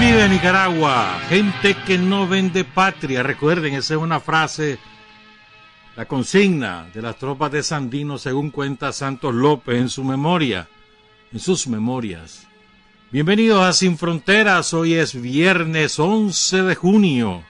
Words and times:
vive 0.00 0.28
Nicaragua, 0.30 1.20
gente 1.28 1.76
que 1.86 1.98
no 1.98 2.26
vende 2.26 2.64
patria. 2.64 3.22
Recuerden, 3.22 3.74
esa 3.74 3.94
es 3.94 4.00
una 4.00 4.18
frase, 4.18 4.78
la 5.94 6.06
consigna 6.06 6.88
de 6.94 7.02
las 7.02 7.18
tropas 7.18 7.52
de 7.52 7.62
Sandino, 7.62 8.16
según 8.16 8.50
cuenta 8.50 8.94
Santos 8.94 9.34
López 9.34 9.78
en 9.78 9.90
su 9.90 10.02
memoria, 10.02 10.68
en 11.32 11.38
sus 11.38 11.68
memorias. 11.68 12.46
Bienvenidos 13.10 13.62
a 13.62 13.74
Sin 13.74 13.98
Fronteras, 13.98 14.72
hoy 14.72 14.94
es 14.94 15.20
viernes 15.20 15.98
11 15.98 16.62
de 16.62 16.74
junio 16.74 17.42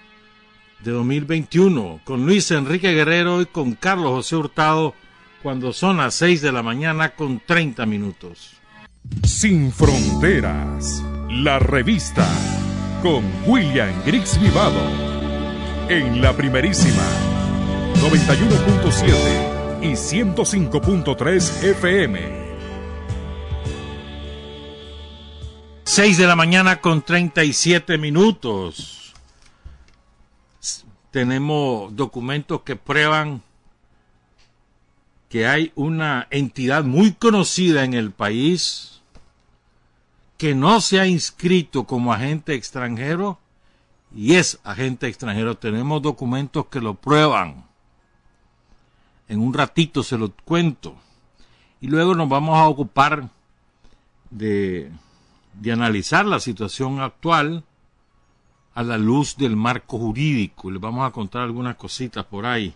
de 0.80 0.90
2021, 0.90 2.00
con 2.02 2.26
Luis 2.26 2.50
Enrique 2.50 2.92
Guerrero 2.92 3.42
y 3.42 3.46
con 3.46 3.74
Carlos 3.74 4.10
José 4.10 4.34
Hurtado, 4.34 4.94
cuando 5.40 5.72
son 5.72 5.98
las 5.98 6.14
6 6.14 6.42
de 6.42 6.50
la 6.50 6.64
mañana 6.64 7.10
con 7.10 7.40
30 7.46 7.86
minutos. 7.86 8.56
Sin 9.22 9.70
Fronteras, 9.72 11.02
la 11.30 11.58
revista, 11.60 12.26
con 13.02 13.24
William 13.46 14.02
Griggs 14.04 14.40
Vivado, 14.40 14.80
en 15.88 16.20
la 16.20 16.36
primerísima 16.36 17.04
91.7 17.94 19.82
y 19.82 19.92
105.3 19.92 21.64
FM. 21.70 22.50
6 25.84 26.18
de 26.18 26.26
la 26.26 26.34
mañana 26.34 26.80
con 26.80 27.02
37 27.02 27.96
minutos. 27.96 29.14
Tenemos 31.12 31.94
documentos 31.94 32.62
que 32.62 32.74
prueban 32.74 33.42
que 35.28 35.46
hay 35.46 35.70
una 35.76 36.26
entidad 36.30 36.82
muy 36.82 37.12
conocida 37.12 37.84
en 37.84 37.94
el 37.94 38.10
país 38.10 38.99
que 40.40 40.54
no 40.54 40.80
se 40.80 40.98
ha 40.98 41.06
inscrito 41.06 41.84
como 41.84 42.14
agente 42.14 42.54
extranjero 42.54 43.38
y 44.16 44.36
es 44.36 44.58
agente 44.64 45.06
extranjero. 45.06 45.58
Tenemos 45.58 46.00
documentos 46.00 46.64
que 46.68 46.80
lo 46.80 46.94
prueban. 46.94 47.66
En 49.28 49.40
un 49.40 49.52
ratito 49.52 50.02
se 50.02 50.16
lo 50.16 50.32
cuento. 50.46 50.96
Y 51.82 51.88
luego 51.88 52.14
nos 52.14 52.26
vamos 52.30 52.56
a 52.56 52.66
ocupar 52.68 53.28
de, 54.30 54.90
de 55.52 55.72
analizar 55.72 56.24
la 56.24 56.40
situación 56.40 57.00
actual 57.00 57.62
a 58.72 58.82
la 58.82 58.96
luz 58.96 59.36
del 59.36 59.56
marco 59.56 59.98
jurídico. 59.98 60.70
Les 60.70 60.80
vamos 60.80 61.06
a 61.06 61.12
contar 61.12 61.42
algunas 61.42 61.76
cositas 61.76 62.24
por 62.24 62.46
ahí. 62.46 62.74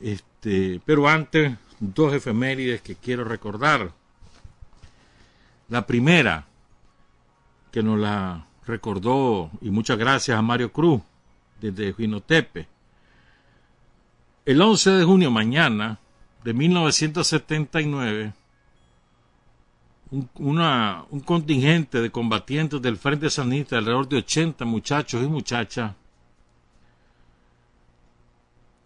Este, 0.00 0.80
pero 0.84 1.08
antes, 1.08 1.56
dos 1.78 2.12
efemérides 2.12 2.82
que 2.82 2.96
quiero 2.96 3.22
recordar. 3.22 3.92
La 5.68 5.86
primera, 5.86 6.46
que 7.70 7.82
nos 7.82 7.98
la 7.98 8.46
recordó, 8.66 9.50
y 9.60 9.70
muchas 9.70 9.98
gracias 9.98 10.38
a 10.38 10.42
Mario 10.42 10.72
Cruz, 10.72 11.00
desde 11.60 11.94
Jinotepe. 11.94 12.68
El 14.44 14.60
11 14.60 14.90
de 14.90 15.04
junio, 15.04 15.30
mañana, 15.30 15.98
de 16.44 16.52
1979, 16.52 18.32
un, 20.10 20.28
un 21.10 21.20
contingente 21.20 22.00
de 22.00 22.10
combatientes 22.10 22.80
del 22.82 22.98
Frente 22.98 23.30
Sanista, 23.30 23.78
alrededor 23.78 24.08
de 24.08 24.18
80 24.18 24.64
muchachos 24.66 25.22
y 25.22 25.26
muchachas, 25.26 25.92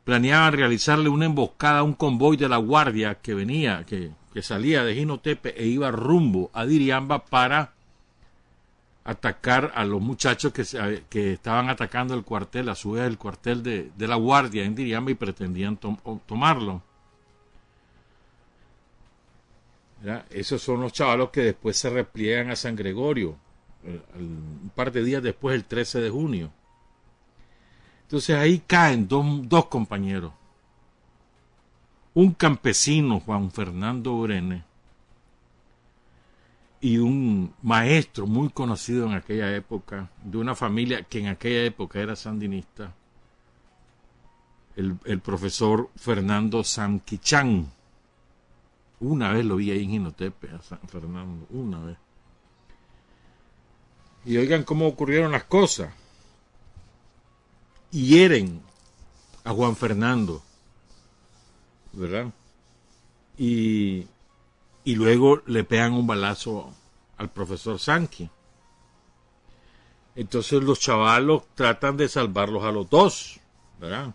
planeaban 0.04 0.54
realizarle 0.54 1.10
una 1.10 1.26
emboscada 1.26 1.80
a 1.80 1.82
un 1.82 1.92
convoy 1.92 2.38
de 2.38 2.48
la 2.48 2.56
Guardia 2.56 3.16
que 3.16 3.34
venía, 3.34 3.84
que, 3.84 4.12
que 4.38 4.42
salía 4.42 4.84
de 4.84 4.94
Jinotepe 4.94 5.52
e 5.60 5.66
iba 5.66 5.90
rumbo 5.90 6.48
a 6.54 6.64
Diriamba 6.64 7.24
para 7.24 7.72
atacar 9.02 9.72
a 9.74 9.84
los 9.84 10.00
muchachos 10.00 10.52
que, 10.52 10.62
que 11.10 11.32
estaban 11.32 11.68
atacando 11.68 12.14
el 12.14 12.22
cuartel, 12.22 12.68
a 12.68 12.76
su 12.76 12.92
vez 12.92 13.08
el 13.08 13.18
cuartel 13.18 13.64
de, 13.64 14.06
la 14.06 14.14
Guardia 14.14 14.62
en 14.62 14.76
Diriamba 14.76 15.10
y 15.10 15.14
pretendían 15.16 15.76
tom, 15.76 15.96
tomarlo. 16.24 16.84
Esos 20.30 20.62
son 20.62 20.82
los 20.82 20.92
chavalos 20.92 21.30
que 21.30 21.40
después 21.40 21.76
se 21.76 21.90
repliegan 21.90 22.52
a 22.52 22.54
San 22.54 22.76
Gregorio, 22.76 23.36
el, 23.82 24.00
un 24.20 24.70
par 24.72 24.92
de 24.92 25.02
días 25.02 25.20
después, 25.20 25.56
el 25.56 25.64
13 25.64 26.00
de 26.00 26.10
junio. 26.10 26.52
Entonces 28.02 28.36
ahí 28.36 28.62
caen 28.64 29.08
dos, 29.08 29.26
dos 29.48 29.66
compañeros. 29.66 30.37
Un 32.18 32.32
campesino, 32.32 33.20
Juan 33.20 33.52
Fernando 33.52 34.20
Brene, 34.20 34.64
y 36.80 36.98
un 36.98 37.54
maestro 37.62 38.26
muy 38.26 38.48
conocido 38.48 39.06
en 39.06 39.12
aquella 39.12 39.54
época, 39.54 40.10
de 40.24 40.36
una 40.36 40.56
familia 40.56 41.04
que 41.04 41.20
en 41.20 41.28
aquella 41.28 41.62
época 41.62 42.00
era 42.00 42.16
sandinista, 42.16 42.92
el, 44.74 44.98
el 45.04 45.20
profesor 45.20 45.90
Fernando 45.94 46.64
Sanquichán. 46.64 47.70
Una 48.98 49.30
vez 49.30 49.44
lo 49.44 49.54
vi 49.54 49.70
ahí 49.70 49.84
en 49.84 49.90
Ginotepe, 49.90 50.50
a 50.50 50.60
San 50.60 50.80
Fernando, 50.88 51.46
una 51.50 51.78
vez. 51.84 51.98
Y 54.24 54.38
oigan 54.38 54.64
cómo 54.64 54.88
ocurrieron 54.88 55.30
las 55.30 55.44
cosas 55.44 55.94
hieren 57.92 58.60
a 59.44 59.52
Juan 59.52 59.76
Fernando, 59.76 60.42
¿verdad? 61.98 62.32
Y, 63.36 64.06
y 64.84 64.94
luego 64.94 65.42
le 65.46 65.64
pegan 65.64 65.92
un 65.92 66.06
balazo 66.06 66.72
al 67.16 67.30
profesor 67.30 67.78
Sanki. 67.78 68.28
Entonces 70.16 70.62
los 70.62 70.80
chavalos 70.80 71.42
tratan 71.54 71.96
de 71.96 72.08
salvarlos 72.08 72.64
a 72.64 72.72
los 72.72 72.88
dos, 72.88 73.38
¿verdad? 73.80 74.14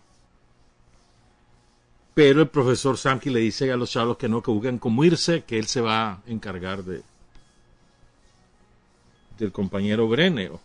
Pero 2.12 2.42
el 2.42 2.48
profesor 2.48 2.98
Sanki 2.98 3.30
le 3.30 3.40
dice 3.40 3.72
a 3.72 3.76
los 3.76 3.90
chavalos 3.90 4.18
que 4.18 4.28
no, 4.28 4.42
que 4.42 4.50
busquen 4.50 4.78
cómo 4.78 5.04
irse, 5.04 5.44
que 5.44 5.58
él 5.58 5.66
se 5.66 5.80
va 5.80 6.12
a 6.12 6.22
encargar 6.26 6.84
de 6.84 7.02
del 9.38 9.50
compañero 9.50 10.06
Breneo 10.06 10.60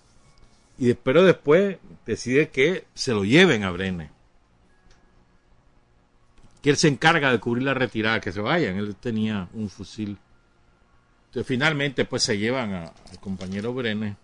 y 0.79 0.93
pero 0.93 1.23
después 1.23 1.77
decide 2.05 2.49
que 2.49 2.85
se 2.93 3.11
lo 3.11 3.25
lleven 3.25 3.63
a 3.63 3.71
Brene. 3.71 4.11
Que 6.61 6.69
él 6.71 6.77
se 6.77 6.87
encarga 6.87 7.31
de 7.31 7.39
cubrir 7.39 7.63
la 7.63 7.73
retirada, 7.73 8.19
que 8.19 8.31
se 8.31 8.41
vayan. 8.41 8.77
Él 8.77 8.95
tenía 8.95 9.47
un 9.53 9.69
fusil. 9.69 10.17
Entonces, 11.27 11.47
finalmente, 11.47 12.05
pues 12.05 12.23
se 12.23 12.37
llevan 12.37 12.73
a, 12.73 12.83
al 12.85 13.19
compañero 13.19 13.73
Brene. 13.73 14.17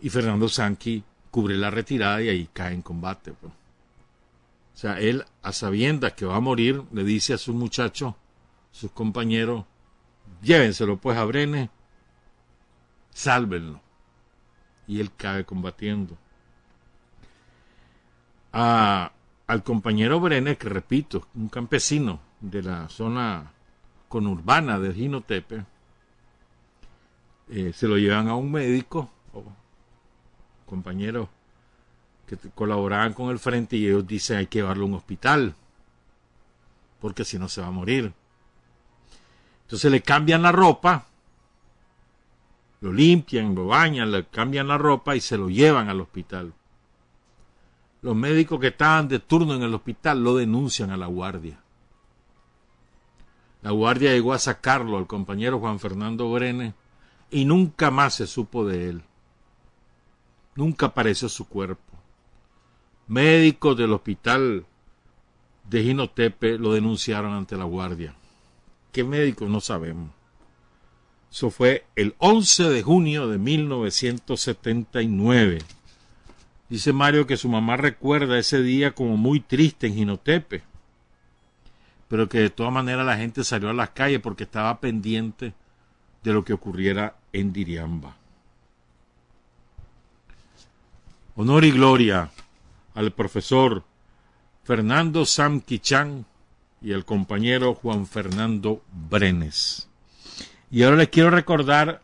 Y 0.00 0.08
Fernando 0.08 0.48
Sanqui 0.48 1.04
cubre 1.30 1.56
la 1.56 1.70
retirada 1.70 2.22
y 2.22 2.28
ahí 2.28 2.48
cae 2.52 2.74
en 2.74 2.82
combate. 2.82 3.32
Pues. 3.32 3.52
O 3.52 4.76
sea, 4.76 4.98
él, 4.98 5.24
a 5.42 5.52
sabiendas 5.52 6.14
que 6.14 6.24
va 6.24 6.36
a 6.36 6.40
morir, 6.40 6.82
le 6.92 7.04
dice 7.04 7.34
a 7.34 7.38
sus 7.38 7.54
muchachos, 7.54 8.14
sus 8.70 8.90
compañeros, 8.92 9.64
llévenselo 10.42 10.96
pues 10.96 11.18
a 11.18 11.24
Brene, 11.24 11.70
sálvenlo 13.10 13.80
y 14.86 15.00
él 15.00 15.10
cae 15.16 15.44
combatiendo. 15.44 16.16
A, 18.52 19.12
al 19.50 19.64
compañero 19.64 20.20
Brenes, 20.20 20.58
que 20.58 20.68
repito, 20.68 21.26
un 21.34 21.48
campesino 21.48 22.20
de 22.40 22.62
la 22.62 22.88
zona 22.88 23.50
conurbana 24.08 24.78
de 24.78 24.94
Ginotepe, 24.94 25.64
eh, 27.48 27.72
se 27.74 27.88
lo 27.88 27.98
llevan 27.98 28.28
a 28.28 28.36
un 28.36 28.52
médico, 28.52 29.10
o 29.32 29.42
compañeros 30.66 31.28
que 32.28 32.36
colaboraban 32.54 33.12
con 33.12 33.30
el 33.30 33.40
frente 33.40 33.76
y 33.76 33.86
ellos 33.86 34.06
dicen 34.06 34.36
hay 34.36 34.46
que 34.46 34.60
llevarlo 34.60 34.84
a 34.84 34.88
un 34.88 34.94
hospital, 34.94 35.54
porque 37.00 37.24
si 37.24 37.36
no 37.36 37.48
se 37.48 37.60
va 37.60 37.66
a 37.66 37.72
morir. 37.72 38.12
Entonces 39.62 39.90
le 39.90 40.00
cambian 40.00 40.42
la 40.42 40.52
ropa 40.52 41.06
lo 42.80 42.92
limpian, 42.92 43.54
lo 43.54 43.66
bañan, 43.66 44.10
le 44.10 44.24
cambian 44.24 44.68
la 44.68 44.78
ropa 44.78 45.14
y 45.14 45.20
se 45.20 45.36
lo 45.36 45.50
llevan 45.50 45.88
al 45.88 46.00
hospital. 46.00 46.52
Los 48.02 48.16
médicos 48.16 48.58
que 48.60 48.68
estaban 48.68 49.08
de 49.08 49.18
turno 49.18 49.54
en 49.54 49.62
el 49.62 49.74
hospital 49.74 50.24
lo 50.24 50.36
denuncian 50.36 50.90
a 50.90 50.96
la 50.96 51.06
guardia. 51.06 51.60
La 53.62 53.72
guardia 53.72 54.12
llegó 54.12 54.32
a 54.32 54.38
sacarlo 54.38 54.96
al 54.96 55.06
compañero 55.06 55.58
Juan 55.58 55.78
Fernando 55.78 56.32
Brene 56.32 56.72
y 57.30 57.44
nunca 57.44 57.90
más 57.90 58.14
se 58.14 58.26
supo 58.26 58.66
de 58.66 58.88
él. 58.88 59.02
Nunca 60.54 60.86
apareció 60.86 61.28
su 61.28 61.46
cuerpo. 61.46 61.82
Médicos 63.06 63.76
del 63.76 63.92
hospital 63.92 64.64
de 65.68 65.82
Ginotepe 65.82 66.56
lo 66.58 66.72
denunciaron 66.72 67.34
ante 67.34 67.54
la 67.56 67.64
guardia. 67.64 68.14
¿Qué 68.92 69.04
médicos? 69.04 69.50
No 69.50 69.60
sabemos. 69.60 70.10
Eso 71.30 71.50
fue 71.50 71.84
el 71.94 72.14
11 72.18 72.70
de 72.70 72.82
junio 72.82 73.28
de 73.28 73.38
1979. 73.38 75.58
Dice 76.70 76.92
Mario 76.92 77.26
que 77.26 77.36
su 77.36 77.48
mamá 77.48 77.76
recuerda 77.76 78.38
ese 78.38 78.62
día 78.62 78.92
como 78.92 79.16
muy 79.16 79.40
triste 79.40 79.88
en 79.88 79.94
Ginotepe, 79.94 80.62
pero 82.08 82.28
que 82.28 82.38
de 82.38 82.50
todas 82.50 82.72
maneras 82.72 83.04
la 83.04 83.16
gente 83.16 83.44
salió 83.44 83.70
a 83.70 83.74
las 83.74 83.90
calles 83.90 84.20
porque 84.20 84.44
estaba 84.44 84.80
pendiente 84.80 85.52
de 86.22 86.32
lo 86.32 86.44
que 86.44 86.52
ocurriera 86.52 87.16
en 87.32 87.52
Diriamba. 87.52 88.16
Honor 91.34 91.64
y 91.64 91.72
gloria 91.72 92.30
al 92.94 93.12
profesor 93.12 93.82
Fernando 94.62 95.26
Sam 95.26 95.62
y 96.82 96.92
al 96.92 97.04
compañero 97.04 97.74
Juan 97.74 98.06
Fernando 98.06 98.82
Brenes. 98.92 99.88
Y 100.70 100.84
ahora 100.84 100.98
les 100.98 101.08
quiero 101.08 101.30
recordar, 101.30 102.02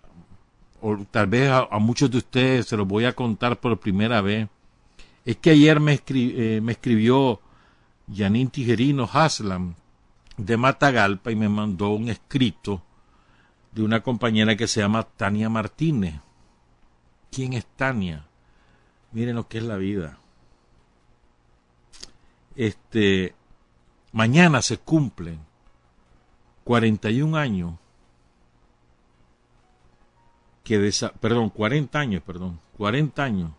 o 0.80 0.96
tal 1.10 1.28
vez 1.28 1.50
a, 1.50 1.78
muchos 1.78 2.10
de 2.10 2.18
ustedes 2.18 2.66
se 2.66 2.76
los 2.76 2.86
voy 2.86 3.04
a 3.04 3.14
contar 3.14 3.60
por 3.60 3.78
primera 3.78 4.20
vez, 4.20 4.48
es 5.26 5.36
que 5.38 5.50
ayer 5.50 5.80
me, 5.80 6.00
eh, 6.08 6.60
me 6.62 6.72
escribió 6.72 7.40
Janine 8.14 8.48
Tijerino 8.48 9.10
Haslam 9.12 9.74
de 10.36 10.56
Matagalpa 10.56 11.32
y 11.32 11.36
me 11.36 11.48
mandó 11.48 11.90
un 11.90 12.08
escrito 12.08 12.80
de 13.72 13.82
una 13.82 14.04
compañera 14.04 14.56
que 14.56 14.68
se 14.68 14.80
llama 14.80 15.02
Tania 15.02 15.48
Martínez. 15.48 16.14
¿Quién 17.32 17.54
es 17.54 17.66
Tania? 17.66 18.24
Miren 19.10 19.34
lo 19.34 19.48
que 19.48 19.58
es 19.58 19.64
la 19.64 19.76
vida. 19.76 20.20
Este, 22.54 23.34
mañana 24.12 24.62
se 24.62 24.78
cumplen 24.78 25.40
41 26.62 27.36
años 27.36 27.74
que 30.62 30.78
desa 30.78 31.12
perdón, 31.14 31.50
40 31.50 31.98
años, 31.98 32.22
perdón, 32.22 32.60
40 32.76 33.24
años 33.24 33.50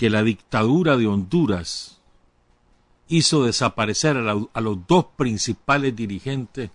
que 0.00 0.08
la 0.08 0.22
dictadura 0.22 0.96
de 0.96 1.06
Honduras 1.06 2.00
hizo 3.08 3.44
desaparecer 3.44 4.16
a, 4.16 4.60
los 4.62 4.86
dos 4.86 5.04
principales 5.14 5.94
dirigentes 5.94 6.70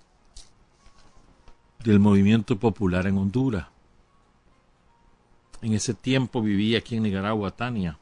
del 1.84 2.00
movimiento 2.00 2.60
popular 2.60 3.08
en 3.08 3.18
Honduras. 3.18 3.66
En 5.64 5.74
ese 5.74 5.96
tiempo 5.96 6.40
vivía 6.40 6.78
aquí 6.78 6.98
en 6.98 7.02
Nicaragua 7.02 7.50
Tania. 7.50 7.98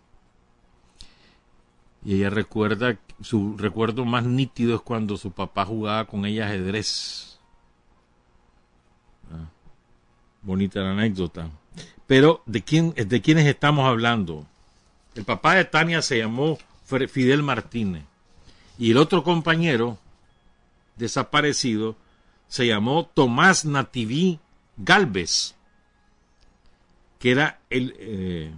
Y 2.04 2.16
ella 2.16 2.30
recuerda, 2.30 3.00
su 3.22 3.56
recuerdo 3.56 4.04
más 4.04 4.26
nítido 4.26 4.76
es 4.76 4.82
cuando 4.82 5.16
su 5.16 5.32
papá 5.32 5.66
jugaba 5.66 6.04
con 6.04 6.26
ella 6.26 6.48
ajedrez. 6.48 7.40
Ah, 9.32 9.48
bonita 10.42 10.82
la 10.82 10.92
anécdota. 10.92 11.50
Pero, 12.08 12.44
¿de, 12.46 12.62
quién, 12.62 12.94
¿de 12.94 13.22
quiénes 13.22 13.46
estamos 13.46 13.88
hablando? 13.88 14.48
El 15.16 15.26
papá 15.26 15.56
de 15.56 15.66
Tania 15.66 16.02
se 16.02 16.18
llamó 16.18 16.58
Fidel 16.86 17.44
Martínez. 17.44 18.04
Y 18.78 18.92
el 18.92 18.98
otro 18.98 19.24
compañero 19.24 19.98
desaparecido 20.96 21.96
se 22.48 22.68
llamó 22.68 23.06
Tomás 23.06 23.66
Nativí 23.66 24.40
Galvez, 24.78 25.56
que 27.20 27.32
era 27.32 27.60
el, 27.70 27.96
eh, 28.00 28.52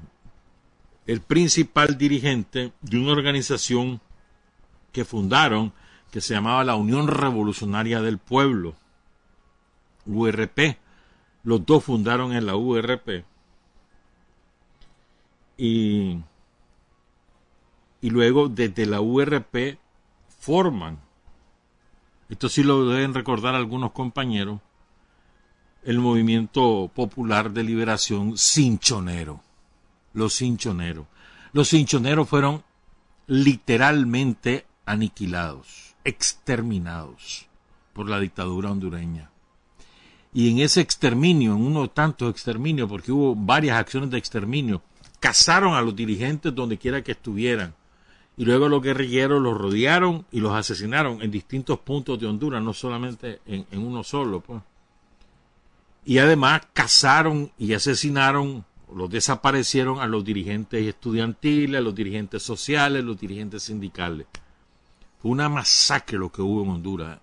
el 1.08 1.22
principal 1.22 1.98
dirigente 1.98 2.72
de 2.82 2.98
una 2.98 3.12
organización 3.12 4.02
que 4.92 5.06
fundaron 5.06 5.74
que 6.12 6.22
se 6.22 6.34
llamaba 6.34 6.64
la 6.64 6.76
Unión 6.76 7.08
Revolucionaria 7.08 8.02
del 8.02 8.18
Pueblo, 8.18 8.76
URP. 10.06 10.78
Los 11.44 11.66
dos 11.66 11.84
fundaron 11.84 12.34
en 12.34 12.46
la 12.46 12.56
URP. 12.56 13.26
Y, 15.58 16.18
y 18.06 18.12
luego 18.12 18.50
desde 18.50 18.86
la 18.86 19.02
URP 19.02 19.80
forman, 20.38 21.00
esto 22.30 22.50
sí 22.50 22.62
lo 22.62 22.88
deben 22.88 23.16
recordar 23.16 23.56
algunos 23.56 23.94
compañeros, 23.94 24.62
el 25.84 25.98
movimiento 25.98 26.92
popular 26.94 27.50
de 27.50 27.64
liberación 27.64 28.38
cinchonero 28.38 29.42
los 30.14 30.38
cinchoneros. 30.38 31.08
Los 31.52 31.72
cinchoneros 31.72 32.30
fueron 32.30 32.64
literalmente 33.26 34.68
aniquilados, 34.86 35.96
exterminados 36.04 37.48
por 37.92 38.08
la 38.08 38.20
dictadura 38.20 38.70
hondureña. 38.70 39.32
Y 40.32 40.52
en 40.52 40.60
ese 40.60 40.80
exterminio, 40.80 41.56
en 41.56 41.62
uno 41.66 41.90
tantos 41.90 42.30
exterminios, 42.30 42.88
porque 42.88 43.12
hubo 43.12 43.36
varias 43.36 43.80
acciones 43.80 44.12
de 44.12 44.20
exterminio, 44.20 44.84
cazaron 45.20 45.74
a 45.74 45.82
los 45.82 45.96
dirigentes 45.96 46.54
donde 46.54 46.78
quiera 46.78 47.04
que 47.04 47.14
estuvieran. 47.14 47.74
Y 48.38 48.46
luego 48.46 48.68
los 48.68 48.82
guerrilleros 48.82 49.42
los 49.42 49.58
rodearon 49.58 50.26
y 50.32 50.42
los 50.42 50.54
asesinaron 50.54 51.22
en 51.22 51.32
distintos 51.32 51.80
puntos 51.80 52.20
de 52.20 52.28
Honduras, 52.28 52.62
no 52.62 52.74
solamente 52.74 53.40
en, 53.46 53.66
uno 53.80 54.04
solo. 54.04 54.42
Pues. 54.42 54.62
Y 56.04 56.18
además 56.18 56.64
cazaron 56.74 57.52
y 57.58 57.74
asesinaron 57.74 58.66
los 58.94 59.10
desaparecieron 59.10 60.00
a 60.00 60.06
los 60.06 60.24
dirigentes 60.24 60.86
estudiantiles, 60.86 61.80
a 61.80 61.84
los 61.84 61.96
dirigentes 61.96 62.44
sociales, 62.44 63.02
a 63.02 63.06
los 63.06 63.20
dirigentes 63.20 63.64
sindicales. 63.64 64.28
Fue 65.20 65.32
una 65.32 65.50
masacre 65.50 66.18
lo 66.18 66.32
que 66.32 66.42
hubo 66.42 66.64
en 66.64 66.70
Honduras 66.70 67.20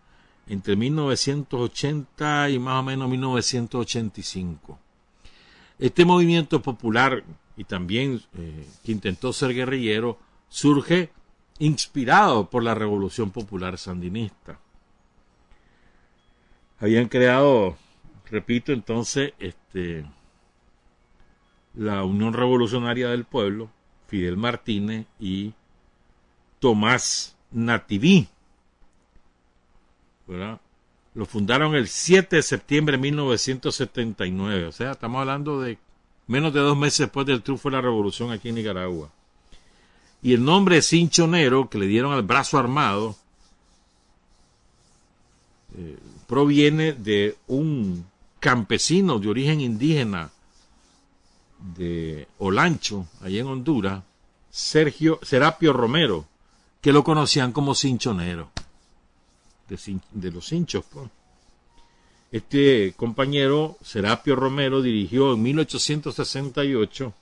entre 0.47 0.77
1980 0.77 2.51
y 2.51 2.59
más 2.59 2.81
o 2.81 2.83
menos 2.83 3.09
1985. 3.09 4.79
Este 5.79 6.05
movimiento 6.05 6.61
popular 6.61 7.23
y 7.57 7.65
también 7.65 8.21
eh, 8.37 8.67
que 8.85 8.93
intentó 8.93 9.33
ser 9.33 9.55
guerrillero 9.55 10.19
surge 10.53 11.11
inspirado 11.61 12.51
por 12.51 12.63
la 12.63 12.75
revolución 12.75 13.31
popular 13.31 13.79
sandinista. 13.79 14.59
Habían 16.79 17.09
creado, 17.09 17.79
repito 18.31 18.73
entonces, 18.73 19.33
este, 19.39 20.05
la 21.75 22.05
Unión 22.05 22.35
Revolucionaria 22.35 23.09
del 23.09 23.25
Pueblo, 23.25 23.71
Fidel 24.09 24.37
Martínez 24.37 25.07
y 25.19 25.55
Tomás 26.59 27.35
Nativí. 27.51 28.29
Lo 31.15 31.25
fundaron 31.25 31.75
el 31.75 31.89
7 31.89 32.37
de 32.37 32.43
septiembre 32.43 32.99
de 32.99 33.03
1979. 33.03 34.67
O 34.67 34.73
sea, 34.73 34.91
estamos 34.91 35.21
hablando 35.21 35.63
de 35.63 35.79
menos 36.27 36.53
de 36.53 36.61
dos 36.61 36.77
meses 36.77 36.99
después 36.99 37.27
del 37.27 37.43
triunfo 37.43 37.71
de 37.71 37.77
la 37.77 37.81
revolución 37.81 38.33
aquí 38.33 38.51
en 38.51 38.57
Nicaragua. 38.57 39.11
Y 40.23 40.35
el 40.35 40.45
nombre 40.45 40.83
cinchonero 40.83 41.69
que 41.69 41.79
le 41.79 41.87
dieron 41.87 42.13
al 42.13 42.23
brazo 42.23 42.59
armado 42.59 43.17
eh, 45.77 45.99
proviene 46.27 46.93
de 46.93 47.37
un 47.49 48.07
campesino 48.39 49.19
de 49.19 49.29
origen 49.29 49.61
indígena 49.61 50.31
de 51.77 52.29
Olancho, 52.39 53.07
allá 53.21 53.41
en 53.41 53.47
Honduras, 53.47 54.03
Sergio 54.51 55.19
Serapio 55.23 55.73
Romero, 55.73 56.27
que 56.81 56.93
lo 56.93 57.05
conocían 57.05 57.53
como 57.53 57.75
cinchonero, 57.75 58.51
de, 59.69 60.31
los 60.31 60.47
cinchos. 60.47 60.85
Pues. 60.93 61.09
Este 62.31 62.95
compañero, 62.97 63.79
Serapio 63.83 64.37
Romero, 64.37 64.83
dirigió 64.83 65.35
en 65.35 65.43
1868 65.43 67.15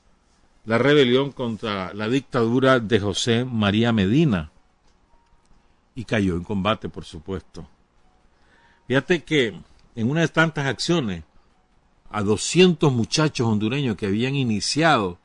la 0.65 0.79
rebelión 0.79 1.33
contra 1.33 1.93
la 1.95 2.09
dictadura 2.09 2.81
de 2.81 3.01
José 3.01 3.45
María 3.45 3.93
Medina 3.93 4.51
y 5.95 6.05
cayó 6.05 6.37
en 6.37 6.45
combate, 6.45 6.89
por 6.89 7.05
supuesto. 7.05 7.67
Fíjate 8.87 9.23
que 9.23 9.61
en 9.95 10.11
una 10.11 10.21
de 10.21 10.29
tantas 10.29 10.67
acciones 10.67 11.25
a 12.11 12.23
200 12.23 12.93
muchachos 12.93 13.47
hondureños 13.47 13.97
que 13.97 14.07
habían 14.07 14.35
iniciado 14.35 15.19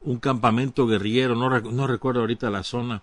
un 0.00 0.18
campamento 0.18 0.86
guerrillero, 0.86 1.34
no, 1.34 1.86
recuerdo 1.86 2.20
ahorita 2.20 2.50
la 2.50 2.62
zona, 2.62 3.02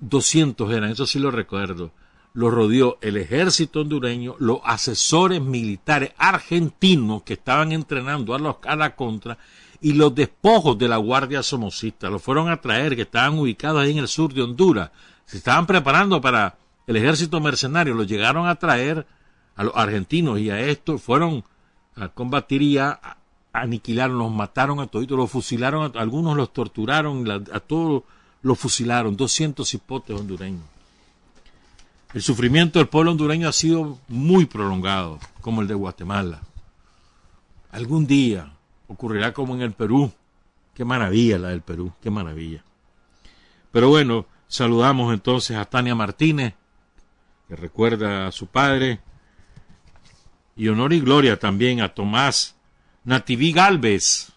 200 0.00 0.72
eran, 0.72 0.90
eso 0.90 1.06
sí 1.06 1.18
lo 1.18 1.30
recuerdo. 1.30 1.92
Lo 2.32 2.50
rodeó 2.50 2.98
el 3.00 3.16
ejército 3.16 3.82
hondureño, 3.82 4.34
los 4.38 4.58
asesores 4.64 5.40
militares 5.40 6.12
argentinos 6.16 7.22
que 7.22 7.34
estaban 7.34 7.72
entrenando 7.72 8.34
a, 8.34 8.38
los, 8.38 8.56
a 8.64 8.74
la 8.74 8.96
contra 8.96 9.38
y 9.84 9.92
los 9.92 10.14
despojos 10.14 10.78
de 10.78 10.88
la 10.88 10.96
Guardia 10.96 11.42
Somocista. 11.42 12.08
Los 12.08 12.22
fueron 12.22 12.48
a 12.48 12.58
traer, 12.58 12.96
que 12.96 13.02
estaban 13.02 13.38
ubicados 13.38 13.82
ahí 13.82 13.90
en 13.90 13.98
el 13.98 14.08
sur 14.08 14.32
de 14.32 14.40
Honduras. 14.40 14.90
Se 15.26 15.36
estaban 15.36 15.66
preparando 15.66 16.22
para 16.22 16.56
el 16.86 16.96
ejército 16.96 17.38
mercenario, 17.38 17.92
los 17.92 18.06
llegaron 18.06 18.48
a 18.48 18.54
traer 18.54 19.06
a 19.54 19.62
los 19.62 19.76
argentinos 19.76 20.40
y 20.40 20.48
a 20.48 20.58
estos 20.58 21.02
fueron 21.02 21.44
a 21.96 22.08
combatir 22.08 22.62
y 22.62 22.78
aniquilaron, 23.52 24.16
los 24.16 24.32
mataron 24.32 24.80
a 24.80 24.86
todos, 24.86 25.06
los 25.10 25.30
fusilaron, 25.30 25.94
a, 25.94 26.00
algunos 26.00 26.34
los 26.34 26.50
torturaron, 26.50 27.30
a 27.30 27.60
todos 27.60 28.04
los 28.40 28.58
fusilaron, 28.58 29.18
200 29.18 29.74
hipotes 29.74 30.18
hondureños. 30.18 30.64
El 32.14 32.22
sufrimiento 32.22 32.78
del 32.78 32.88
pueblo 32.88 33.10
hondureño 33.10 33.50
ha 33.50 33.52
sido 33.52 33.98
muy 34.08 34.46
prolongado, 34.46 35.18
como 35.42 35.60
el 35.60 35.68
de 35.68 35.74
Guatemala. 35.74 36.40
Algún 37.70 38.06
día 38.06 38.53
ocurrirá 38.88 39.32
como 39.32 39.54
en 39.54 39.62
el 39.62 39.72
Perú. 39.72 40.12
Qué 40.74 40.84
maravilla 40.84 41.38
la 41.38 41.48
del 41.48 41.62
Perú, 41.62 41.92
qué 42.02 42.10
maravilla. 42.10 42.64
Pero 43.70 43.88
bueno, 43.88 44.26
saludamos 44.46 45.12
entonces 45.12 45.56
a 45.56 45.64
Tania 45.64 45.94
Martínez, 45.94 46.54
que 47.48 47.56
recuerda 47.56 48.26
a 48.26 48.32
su 48.32 48.46
padre, 48.46 49.00
y 50.56 50.68
honor 50.68 50.92
y 50.92 51.00
gloria 51.00 51.38
también 51.38 51.80
a 51.80 51.94
Tomás 51.94 52.56
Nativí 53.04 53.52
Galvez 53.52 54.32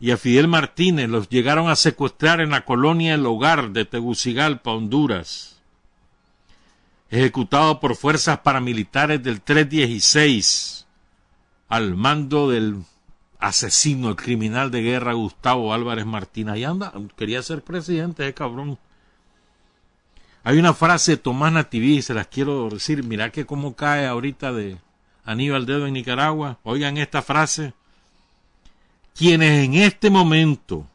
y 0.00 0.10
a 0.10 0.16
Fidel 0.16 0.48
Martínez. 0.48 1.08
Los 1.08 1.28
llegaron 1.28 1.68
a 1.68 1.76
secuestrar 1.76 2.40
en 2.40 2.50
la 2.50 2.64
colonia 2.64 3.14
El 3.14 3.26
Hogar 3.26 3.70
de 3.70 3.84
Tegucigalpa, 3.84 4.72
Honduras. 4.72 5.62
Ejecutado 7.10 7.80
por 7.80 7.96
fuerzas 7.96 8.40
paramilitares 8.40 9.22
del 9.22 9.40
316 9.40 10.86
al 11.68 11.94
mando 11.94 12.50
del 12.50 12.82
asesino, 13.44 14.08
el 14.08 14.16
criminal 14.16 14.70
de 14.70 14.82
guerra 14.82 15.12
Gustavo 15.12 15.74
Álvarez 15.74 16.06
Martínez. 16.06 16.54
Ahí 16.54 16.64
anda, 16.64 16.92
quería 17.16 17.42
ser 17.42 17.62
presidente, 17.62 18.24
ese 18.24 18.34
cabrón. 18.34 18.78
Hay 20.42 20.58
una 20.58 20.74
frase 20.74 21.12
de 21.12 21.16
Tomás 21.18 21.52
Nativí, 21.52 22.02
se 22.02 22.14
las 22.14 22.26
quiero 22.26 22.68
decir, 22.70 23.04
mira 23.04 23.30
que 23.30 23.46
cómo 23.46 23.74
cae 23.74 24.06
ahorita 24.06 24.52
de 24.52 24.78
Aníbal 25.24 25.66
Dedo 25.66 25.86
en 25.86 25.94
Nicaragua. 25.94 26.58
Oigan 26.62 26.96
esta 26.96 27.22
frase. 27.22 27.74
Quienes 29.14 29.64
en 29.64 29.74
este 29.74 30.10
momento 30.10 30.86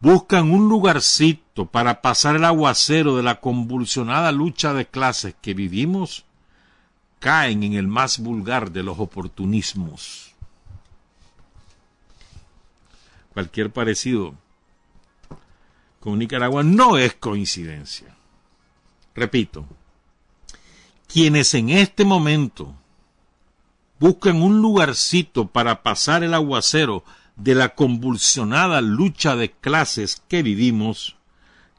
buscan 0.00 0.50
un 0.50 0.68
lugarcito 0.68 1.66
para 1.66 2.00
pasar 2.00 2.36
el 2.36 2.44
aguacero 2.44 3.16
de 3.16 3.22
la 3.22 3.40
convulsionada 3.40 4.32
lucha 4.32 4.72
de 4.72 4.86
clases 4.86 5.34
que 5.42 5.54
vivimos, 5.54 6.24
caen 7.18 7.62
en 7.64 7.74
el 7.74 7.86
más 7.86 8.18
vulgar 8.18 8.70
de 8.70 8.82
los 8.82 8.98
oportunismos. 8.98 10.29
Cualquier 13.40 13.70
parecido 13.70 14.34
con 15.98 16.18
Nicaragua 16.18 16.62
no 16.62 16.98
es 16.98 17.14
coincidencia. 17.14 18.14
Repito, 19.14 19.64
quienes 21.10 21.54
en 21.54 21.70
este 21.70 22.04
momento 22.04 22.74
buscan 23.98 24.42
un 24.42 24.60
lugarcito 24.60 25.46
para 25.46 25.82
pasar 25.82 26.22
el 26.22 26.34
aguacero 26.34 27.02
de 27.36 27.54
la 27.54 27.74
convulsionada 27.74 28.82
lucha 28.82 29.36
de 29.36 29.50
clases 29.50 30.22
que 30.28 30.42
vivimos, 30.42 31.16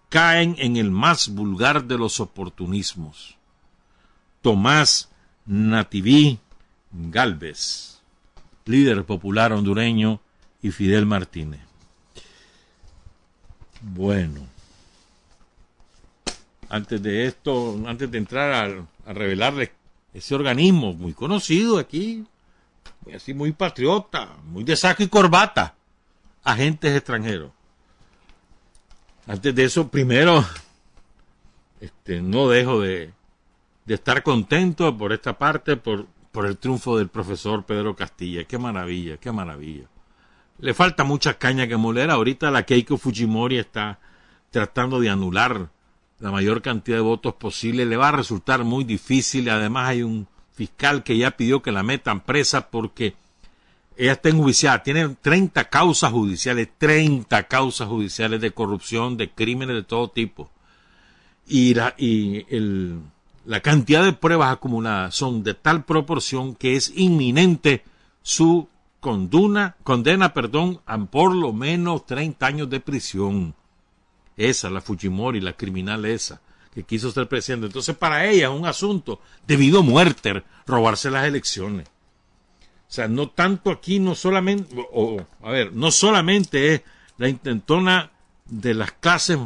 caen 0.09 0.55
en 0.57 0.77
el 0.77 0.89
más 0.89 1.29
vulgar 1.29 1.83
de 1.83 1.99
los 1.99 2.19
oportunismos. 2.19 3.37
Tomás 4.41 5.11
Nativí 5.45 6.39
Galvez, 6.91 8.01
líder 8.65 9.05
popular 9.05 9.53
hondureño, 9.53 10.21
y 10.61 10.71
Fidel 10.71 11.05
Martínez. 11.05 11.61
Bueno, 13.81 14.41
antes 16.69 17.01
de 17.01 17.25
esto, 17.25 17.81
antes 17.87 18.11
de 18.11 18.17
entrar 18.17 18.53
a, 18.53 19.09
a 19.09 19.13
revelarles 19.13 19.71
ese 20.13 20.35
organismo 20.35 20.93
muy 20.93 21.13
conocido 21.13 21.79
aquí, 21.79 22.25
así 23.13 23.33
muy 23.33 23.51
patriota, 23.53 24.37
muy 24.45 24.63
de 24.63 24.75
saco 24.75 25.01
y 25.03 25.07
corbata, 25.07 25.73
agentes 26.43 26.95
extranjeros. 26.95 27.51
Antes 29.27 29.55
de 29.55 29.63
eso, 29.63 29.87
primero, 29.87 30.45
este, 31.79 32.21
no 32.21 32.49
dejo 32.49 32.81
de, 32.81 33.11
de 33.85 33.93
estar 33.93 34.21
contento 34.23 34.95
por 34.97 35.13
esta 35.13 35.37
parte, 35.37 35.77
por, 35.77 36.05
por 36.31 36.45
el 36.45 36.57
triunfo 36.57 36.97
del 36.97 37.07
profesor 37.07 37.63
Pedro 37.63 37.95
Castilla. 37.95 38.43
Qué 38.43 38.57
maravilla, 38.57 39.17
qué 39.17 39.31
maravilla. 39.31 39.85
Le 40.61 40.73
falta 40.73 41.03
mucha 41.03 41.37
caña 41.37 41.67
que 41.67 41.75
moler. 41.75 42.09
Ahorita 42.11 42.51
la 42.51 42.63
Keiko 42.63 42.97
Fujimori 42.97 43.57
está 43.57 43.99
tratando 44.51 44.99
de 44.99 45.09
anular 45.09 45.69
la 46.19 46.31
mayor 46.31 46.61
cantidad 46.61 46.97
de 46.97 47.01
votos 47.01 47.33
posible, 47.33 47.83
le 47.83 47.97
va 47.97 48.09
a 48.09 48.11
resultar 48.13 48.63
muy 48.63 48.83
difícil. 48.83 49.49
Además 49.49 49.89
hay 49.89 50.03
un 50.03 50.27
fiscal 50.53 51.03
que 51.03 51.17
ya 51.17 51.31
pidió 51.31 51.63
que 51.63 51.71
la 51.71 51.81
metan 51.81 52.21
presa 52.21 52.69
porque 52.69 53.15
ella 53.97 54.13
está 54.13 54.29
enjuiciada. 54.29 54.83
Tiene 54.83 55.09
30 55.09 55.67
causas 55.69 56.11
judiciales, 56.11 56.69
30 56.77 57.43
causas 57.47 57.87
judiciales 57.87 58.39
de 58.39 58.51
corrupción, 58.51 59.17
de 59.17 59.31
crímenes 59.31 59.75
de 59.75 59.83
todo 59.83 60.09
tipo. 60.09 60.51
Y, 61.47 61.73
la, 61.73 61.95
y 61.97 62.45
el, 62.55 62.99
la 63.45 63.61
cantidad 63.61 64.03
de 64.03 64.13
pruebas 64.13 64.53
acumuladas 64.53 65.15
son 65.15 65.43
de 65.43 65.55
tal 65.55 65.85
proporción 65.85 66.53
que 66.53 66.75
es 66.75 66.93
inminente 66.95 67.83
su 68.21 68.69
condena, 69.01 69.75
condena 69.83 70.33
perdón, 70.33 70.79
a 70.85 70.97
por 70.97 71.35
lo 71.35 71.51
menos 71.51 72.05
30 72.05 72.45
años 72.45 72.69
de 72.69 72.79
prisión 72.79 73.53
esa, 74.37 74.69
la 74.69 74.79
Fujimori, 74.79 75.41
la 75.41 75.53
criminal 75.53 76.05
esa, 76.05 76.39
que 76.73 76.83
quiso 76.83 77.11
ser 77.11 77.27
presidente. 77.27 77.65
Entonces, 77.65 77.97
para 77.97 78.25
ella 78.25 78.47
es 78.47 78.53
un 78.53 78.65
asunto 78.65 79.19
debido 79.45 79.79
a 79.79 79.83
muerte 79.83 80.43
robarse 80.65 81.11
las 81.11 81.25
elecciones. 81.25 81.87
O 81.87 82.93
sea, 82.93 83.07
no 83.07 83.29
tanto 83.29 83.71
aquí, 83.71 83.99
no 83.99 84.15
solamente, 84.15 84.75
o, 84.93 85.25
a 85.43 85.49
ver, 85.49 85.73
no 85.73 85.91
solamente 85.91 86.73
es 86.73 86.81
la 87.17 87.27
intentona 87.27 88.11
de 88.45 88.73
las 88.73 88.91
clases 88.91 89.39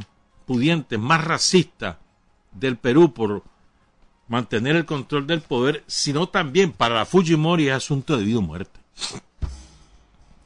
pudientes 0.46 1.00
más 1.00 1.24
racistas 1.24 1.98
del 2.52 2.78
Perú 2.78 3.14
por 3.14 3.44
mantener 4.28 4.76
el 4.76 4.86
control 4.86 5.28
del 5.28 5.42
poder, 5.42 5.84
sino 5.88 6.28
también 6.28 6.72
para 6.72 6.96
la 6.96 7.06
Fujimori 7.06 7.70
es 7.70 7.76
asunto 7.76 8.18
de 8.18 8.24
vida 8.24 8.42
muerte. 8.42 8.80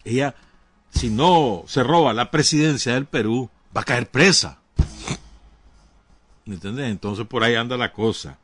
Ella, 0.09 0.35
si 0.89 1.09
no 1.09 1.63
se 1.67 1.83
roba 1.83 2.13
la 2.13 2.31
presidencia 2.31 2.93
del 2.93 3.05
Perú, 3.05 3.49
va 3.75 3.81
a 3.81 3.85
caer 3.85 4.09
presa. 4.09 4.59
¿Me 6.45 6.55
entiendes? 6.55 6.89
Entonces 6.89 7.27
por 7.27 7.43
ahí 7.43 7.55
anda 7.55 7.77
la 7.77 7.93
cosa. 7.93 8.39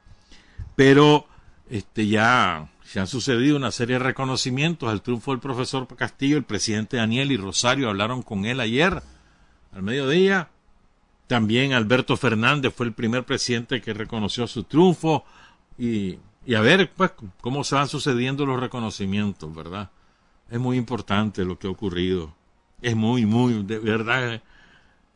Pero 0.76 1.28
este 1.70 2.08
ya 2.08 2.70
se 2.84 3.00
han 3.00 3.08
sucedido 3.08 3.58
una 3.58 3.72
serie 3.72 3.98
de 3.98 4.04
reconocimientos 4.04 4.90
al 4.90 5.02
triunfo 5.02 5.32
del 5.32 5.40
profesor 5.40 5.88
Castillo, 5.96 6.38
el 6.38 6.44
presidente 6.44 6.98
Daniel 6.98 7.32
y 7.32 7.38
Rosario 7.38 7.90
hablaron 7.90 8.22
con 8.22 8.46
él 8.46 8.60
ayer 8.60 9.02
al 9.74 9.82
mediodía. 9.82 10.50
También 11.28 11.74
Alberto 11.74 12.16
Fernández 12.16 12.74
fue 12.76 12.86
el 12.86 12.94
primer 12.94 13.24
presidente 13.24 13.82
que 13.82 13.96
reconoció 13.96 14.46
su 14.46 14.64
triunfo 14.64 15.26
y, 15.80 16.20
y 16.46 16.54
a 16.54 16.62
ver 16.62 16.92
pues 16.96 17.14
cómo 17.42 17.64
se 17.64 17.74
van 17.74 17.88
sucediendo 17.88 18.46
los 18.46 18.60
reconocimientos, 18.60 19.54
¿verdad? 19.56 19.90
Es 20.50 20.60
muy 20.60 20.78
importante 20.78 21.44
lo 21.44 21.58
que 21.58 21.68
ha 21.68 21.72
ocurrido. 21.72 22.34
Es 22.82 22.96
muy, 22.96 23.26
muy, 23.26 23.64
de 23.64 23.80
verdad, 23.80 24.42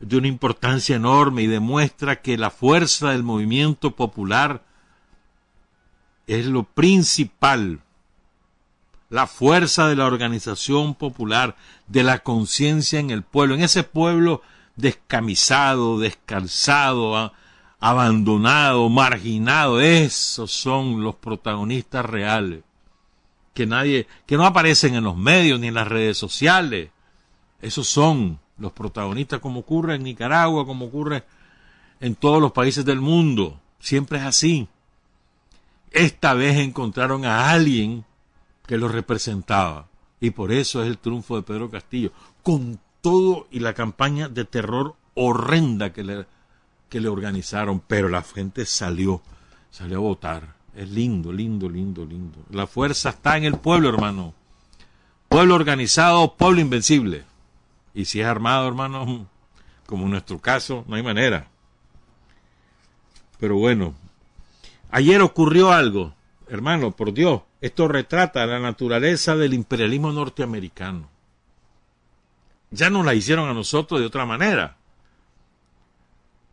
de 0.00 0.16
una 0.16 0.28
importancia 0.28 0.96
enorme 0.96 1.42
y 1.42 1.46
demuestra 1.46 2.20
que 2.20 2.38
la 2.38 2.50
fuerza 2.50 3.10
del 3.10 3.22
movimiento 3.22 3.92
popular 3.92 4.64
es 6.26 6.46
lo 6.46 6.62
principal, 6.64 7.80
la 9.08 9.26
fuerza 9.26 9.88
de 9.88 9.96
la 9.96 10.06
organización 10.06 10.94
popular, 10.94 11.56
de 11.88 12.02
la 12.02 12.20
conciencia 12.20 13.00
en 13.00 13.10
el 13.10 13.22
pueblo, 13.22 13.56
en 13.56 13.62
ese 13.62 13.82
pueblo 13.82 14.42
descamisado, 14.76 15.98
descalzado, 15.98 17.32
abandonado, 17.80 18.88
marginado, 18.88 19.80
esos 19.80 20.52
son 20.52 21.02
los 21.02 21.16
protagonistas 21.16 22.04
reales, 22.04 22.62
que 23.54 23.66
nadie, 23.66 24.06
que 24.26 24.36
no 24.36 24.46
aparecen 24.46 24.94
en 24.94 25.04
los 25.04 25.16
medios 25.16 25.60
ni 25.60 25.68
en 25.68 25.74
las 25.74 25.88
redes 25.88 26.16
sociales, 26.16 26.90
esos 27.60 27.88
son 27.88 28.38
los 28.58 28.72
protagonistas, 28.72 29.40
como 29.40 29.60
ocurre 29.60 29.96
en 29.96 30.04
Nicaragua, 30.04 30.66
como 30.66 30.86
ocurre 30.86 31.24
en 32.00 32.14
todos 32.14 32.40
los 32.40 32.52
países 32.52 32.84
del 32.84 33.00
mundo. 33.00 33.60
Siempre 33.78 34.18
es 34.18 34.24
así. 34.24 34.68
Esta 35.90 36.34
vez 36.34 36.56
encontraron 36.58 37.24
a 37.24 37.50
alguien 37.50 38.04
que 38.66 38.78
los 38.78 38.92
representaba. 38.92 39.88
Y 40.20 40.30
por 40.30 40.52
eso 40.52 40.82
es 40.82 40.88
el 40.88 40.98
triunfo 40.98 41.36
de 41.36 41.42
Pedro 41.42 41.70
Castillo. 41.70 42.12
Con 42.42 42.78
todo 43.00 43.48
y 43.50 43.60
la 43.60 43.74
campaña 43.74 44.28
de 44.28 44.44
terror 44.44 44.94
horrenda 45.14 45.92
que 45.92 46.04
le, 46.04 46.26
que 46.88 47.00
le 47.00 47.08
organizaron. 47.08 47.80
Pero 47.86 48.08
la 48.08 48.22
gente 48.22 48.66
salió, 48.66 49.22
salió 49.70 49.96
a 49.98 50.00
votar. 50.00 50.54
Es 50.74 50.88
lindo, 50.88 51.32
lindo, 51.32 51.68
lindo, 51.68 52.04
lindo. 52.04 52.38
La 52.50 52.66
fuerza 52.66 53.10
está 53.10 53.36
en 53.36 53.44
el 53.44 53.56
pueblo, 53.56 53.88
hermano. 53.88 54.34
Pueblo 55.28 55.54
organizado, 55.54 56.36
pueblo 56.36 56.60
invencible. 56.60 57.24
Y 57.94 58.04
si 58.04 58.20
es 58.20 58.26
armado, 58.26 58.68
hermano, 58.68 59.26
como 59.86 60.04
en 60.04 60.12
nuestro 60.12 60.38
caso, 60.38 60.84
no 60.86 60.96
hay 60.96 61.02
manera. 61.02 61.48
Pero 63.38 63.56
bueno, 63.56 63.94
ayer 64.90 65.20
ocurrió 65.22 65.72
algo, 65.72 66.14
hermano, 66.48 66.92
por 66.92 67.12
Dios, 67.12 67.42
esto 67.60 67.88
retrata 67.88 68.46
la 68.46 68.60
naturaleza 68.60 69.34
del 69.36 69.54
imperialismo 69.54 70.12
norteamericano. 70.12 71.08
Ya 72.70 72.90
nos 72.90 73.04
la 73.04 73.14
hicieron 73.14 73.48
a 73.48 73.54
nosotros 73.54 74.00
de 74.00 74.06
otra 74.06 74.26
manera. 74.26 74.76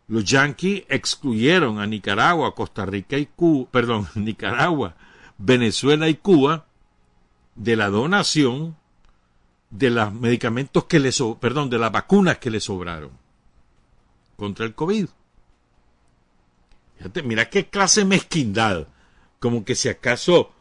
Los 0.08 0.24
yanquis 0.24 0.84
excluyeron 0.88 1.80
a 1.80 1.86
Nicaragua, 1.86 2.56
Costa 2.56 2.86
Rica 2.86 3.18
y 3.18 3.26
Cuba, 3.26 3.70
perdón, 3.70 4.08
Nicaragua, 4.16 4.96
Venezuela 5.38 6.08
y 6.08 6.16
Cuba 6.16 6.66
de 7.56 7.76
la 7.76 7.90
donación 7.90 8.78
de 9.70 9.90
los 9.90 10.14
medicamentos 10.14 10.86
que 10.86 11.00
le 11.00 11.12
perdón, 11.40 11.70
de 11.70 11.78
las 11.78 11.92
vacunas 11.92 12.38
que 12.38 12.50
le 12.50 12.60
sobraron 12.60 13.12
contra 14.38 14.66
el 14.66 14.76
COVID. 14.76 15.08
Fíjate, 16.98 17.24
mira 17.24 17.50
qué 17.50 17.68
clase 17.68 18.06
mezquindad. 18.06 18.88
Como 19.40 19.66
que 19.66 19.76
si 19.76 19.90
acaso 19.90 20.52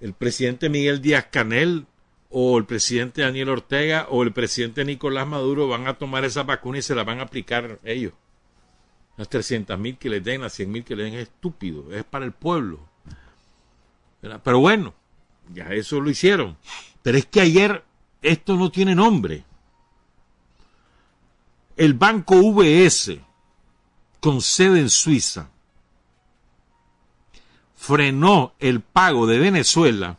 el 0.00 0.12
presidente 0.12 0.68
Miguel 0.68 1.00
Díaz 1.00 1.26
Canel 1.30 1.86
o 2.30 2.58
el 2.58 2.64
presidente 2.64 3.22
Daniel 3.22 3.50
Ortega 3.50 4.06
o 4.10 4.22
el 4.22 4.32
presidente 4.32 4.84
Nicolás 4.84 5.26
Maduro 5.26 5.68
van 5.68 5.86
a 5.86 5.94
tomar 5.94 6.24
esa 6.24 6.42
vacuna 6.42 6.78
y 6.78 6.82
se 6.82 6.94
la 6.94 7.04
van 7.04 7.20
a 7.20 7.24
aplicar 7.24 7.78
ellos. 7.84 8.12
Las 9.16 9.28
300 9.28 9.78
mil 9.78 9.96
que 9.96 10.08
les 10.08 10.24
den, 10.24 10.40
las 10.40 10.52
100 10.54 10.70
mil 10.70 10.84
que 10.84 10.96
le 10.96 11.04
den 11.04 11.14
es 11.14 11.28
estúpido, 11.28 11.92
es 11.92 12.04
para 12.04 12.24
el 12.24 12.32
pueblo. 12.32 12.80
Pero 14.42 14.58
bueno, 14.58 14.94
ya 15.52 15.66
eso 15.66 16.00
lo 16.00 16.10
hicieron. 16.10 16.56
Pero 17.02 17.18
es 17.18 17.26
que 17.26 17.40
ayer 17.40 17.84
esto 18.22 18.56
no 18.56 18.70
tiene 18.70 18.94
nombre. 18.94 19.44
El 21.76 21.94
banco 21.94 22.36
VS, 22.36 23.18
con 24.20 24.40
sede 24.40 24.80
en 24.80 24.90
Suiza, 24.90 25.50
frenó 27.76 28.54
el 28.58 28.80
pago 28.80 29.26
de 29.26 29.38
Venezuela 29.38 30.18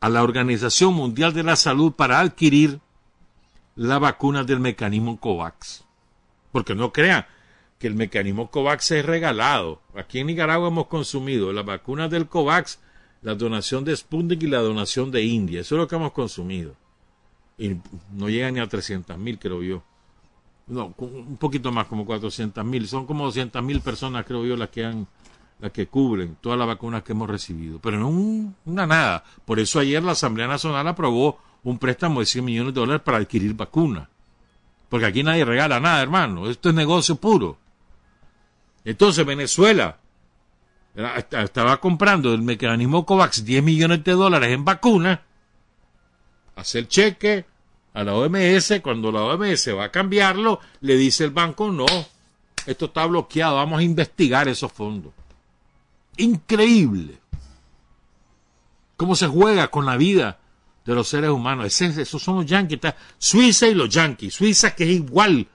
a 0.00 0.08
la 0.08 0.22
Organización 0.22 0.94
Mundial 0.94 1.34
de 1.34 1.42
la 1.42 1.56
Salud 1.56 1.92
para 1.92 2.20
adquirir 2.20 2.80
la 3.74 3.98
vacuna 3.98 4.44
del 4.44 4.60
mecanismo 4.60 5.20
COVAX. 5.20 5.84
Porque 6.52 6.74
no 6.74 6.92
crean 6.92 7.26
que 7.78 7.86
el 7.86 7.94
mecanismo 7.94 8.50
COVAX 8.50 8.90
es 8.92 9.04
regalado. 9.04 9.80
Aquí 9.94 10.20
en 10.20 10.28
Nicaragua 10.28 10.68
hemos 10.68 10.86
consumido 10.86 11.52
las 11.52 11.64
vacunas 11.64 12.10
del 12.10 12.26
COVAX, 12.26 12.78
la 13.22 13.34
donación 13.34 13.84
de 13.84 13.96
Sputnik 13.96 14.42
y 14.42 14.46
la 14.46 14.60
donación 14.60 15.10
de 15.10 15.22
India. 15.22 15.60
Eso 15.60 15.74
es 15.74 15.80
lo 15.80 15.88
que 15.88 15.96
hemos 15.96 16.12
consumido. 16.12 16.74
Y 17.58 17.76
no 18.12 18.28
llegan 18.28 18.54
ni 18.54 18.60
a 18.60 18.66
300 18.66 19.16
mil, 19.18 19.38
creo 19.38 19.62
yo. 19.62 19.82
No, 20.66 20.94
un 20.96 21.36
poquito 21.36 21.70
más, 21.70 21.86
como 21.86 22.04
400 22.04 22.64
mil. 22.64 22.88
Son 22.88 23.06
como 23.06 23.24
200 23.26 23.62
mil 23.62 23.80
personas, 23.80 24.24
creo 24.26 24.44
yo, 24.44 24.56
las 24.56 24.70
que 24.70 24.84
han 24.84 25.06
las 25.58 25.72
que 25.72 25.86
cubren 25.86 26.36
todas 26.40 26.58
las 26.58 26.68
vacunas 26.68 27.02
que 27.02 27.12
hemos 27.12 27.30
recibido, 27.30 27.78
pero 27.78 27.98
no 27.98 28.08
una 28.08 28.86
nada. 28.86 29.24
Por 29.44 29.58
eso 29.58 29.78
ayer 29.80 30.02
la 30.02 30.12
Asamblea 30.12 30.46
Nacional 30.46 30.86
aprobó 30.86 31.38
un 31.64 31.78
préstamo 31.78 32.20
de 32.20 32.26
100 32.26 32.44
millones 32.44 32.74
de 32.74 32.80
dólares 32.80 33.02
para 33.02 33.18
adquirir 33.18 33.54
vacunas. 33.54 34.08
Porque 34.88 35.06
aquí 35.06 35.22
nadie 35.22 35.44
regala 35.44 35.80
nada, 35.80 36.02
hermano. 36.02 36.48
Esto 36.48 36.68
es 36.68 36.74
negocio 36.74 37.16
puro. 37.16 37.58
Entonces 38.86 39.26
Venezuela 39.26 39.98
estaba 41.32 41.78
comprando 41.80 42.30
del 42.30 42.42
mecanismo 42.42 43.04
COVAX 43.04 43.44
10 43.44 43.62
millones 43.62 44.04
de 44.04 44.12
dólares 44.12 44.50
en 44.52 44.64
vacunas, 44.64 45.18
hace 46.54 46.78
el 46.78 46.88
cheque 46.88 47.44
a 47.92 48.04
la 48.04 48.14
OMS, 48.14 48.80
cuando 48.82 49.10
la 49.10 49.22
OMS 49.22 49.76
va 49.76 49.86
a 49.86 49.90
cambiarlo, 49.90 50.60
le 50.82 50.96
dice 50.96 51.24
el 51.24 51.32
banco, 51.32 51.72
no, 51.72 51.84
esto 52.64 52.84
está 52.86 53.04
bloqueado, 53.06 53.56
vamos 53.56 53.80
a 53.80 53.82
investigar 53.82 54.46
esos 54.46 54.72
fondos. 54.72 55.12
Increíble. 56.18 57.18
Cómo 58.96 59.16
se 59.16 59.26
juega 59.26 59.68
con 59.68 59.84
la 59.84 59.96
vida 59.96 60.38
de 60.84 60.94
los 60.94 61.08
seres 61.08 61.30
humanos. 61.30 61.80
esos 61.80 62.22
son 62.22 62.36
los 62.36 62.46
yanquis. 62.46 62.78
Suiza 63.18 63.66
y 63.66 63.74
los 63.74 63.90
yanquis. 63.90 64.32
Suiza 64.32 64.74
que 64.74 64.84
es 64.84 64.90
igual. 64.90 65.48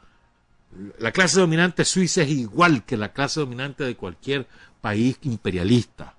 La 0.99 1.11
clase 1.11 1.39
dominante 1.39 1.83
suiza 1.83 2.21
es 2.21 2.29
igual 2.29 2.85
que 2.85 2.97
la 2.97 3.11
clase 3.11 3.39
dominante 3.39 3.83
de 3.83 3.95
cualquier 3.95 4.47
país 4.79 5.17
imperialista. 5.23 6.15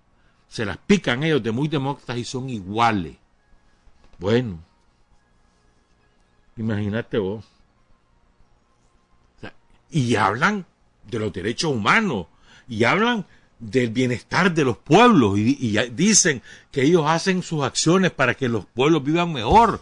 Se 0.49 0.67
las 0.67 0.77
pican 0.77 1.23
ellos 1.23 1.43
de 1.43 1.53
muy 1.53 1.69
demócratas 1.69 2.19
y 2.19 2.25
son 2.25 2.51
iguales. 2.51 3.17
Bueno, 4.19 4.59
imagínate 6.57 7.19
vos. 7.19 7.45
y 9.91 10.17
hablan 10.17 10.65
de 11.11 11.19
los 11.19 11.33
derechos 11.33 11.71
humanos. 11.71 12.27
Y 12.69 12.85
hablan 12.85 13.27
del 13.59 13.91
bienestar 13.91 14.53
de 14.53 14.65
los 14.65 14.77
pueblos 14.79 15.39
y, 15.39 15.79
dicen 15.91 16.43
que 16.71 16.83
ellos 16.83 17.05
hacen 17.07 17.43
sus 17.43 17.63
acciones 17.63 18.11
para 18.11 18.35
que 18.35 18.49
los 18.49 18.67
pueblos 18.67 19.05
vivan 19.05 19.33
mejor. 19.33 19.81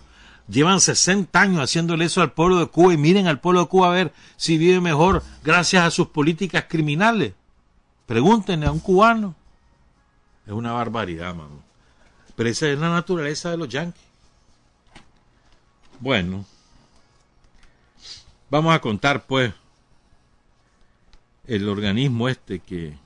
Llevan 0.50 0.80
60 0.80 1.40
años 1.40 1.60
haciéndole 1.60 2.06
eso 2.06 2.22
al 2.22 2.32
pueblo 2.32 2.58
de 2.58 2.66
Cuba 2.66 2.92
y 2.92 2.96
miren 2.96 3.28
al 3.28 3.40
pueblo 3.40 3.60
de 3.60 3.68
Cuba 3.68 3.88
a 3.88 3.94
ver 3.94 4.12
si 4.36 4.58
vive 4.58 4.80
mejor 4.80 5.22
gracias 5.44 5.84
a 5.84 5.90
sus 5.92 6.08
políticas 6.08 6.64
criminales. 6.68 7.34
Pregúntenle 8.06 8.66
a 8.66 8.72
un 8.72 8.80
cubano. 8.80 9.36
Es 10.44 10.52
una 10.52 10.72
barbaridad, 10.72 11.32
mano. 11.36 11.62
Pero 12.34 12.48
esa 12.48 12.66
es 12.66 12.76
la 12.78 12.90
naturaleza 12.90 13.52
de 13.52 13.58
los 13.58 13.68
yanquis. 13.68 14.02
Bueno, 16.00 16.44
vamos 18.50 18.74
a 18.74 18.80
contar 18.80 19.26
pues 19.26 19.52
el 21.46 21.68
organismo 21.68 22.28
este 22.28 22.58
que 22.58 22.98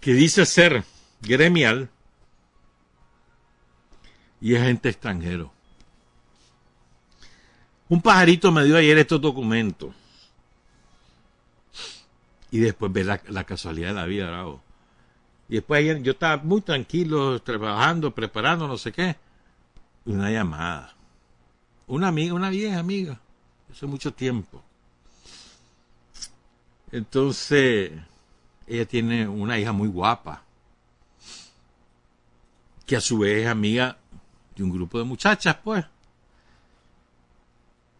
que 0.00 0.12
dice 0.12 0.46
ser 0.46 0.84
gremial 1.22 1.88
y 4.44 4.54
es 4.54 4.62
gente 4.62 4.90
extranjero. 4.90 5.50
Un 7.88 8.02
pajarito 8.02 8.52
me 8.52 8.62
dio 8.62 8.76
ayer 8.76 8.98
estos 8.98 9.18
documentos. 9.18 9.94
Y 12.50 12.58
después 12.58 12.92
ve 12.92 13.04
la, 13.04 13.44
casualidad 13.44 13.88
de 13.88 13.94
la 13.94 14.04
vida, 14.04 14.26
bravo. 14.26 14.60
Y 15.48 15.54
después 15.54 15.78
ayer 15.78 16.02
yo 16.02 16.12
estaba 16.12 16.42
muy 16.42 16.60
tranquilo, 16.60 17.40
trabajando, 17.40 18.14
preparando, 18.14 18.68
no 18.68 18.76
sé 18.76 18.92
qué. 18.92 19.16
Una 20.04 20.30
llamada. 20.30 20.94
Una 21.86 22.08
amiga, 22.08 22.34
una 22.34 22.50
vieja 22.50 22.78
amiga. 22.78 23.18
Hace 23.72 23.86
mucho 23.86 24.12
tiempo. 24.12 24.62
Entonces, 26.92 27.92
ella 28.66 28.84
tiene 28.84 29.26
una 29.26 29.58
hija 29.58 29.72
muy 29.72 29.88
guapa, 29.88 30.42
que 32.84 32.94
a 32.94 33.00
su 33.00 33.20
vez 33.20 33.44
es 33.44 33.48
amiga 33.48 33.96
de 34.56 34.62
un 34.62 34.70
grupo 34.70 34.98
de 34.98 35.04
muchachas, 35.04 35.56
pues. 35.62 35.84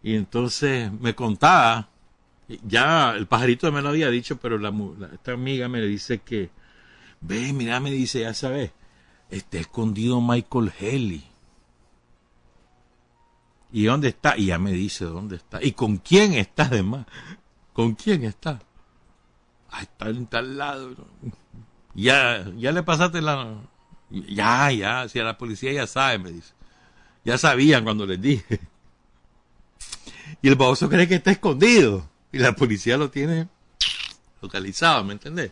Y 0.03 0.14
entonces 0.14 0.93
me 0.93 1.14
contaba, 1.14 1.88
ya 2.62 3.12
el 3.12 3.27
pajarito 3.27 3.71
me 3.73 3.83
lo 3.83 3.88
había 3.88 4.11
dicho, 4.11 4.37
pero 4.37 4.59
la, 4.59 4.73
esta 5.12 5.33
amiga 5.33 5.69
me 5.69 5.81
dice 5.81 6.19
que, 6.19 6.51
ve, 7.21 7.53
mira, 7.53 7.81
me 7.81 7.90
dice, 7.90 8.21
ya 8.21 8.35
sabes, 8.35 8.73
está 9.31 9.59
escondido 9.59 10.21
Michael 10.21 10.73
Haley. 10.79 11.25
¿Y 13.73 13.85
dónde 13.85 14.09
está? 14.09 14.37
Y 14.37 14.47
ya 14.47 14.59
me 14.59 14.73
dice 14.73 15.05
dónde 15.05 15.37
está. 15.37 15.62
¿Y 15.62 15.73
con 15.73 15.97
quién 15.97 16.35
está 16.35 16.64
además? 16.67 17.07
¿Con 17.73 17.95
quién 17.95 18.25
está? 18.25 18.61
está 19.83 20.09
en 20.09 20.27
tal 20.27 20.57
lado. 20.57 20.95
Ya, 21.95 22.45
ya 22.57 22.73
le 22.73 22.83
pasaste 22.83 23.21
la... 23.21 23.57
Ya, 24.29 24.70
ya, 24.70 25.09
si 25.09 25.18
a 25.18 25.24
la 25.24 25.37
policía 25.37 25.72
ya 25.72 25.87
sabe, 25.87 26.18
me 26.18 26.31
dice. 26.31 26.53
Ya 27.24 27.38
sabían 27.38 27.85
cuando 27.85 28.07
les 28.07 28.20
dije. 28.20 28.61
Y 30.42 30.48
el 30.48 30.57
baboso 30.57 30.88
cree 30.88 31.09
que 31.09 31.16
está 31.16 31.31
escondido. 31.31 32.09
Y 32.33 32.38
la 32.38 32.55
policía 32.55 32.96
lo 32.96 33.11
tiene 33.11 33.48
localizado, 34.42 35.03
¿me 35.05 35.14
entendés? 35.14 35.50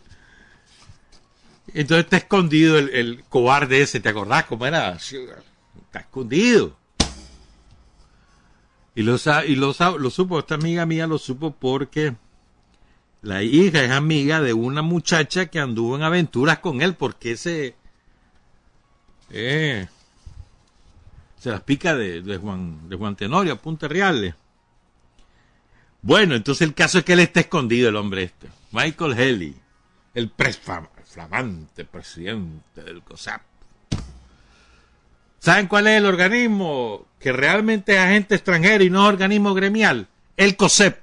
Entonces 1.69 2.05
está 2.05 2.19
escondido 2.19 2.79
el, 2.79 3.25
cobarde 3.29 3.83
ese, 3.83 4.01
¿te 4.01 4.09
acordás 4.11 4.45
cómo 4.45 4.67
era? 4.67 4.93
Está 4.95 6.01
escondido. 6.01 6.77
Y 8.95 9.03
lo, 9.03 9.17
y 9.47 9.55
lo, 9.55 9.75
lo 9.99 10.11
supo, 10.11 10.39
esta 10.39 10.57
amiga 10.57 10.85
mía 10.85 11.07
lo 11.07 11.19
supo 11.19 11.53
porque 11.53 12.15
la 13.23 13.43
hija 13.43 13.83
es 13.83 13.91
amiga 13.91 14.43
de 14.43 14.53
una 14.53 14.83
muchacha 14.83 15.47
que 15.47 15.61
anduvo 15.61 15.97
en 15.97 16.03
aventuras 16.03 16.59
con 16.59 16.83
él 16.83 16.95
porque 16.95 17.33
ese 17.33 17.77
eh, 19.33 19.89
se 21.39 21.51
las 21.51 21.63
pica 21.63 21.95
de, 21.95 22.39
Juan 22.41 22.89
de 22.89 22.97
Juan 22.97 23.17
Tenorio, 23.17 23.61
Punta 23.61 23.89
Reales. 23.89 24.35
Bueno, 26.03 26.35
entonces 26.35 26.67
el 26.67 26.75
caso 26.75 26.99
es 26.99 27.05
que 27.05 27.15
él 27.15 27.21
está 27.21 27.41
escondido, 27.41 27.89
el 27.89 27.97
hombre 27.97 28.25
este. 28.25 28.49
Michael 28.73 29.13
Haley, 29.15 29.57
el 30.15 30.33
flamante 31.05 31.85
presidente 31.85 32.83
del 32.83 33.03
COSAP. 33.03 33.43
¿Saben 35.39 35.67
cuál 35.67 35.89
es 35.89 35.99
el 35.99 36.07
organismo 36.07 37.07
que 37.19 37.33
realmente 37.33 37.95
es 37.95 37.99
agente 37.99 38.37
extranjero 38.37 38.85
y 38.85 38.91
no 38.91 39.07
organismo 39.07 39.55
gremial? 39.55 40.07
El 40.37 40.57
COSEP. 40.57 41.01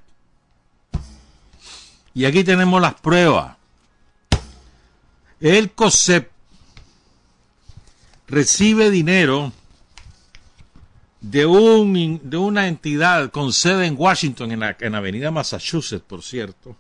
Y 2.13 2.23
aquí 2.23 2.45
tenemos 2.45 2.81
las 2.81 2.93
pruebas. 2.93 3.57
El 5.41 5.71
COSEP 5.71 6.31
recibe 8.29 8.89
dinero 8.89 9.51
de, 11.21 11.45
un, 11.45 12.21
de 12.23 12.37
una 12.37 12.67
entidad 12.67 13.31
con 13.31 13.51
sede 13.51 13.87
en 13.87 13.95
Washington, 13.97 14.51
en 14.51 14.59
la, 14.61 14.77
en 14.79 14.95
Avenida 14.95 15.31
Massachusetts, 15.31 16.05
por 16.05 16.23
cierto, 16.23 16.77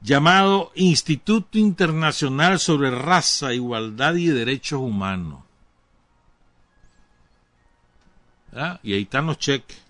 llamado 0.00 0.72
Instituto 0.74 1.58
Internacional 1.58 2.58
sobre 2.58 2.90
Raza, 2.90 3.54
Igualdad 3.54 4.14
y 4.14 4.26
Derechos 4.26 4.80
Humanos. 4.80 5.44
Y 8.82 8.92
ahí 8.92 9.02
están 9.02 9.26
los 9.26 9.38
cheques. 9.38 9.80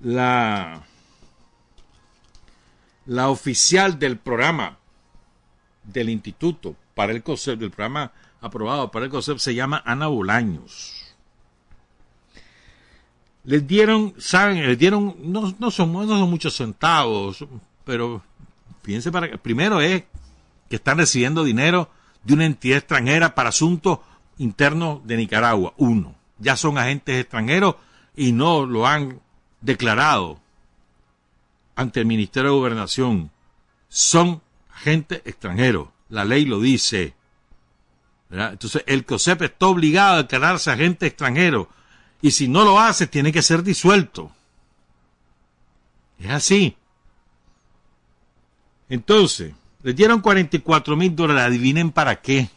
La 0.00 0.82
la 3.06 3.28
oficial 3.28 3.98
del 3.98 4.18
programa 4.18 4.76
del 5.84 6.10
instituto 6.10 6.76
para 6.96 7.12
el 7.12 7.22
COSEP, 7.22 7.60
del 7.60 7.70
programa 7.70 8.10
aprobado 8.40 8.90
para 8.90 9.04
el 9.04 9.10
COSEP, 9.10 9.36
se 9.36 9.54
llama 9.54 9.82
Ana 9.84 10.06
Bolaños. 10.06 11.14
Les 13.44 13.66
dieron, 13.66 14.14
saben, 14.16 14.66
les 14.66 14.78
dieron, 14.78 15.14
no, 15.20 15.54
no, 15.58 15.70
son, 15.70 15.92
no 15.92 16.06
son 16.06 16.30
muchos 16.30 16.56
centavos, 16.56 17.44
pero 17.84 18.22
fíjense 18.82 19.12
para 19.12 19.30
que, 19.30 19.36
primero 19.36 19.82
es 19.82 20.04
que 20.70 20.76
están 20.76 20.96
recibiendo 20.96 21.44
dinero 21.44 21.90
de 22.24 22.32
una 22.32 22.46
entidad 22.46 22.78
extranjera 22.78 23.34
para 23.34 23.50
asuntos 23.50 23.98
internos 24.38 25.06
de 25.06 25.18
Nicaragua. 25.18 25.74
Uno, 25.76 26.14
ya 26.38 26.56
son 26.56 26.78
agentes 26.78 27.20
extranjeros 27.20 27.74
y 28.16 28.32
no 28.32 28.64
lo 28.64 28.86
han 28.86 29.20
declarado 29.60 30.40
ante 31.74 32.00
el 32.00 32.06
Ministerio 32.06 32.52
de 32.52 32.56
Gobernación. 32.56 33.30
Son 33.90 34.40
agentes 34.74 35.20
extranjeros. 35.26 35.88
La 36.08 36.24
ley 36.24 36.44
lo 36.44 36.60
dice. 36.60 37.14
Entonces, 38.30 38.82
el 38.86 39.04
COSEP 39.04 39.42
está 39.42 39.66
obligado 39.66 40.14
a 40.14 40.22
declararse 40.22 40.70
agente 40.70 41.06
extranjero. 41.06 41.68
Y 42.22 42.30
si 42.32 42.48
no 42.48 42.64
lo 42.64 42.80
hace, 42.80 43.06
tiene 43.06 43.32
que 43.32 43.42
ser 43.42 43.62
disuelto. 43.62 44.30
Es 46.18 46.30
así. 46.30 46.76
Entonces, 48.88 49.54
le 49.82 49.92
dieron 49.92 50.20
44 50.20 50.96
mil 50.96 51.14
dólares. 51.14 51.44
Adivinen 51.44 51.90
para 51.90 52.20
qué. 52.20 52.50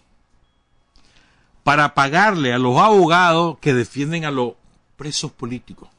Para 1.64 1.94
pagarle 1.94 2.54
a 2.54 2.58
los 2.58 2.78
abogados 2.78 3.58
que 3.60 3.74
defienden 3.74 4.26
a 4.26 4.32
los 4.32 4.54
presos 4.96 5.32
políticos. 5.32 5.90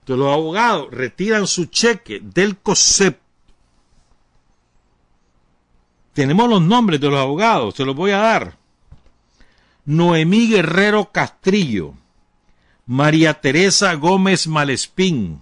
Entonces 0.00 0.22
los 0.22 0.34
abogados 0.34 0.88
retiran 0.90 1.46
su 1.46 1.64
cheque 1.66 2.20
del 2.22 2.58
COSEP. 2.58 3.23
Tenemos 6.14 6.48
los 6.48 6.62
nombres 6.62 7.00
de 7.00 7.10
los 7.10 7.18
abogados, 7.18 7.74
se 7.74 7.84
los 7.84 7.96
voy 7.96 8.12
a 8.12 8.18
dar. 8.18 8.56
Noemí 9.84 10.48
Guerrero 10.48 11.10
Castrillo, 11.12 11.94
María 12.86 13.34
Teresa 13.40 13.94
Gómez 13.94 14.46
Malespín, 14.46 15.40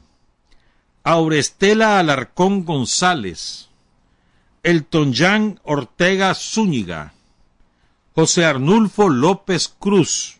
Aurestela 1.04 1.98
Alarcón 1.98 2.64
González, 2.64 3.68
Elton 4.62 5.12
Jan 5.14 5.60
Ortega 5.62 6.34
Zúñiga, 6.34 7.12
José 8.14 8.46
Arnulfo 8.46 9.10
López 9.10 9.74
Cruz, 9.78 10.38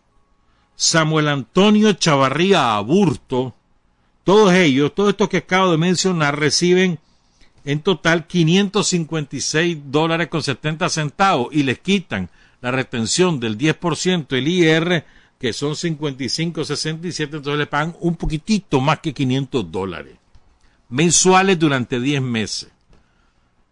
Samuel 0.76 1.28
Antonio 1.28 1.92
Chavarría 1.92 2.74
Aburto, 2.74 3.54
todos 4.24 4.54
ellos, 4.54 4.94
todos 4.94 5.10
estos 5.10 5.28
que 5.28 5.38
acabo 5.38 5.72
de 5.72 5.78
mencionar, 5.78 6.38
reciben 6.38 6.98
en 7.64 7.80
total 7.80 8.26
556 8.26 9.78
dólares 9.86 10.28
con 10.28 10.42
70 10.42 10.88
centavos 10.88 11.48
y 11.52 11.62
les 11.62 11.78
quitan 11.78 12.28
la 12.60 12.70
retención 12.70 13.40
del 13.40 13.58
10% 13.58 14.28
del 14.28 14.48
IR, 14.48 15.04
que 15.38 15.52
son 15.52 15.72
55.67, 15.72 17.24
entonces 17.24 17.58
le 17.58 17.66
pagan 17.66 17.96
un 18.00 18.16
poquitito 18.16 18.80
más 18.80 19.00
que 19.00 19.12
500 19.12 19.70
dólares 19.70 20.16
mensuales 20.92 21.58
durante 21.58 21.98
10 21.98 22.22
meses. 22.22 22.70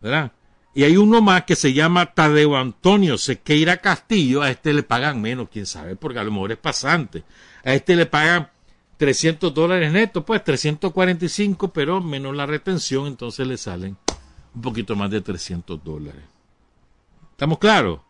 ¿Verdad? 0.00 0.32
Y 0.74 0.84
hay 0.84 0.96
uno 0.96 1.20
más 1.20 1.44
que 1.44 1.54
se 1.54 1.72
llama 1.72 2.14
Tadeo 2.14 2.56
Antonio 2.56 3.18
Sequeira 3.18 3.76
Castillo, 3.78 4.42
a 4.42 4.50
este 4.50 4.72
le 4.72 4.82
pagan 4.82 5.20
menos, 5.20 5.48
quién 5.52 5.66
sabe, 5.66 5.96
porque 5.96 6.18
a 6.18 6.24
lo 6.24 6.32
mejor 6.32 6.52
es 6.52 6.58
pasante. 6.58 7.24
A 7.64 7.74
este 7.74 7.94
le 7.94 8.06
pagan 8.06 8.48
300 9.00 9.54
dólares 9.54 9.90
netos, 9.90 10.22
pues 10.26 10.44
345, 10.44 11.72
pero 11.72 12.02
menos 12.02 12.36
la 12.36 12.44
retención, 12.44 13.06
entonces 13.06 13.46
le 13.46 13.56
salen 13.56 13.96
un 14.54 14.60
poquito 14.60 14.94
más 14.94 15.10
de 15.10 15.22
300 15.22 15.82
dólares. 15.82 16.20
¿Estamos 17.30 17.56
claros? 17.56 18.00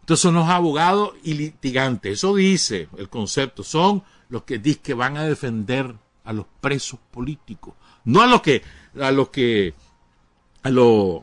Entonces 0.00 0.22
son 0.22 0.36
los 0.36 0.48
abogados 0.48 1.12
y 1.22 1.34
litigantes, 1.34 2.14
eso 2.14 2.34
dice 2.34 2.88
el 2.96 3.10
concepto, 3.10 3.62
son 3.62 4.04
los 4.30 4.44
que 4.44 4.58
dicen 4.58 4.80
que 4.82 4.94
van 4.94 5.18
a 5.18 5.24
defender 5.24 5.94
a 6.24 6.32
los 6.32 6.46
presos 6.62 6.98
políticos, 7.10 7.74
no 8.06 8.22
a 8.22 8.26
los 8.26 8.40
que, 8.40 8.62
a 8.98 9.10
los 9.10 9.28
que, 9.28 9.74
a 10.62 10.70
los, 10.70 11.20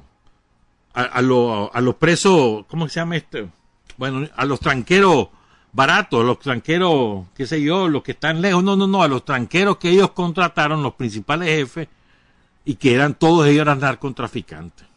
a, 0.94 1.02
a 1.02 1.82
los 1.82 1.96
presos, 1.96 2.64
¿cómo 2.68 2.88
se 2.88 3.00
llama 3.00 3.18
este? 3.18 3.50
Bueno, 3.98 4.30
a 4.36 4.46
los 4.46 4.60
tranqueros 4.60 5.30
baratos, 5.72 6.26
los 6.26 6.40
tranqueros, 6.40 7.26
qué 7.36 7.46
sé 7.46 7.62
yo, 7.62 7.88
los 7.88 8.04
que 8.04 8.14
están 8.14 8.42
lejos, 8.42 8.64
no, 8.64 8.76
no, 8.76 8.88
no, 8.88 9.04
a 9.04 9.08
los 9.08 9.26
tranqueros 9.26 9.78
que 9.78 9.90
ellos 9.90 10.12
contrataron, 10.12 10.84
los 10.84 10.96
principales 10.96 11.50
jefes, 11.50 11.88
y 12.66 12.76
que 12.76 12.94
eran 12.94 13.16
todos 13.16 13.48
ellos 13.48 13.66
narcotraficantes. 13.66 14.88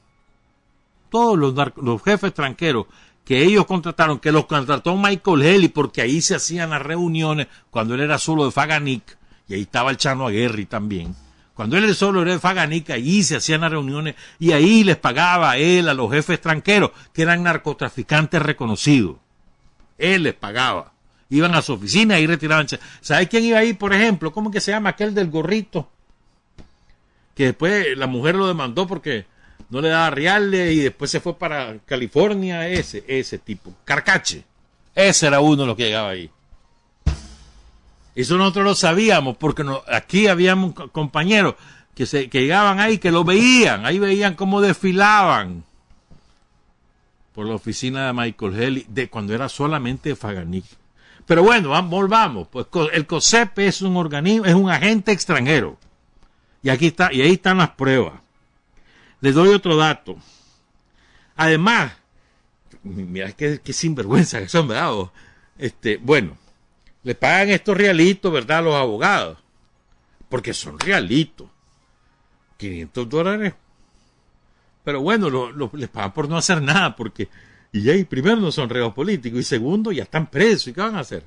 Todos 1.10 1.38
los, 1.38 1.54
los 1.76 2.02
jefes 2.02 2.32
tranqueros 2.32 2.86
que 3.24 3.44
ellos 3.44 3.66
contrataron, 3.66 4.18
que 4.18 4.32
los 4.32 4.46
contrató 4.46 4.96
Michael 4.96 5.42
Haley, 5.42 5.68
porque 5.68 6.02
ahí 6.02 6.20
se 6.20 6.34
hacían 6.34 6.70
las 6.70 6.82
reuniones 6.82 7.46
cuando 7.70 7.94
él 7.94 8.00
era 8.00 8.18
solo 8.18 8.44
de 8.44 8.50
Faganic, 8.50 9.18
y 9.48 9.54
ahí 9.54 9.62
estaba 9.62 9.90
el 9.90 9.96
Chano 9.96 10.26
Aguerri 10.26 10.66
también. 10.66 11.14
Cuando 11.54 11.76
él 11.76 11.94
solo 11.94 12.22
era 12.22 12.32
de 12.32 12.38
Faganic, 12.38 12.90
ahí 12.90 13.22
se 13.22 13.36
hacían 13.36 13.60
las 13.60 13.70
reuniones 13.70 14.14
y 14.38 14.52
ahí 14.52 14.84
les 14.84 14.96
pagaba 14.96 15.52
a 15.52 15.58
él, 15.58 15.88
a 15.88 15.94
los 15.94 16.10
jefes 16.10 16.40
tranqueros, 16.40 16.92
que 17.12 17.22
eran 17.22 17.42
narcotraficantes 17.42 18.40
reconocidos. 18.40 19.16
Él 20.02 20.24
les 20.24 20.34
pagaba. 20.34 20.92
Iban 21.30 21.54
a 21.54 21.62
su 21.62 21.74
oficina 21.74 22.18
y 22.18 22.26
retiraban. 22.26 22.66
¿Sabes 23.00 23.28
quién 23.28 23.44
iba 23.44 23.58
ahí, 23.58 23.72
por 23.72 23.94
ejemplo? 23.94 24.32
¿Cómo 24.32 24.50
que 24.50 24.60
se 24.60 24.72
llama 24.72 24.90
aquel 24.90 25.14
del 25.14 25.30
gorrito? 25.30 25.88
Que 27.36 27.46
después 27.46 27.96
la 27.96 28.08
mujer 28.08 28.34
lo 28.34 28.48
demandó 28.48 28.86
porque 28.86 29.26
no 29.70 29.80
le 29.80 29.88
daba 29.88 30.10
reales 30.10 30.72
y 30.72 30.80
después 30.80 31.10
se 31.10 31.20
fue 31.20 31.38
para 31.38 31.78
California. 31.86 32.68
Ese, 32.68 33.04
ese 33.06 33.38
tipo. 33.38 33.72
Carcache. 33.84 34.44
Ese 34.92 35.28
era 35.28 35.40
uno 35.40 35.64
los 35.64 35.76
que 35.76 35.84
llegaba 35.84 36.10
ahí. 36.10 36.28
Eso 38.14 38.36
nosotros 38.36 38.64
lo 38.64 38.74
sabíamos 38.74 39.36
porque 39.36 39.64
aquí 39.86 40.26
habíamos 40.26 40.74
compañeros 40.90 41.54
que, 41.94 42.06
se, 42.06 42.28
que 42.28 42.40
llegaban 42.40 42.80
ahí, 42.80 42.98
que 42.98 43.12
lo 43.12 43.22
veían. 43.22 43.86
Ahí 43.86 44.00
veían 44.00 44.34
cómo 44.34 44.60
desfilaban 44.60 45.64
por 47.34 47.46
la 47.46 47.54
oficina 47.54 48.06
de 48.06 48.12
Michael 48.12 48.62
Helly, 48.62 48.86
de 48.88 49.08
cuando 49.08 49.34
era 49.34 49.48
solamente 49.48 50.14
Faganic. 50.16 50.64
Pero 51.26 51.42
bueno, 51.42 51.82
volvamos. 51.84 52.48
Pues 52.48 52.66
el 52.92 53.06
COSEP 53.06 53.58
es 53.60 53.82
un 53.82 53.96
organismo, 53.96 54.46
es 54.46 54.54
un 54.54 54.70
agente 54.70 55.12
extranjero. 55.12 55.78
Y 56.62 56.68
aquí 56.68 56.88
está, 56.88 57.12
y 57.12 57.22
ahí 57.22 57.32
están 57.32 57.58
las 57.58 57.70
pruebas. 57.70 58.20
Les 59.20 59.34
doy 59.34 59.48
otro 59.48 59.76
dato. 59.76 60.16
Además, 61.36 61.92
mira 62.82 63.32
qué, 63.32 63.60
qué 63.62 63.72
sinvergüenza 63.72 64.40
que 64.40 64.48
son, 64.48 64.68
¿verdad? 64.68 65.10
Este, 65.58 65.96
bueno, 65.96 66.36
le 67.02 67.14
pagan 67.14 67.50
estos 67.50 67.76
realitos, 67.76 68.32
¿verdad? 68.32 68.58
A 68.58 68.62
los 68.62 68.74
abogados. 68.74 69.38
Porque 70.28 70.54
son 70.54 70.78
realitos. 70.78 71.48
500 72.58 73.08
dólares 73.08 73.54
pero 74.84 75.00
bueno, 75.00 75.30
lo, 75.30 75.70
les 75.74 75.88
pagan 75.88 76.12
por 76.12 76.28
no 76.28 76.36
hacer 76.36 76.62
nada, 76.62 76.96
porque, 76.96 77.28
y 77.72 77.88
ahí, 77.88 78.04
primero 78.04 78.36
no 78.36 78.50
son 78.50 78.68
reos 78.68 78.92
políticos, 78.94 79.40
y 79.40 79.44
segundo, 79.44 79.92
ya 79.92 80.02
están 80.04 80.28
presos, 80.28 80.68
¿y 80.68 80.72
qué 80.72 80.80
van 80.80 80.96
a 80.96 81.00
hacer? 81.00 81.24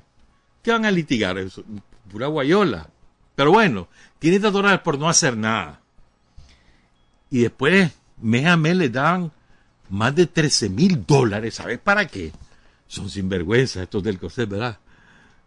¿Qué 0.62 0.72
van 0.72 0.84
a 0.84 0.90
litigar? 0.90 1.38
Eso, 1.38 1.64
pura 2.10 2.26
guayola. 2.26 2.90
Pero 3.34 3.52
bueno, 3.52 3.88
tiene 4.18 4.38
dólares 4.38 4.80
por 4.80 4.98
no 4.98 5.08
hacer 5.08 5.36
nada. 5.36 5.80
Y 7.30 7.40
después, 7.40 7.92
mes 8.20 8.46
a 8.46 8.56
mes 8.56 8.92
dan 8.92 9.32
más 9.90 10.14
de 10.14 10.26
13 10.26 10.70
mil 10.70 11.04
dólares, 11.06 11.54
¿sabes 11.54 11.78
para 11.78 12.06
qué? 12.06 12.32
Son 12.86 13.10
sinvergüenzas 13.10 13.84
estos 13.84 14.02
del 14.02 14.18
COSEP, 14.18 14.50
¿verdad? 14.50 14.78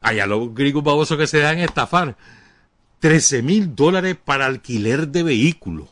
Allá 0.02 0.26
los 0.26 0.54
gringos 0.54 0.84
babosos 0.84 1.18
que 1.18 1.28
se 1.28 1.40
dan 1.40 1.60
estafar. 1.60 2.16
13 3.00 3.42
mil 3.42 3.76
dólares 3.76 4.18
para 4.24 4.46
alquiler 4.46 5.08
de 5.08 5.24
vehículos. 5.24 5.90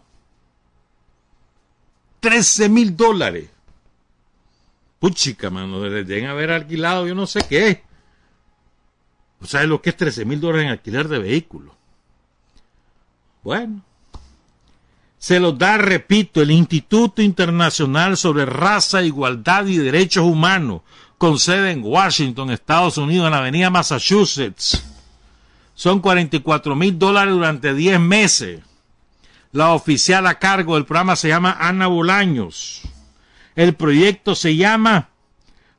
13 2.20 2.70
mil 2.70 2.96
dólares. 2.96 3.50
Puchica, 5.00 5.50
mano, 5.50 5.80
deben 5.82 6.26
haber 6.26 6.52
alquilado 6.52 7.08
yo 7.08 7.14
no 7.16 7.28
sé 7.28 7.42
qué. 7.48 7.84
¿O 9.42 9.46
sabes 9.46 9.68
lo 9.68 9.82
que 9.82 9.92
es 9.92 9.98
13 9.98 10.26
mil 10.26 10.40
dólares 10.40 10.66
en 10.66 10.72
alquiler 10.72 11.08
de 11.08 11.20
vehículos? 11.20 11.74
Bueno. 13.44 13.84
Se 15.20 15.40
los 15.40 15.58
da, 15.58 15.78
repito, 15.78 16.42
el 16.42 16.52
Instituto 16.52 17.22
Internacional 17.22 18.18
sobre 18.18 18.46
Raza, 18.46 19.02
Igualdad 19.02 19.66
y 19.66 19.78
Derechos 19.78 20.24
Humanos, 20.24 20.82
con 21.18 21.40
sede 21.40 21.72
en 21.72 21.84
Washington, 21.84 22.52
Estados 22.52 22.98
Unidos, 22.98 23.26
en 23.26 23.32
la 23.32 23.40
avenida 23.40 23.70
Massachusetts. 23.70 24.84
Son 25.74 26.00
44 26.00 26.76
mil 26.76 26.98
dólares 26.98 27.34
durante 27.34 27.74
10 27.74 28.00
meses. 28.00 28.62
La 29.52 29.74
oficial 29.74 30.28
a 30.28 30.40
cargo 30.40 30.76
del 30.76 30.86
programa 30.86 31.16
se 31.16 31.30
llama 31.30 31.58
Ana 31.60 31.88
Bolaños. 31.88 32.82
El 33.56 33.76
proyecto 33.76 34.36
se 34.36 34.56
llama 34.56 35.10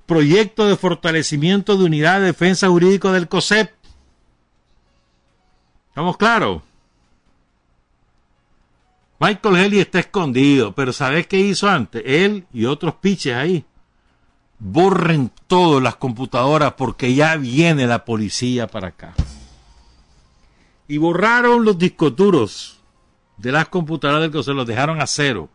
Proyecto 0.07 0.67
de 0.67 0.77
Fortalecimiento 0.77 1.77
de 1.77 1.85
Unidad 1.85 2.21
de 2.21 2.27
Defensa 2.27 2.69
Jurídico 2.69 3.13
del 3.13 3.29
COSEP. 3.29 3.71
¿Estamos 5.91 6.17
claros? 6.17 6.63
Michael 9.21 9.57
Haley 9.57 9.81
está 9.81 9.99
escondido, 9.99 10.73
pero 10.73 10.93
¿sabes 10.93 11.27
qué 11.27 11.39
hizo 11.39 11.69
antes? 11.69 12.03
Él 12.07 12.47
y 12.53 12.65
otros 12.65 12.95
piches 12.95 13.35
ahí. 13.35 13.65
Borren 14.61 15.31
todas 15.47 15.83
las 15.83 15.97
computadoras 15.97 16.75
porque 16.75 17.15
ya 17.15 17.37
viene 17.37 17.87
la 17.87 18.05
policía 18.05 18.67
para 18.67 18.89
acá. 18.89 19.15
Y 20.87 20.99
borraron 20.99 21.65
los 21.65 21.79
discos 21.79 22.17
duros 22.17 22.78
de 23.39 23.53
las 23.53 23.69
computadoras 23.69 24.23
del 24.23 24.33
que 24.33 24.43
se 24.43 24.53
los 24.53 24.67
dejaron 24.67 25.01
a 25.01 25.07
cero, 25.07 25.49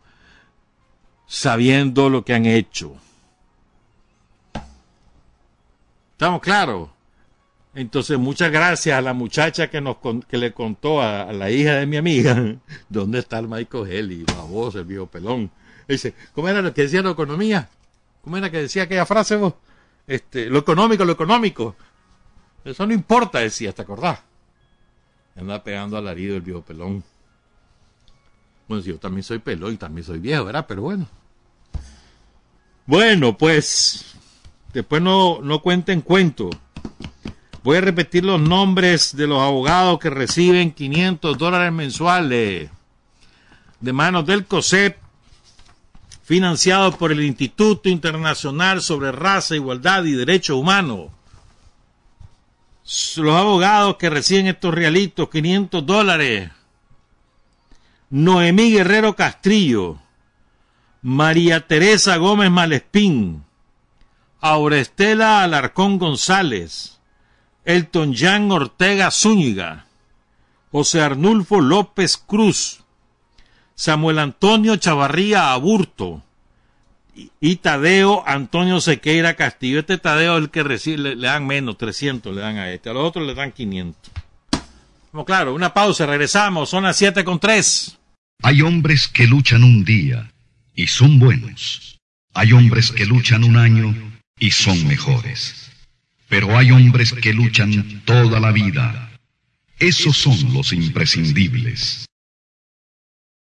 sabiendo 1.26 2.10
lo 2.10 2.24
que 2.24 2.34
han 2.34 2.46
hecho. 2.46 2.96
¿Estamos 6.12 6.40
claros? 6.40 6.90
Entonces, 7.74 8.18
muchas 8.18 8.52
gracias 8.52 8.96
a 8.96 9.02
la 9.02 9.12
muchacha 9.12 9.68
que 9.68 9.80
nos 9.80 9.96
que 10.28 10.38
le 10.38 10.52
contó 10.52 11.02
a, 11.02 11.32
la 11.32 11.50
hija 11.50 11.74
de 11.74 11.86
mi 11.86 11.96
amiga 11.96 12.56
dónde 12.88 13.18
está 13.18 13.38
el 13.40 13.48
Michael 13.48 13.90
Helly, 13.90 14.24
la 14.26 14.44
voz, 14.44 14.76
el 14.76 14.84
viejo 14.84 15.06
pelón. 15.06 15.50
Dice, 15.88 16.14
¿cómo 16.34 16.48
era 16.48 16.62
lo 16.62 16.72
que 16.72 16.82
decía 16.82 17.02
la 17.02 17.10
economía? 17.10 17.68
¿Cómo 18.22 18.36
era 18.36 18.50
que 18.50 18.62
decía 18.62 18.84
aquella 18.84 19.04
frase 19.04 19.36
vos? 19.36 19.54
Este, 20.06 20.46
lo 20.46 20.60
económico, 20.60 21.04
lo 21.04 21.12
económico. 21.12 21.74
Eso 22.64 22.86
no 22.86 22.94
importa, 22.94 23.40
decía, 23.40 23.72
¿te 23.72 23.82
acordás? 23.82 24.20
Anda 25.36 25.62
pegando 25.62 25.98
alarido 25.98 26.36
el 26.36 26.42
viejo 26.42 26.62
pelón. 26.62 27.02
Bueno, 28.68 28.82
yo 28.84 28.98
también 28.98 29.22
soy 29.22 29.38
pelón 29.38 29.74
y 29.74 29.76
también 29.76 30.04
soy 30.04 30.18
viejo, 30.18 30.44
¿verdad? 30.44 30.66
Pero 30.66 30.82
bueno. 30.82 31.06
Bueno, 32.86 33.36
pues, 33.36 34.14
después 34.72 35.00
no, 35.00 35.40
no 35.42 35.60
cuenten 35.60 36.00
cuento. 36.00 36.50
Voy 37.62 37.78
a 37.78 37.80
repetir 37.80 38.24
los 38.24 38.40
nombres 38.40 39.16
de 39.16 39.26
los 39.26 39.40
abogados 39.40 39.98
que 39.98 40.10
reciben 40.10 40.70
500 40.72 41.38
dólares 41.38 41.72
mensuales 41.72 42.70
de 43.80 43.92
manos 43.92 44.26
del 44.26 44.46
COSEP, 44.46 44.96
financiado 46.22 46.96
por 46.96 47.12
el 47.12 47.22
Instituto 47.22 47.88
Internacional 47.88 48.80
sobre 48.80 49.12
Raza, 49.12 49.54
Igualdad 49.54 50.04
y 50.04 50.12
Derechos 50.12 50.56
Humanos. 50.56 51.10
Los 53.16 53.34
abogados 53.34 53.96
que 53.96 54.10
reciben 54.10 54.46
estos 54.46 54.74
realitos, 54.74 55.28
500 55.28 55.84
dólares. 55.84 56.50
Noemí 58.16 58.70
Guerrero 58.70 59.16
Castrillo, 59.16 59.98
María 61.02 61.66
Teresa 61.66 62.16
Gómez 62.16 62.48
Malespín, 62.48 63.42
Aurestela 64.40 65.42
Alarcón 65.42 65.98
González, 65.98 67.00
Elton 67.64 68.14
Jan 68.14 68.52
Ortega 68.52 69.10
Zúñiga, 69.10 69.86
José 70.70 71.02
Arnulfo 71.02 71.60
López 71.60 72.16
Cruz, 72.16 72.84
Samuel 73.74 74.20
Antonio 74.20 74.76
Chavarría 74.76 75.52
Aburto 75.52 76.22
y, 77.40 77.56
Tadeo 77.56 78.22
Antonio 78.28 78.80
Sequeira 78.80 79.34
Castillo. 79.34 79.80
Este 79.80 79.98
Tadeo 79.98 80.36
es 80.36 80.44
el 80.44 80.50
que 80.50 80.62
recibe, 80.62 81.16
le, 81.16 81.26
dan 81.26 81.48
menos, 81.48 81.76
300 81.78 82.32
le 82.32 82.42
dan 82.42 82.58
a 82.58 82.70
este, 82.70 82.90
a 82.90 82.92
los 82.92 83.08
otros 83.08 83.26
le 83.26 83.34
dan 83.34 83.50
500. 83.50 84.12
Como 85.10 85.24
claro, 85.24 85.52
una 85.52 85.74
pausa, 85.74 86.06
regresamos, 86.06 86.70
son 86.70 86.84
las 86.84 86.96
7 86.96 87.24
con 87.24 87.40
3. 87.40 87.98
Hay 88.42 88.62
hombres 88.62 89.08
que 89.08 89.26
luchan 89.26 89.64
un 89.64 89.84
día 89.84 90.30
y 90.74 90.86
son 90.86 91.18
buenos. 91.18 91.98
Hay 92.34 92.52
hombres 92.52 92.92
que 92.92 93.06
luchan 93.06 93.44
un 93.44 93.56
año 93.56 93.94
y 94.38 94.50
son 94.50 94.86
mejores. 94.86 95.70
Pero 96.28 96.56
hay 96.56 96.70
hombres 96.70 97.12
que 97.12 97.32
luchan 97.32 98.02
toda 98.04 98.40
la 98.40 98.50
vida. 98.50 99.18
Esos 99.78 100.16
son 100.16 100.52
los 100.52 100.72
imprescindibles. 100.72 102.06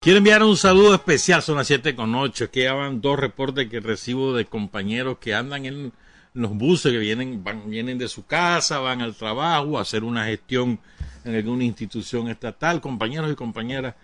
Quiero 0.02 0.18
enviar 0.18 0.42
un 0.42 0.56
saludo 0.56 0.94
especial, 0.94 1.42
son 1.42 1.58
las 1.58 1.66
7 1.66 1.94
con 1.94 2.14
8, 2.14 2.50
que 2.50 2.62
ya 2.62 2.72
van 2.72 3.02
dos 3.02 3.18
reportes 3.18 3.68
que 3.68 3.80
recibo 3.80 4.34
de 4.34 4.46
compañeros 4.46 5.18
que 5.18 5.34
andan 5.34 5.66
en 5.66 5.92
los 6.32 6.54
buses, 6.54 6.90
que 6.90 6.98
vienen, 6.98 7.44
vienen 7.66 7.98
de 7.98 8.08
su 8.08 8.24
casa, 8.24 8.78
van 8.78 9.02
al 9.02 9.14
trabajo, 9.14 9.78
a 9.78 9.82
hacer 9.82 10.02
una 10.02 10.24
gestión 10.24 10.80
en 11.24 11.34
alguna 11.34 11.64
institución 11.64 12.28
estatal, 12.28 12.80
compañeros 12.80 13.30
y 13.30 13.34
compañeras, 13.34 13.94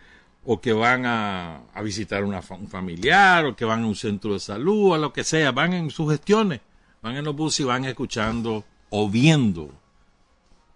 o 0.48 0.60
que 0.60 0.72
van 0.72 1.04
a, 1.04 1.60
visitar 1.82 2.24
una, 2.24 2.40
un 2.50 2.68
familiar, 2.68 3.44
o 3.46 3.56
que 3.56 3.64
van 3.64 3.82
a 3.82 3.86
un 3.86 3.96
centro 3.96 4.32
de 4.32 4.38
salud, 4.38 4.92
o 4.92 4.96
lo 4.96 5.12
que 5.12 5.24
sea, 5.24 5.50
van 5.50 5.72
en 5.72 5.90
sus 5.90 6.10
gestiones, 6.10 6.60
van 7.02 7.16
en 7.16 7.24
los 7.24 7.34
buses 7.34 7.60
y 7.60 7.64
van 7.64 7.84
escuchando 7.84 8.64
o 8.90 9.10
viendo 9.10 9.70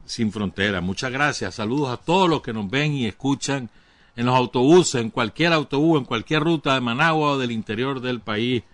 Sin 0.04 0.32
Frontera. 0.32 0.80
Muchas 0.80 1.12
gracias. 1.12 1.54
Saludos 1.54 1.90
a 1.90 1.96
todos 1.98 2.28
los 2.28 2.42
que 2.42 2.52
nos 2.52 2.68
ven 2.68 2.94
y 2.94 3.06
escuchan 3.06 3.70
en 4.16 4.26
los 4.26 4.34
autobuses, 4.34 5.00
en 5.00 5.10
cualquier 5.10 5.52
autobús, 5.52 6.00
en 6.00 6.04
cualquier 6.04 6.42
ruta 6.42 6.74
de 6.74 6.80
Managua 6.80 7.32
o 7.32 7.38
del 7.38 7.52
interior 7.52 8.00
del 8.00 8.20
país. 8.20 8.64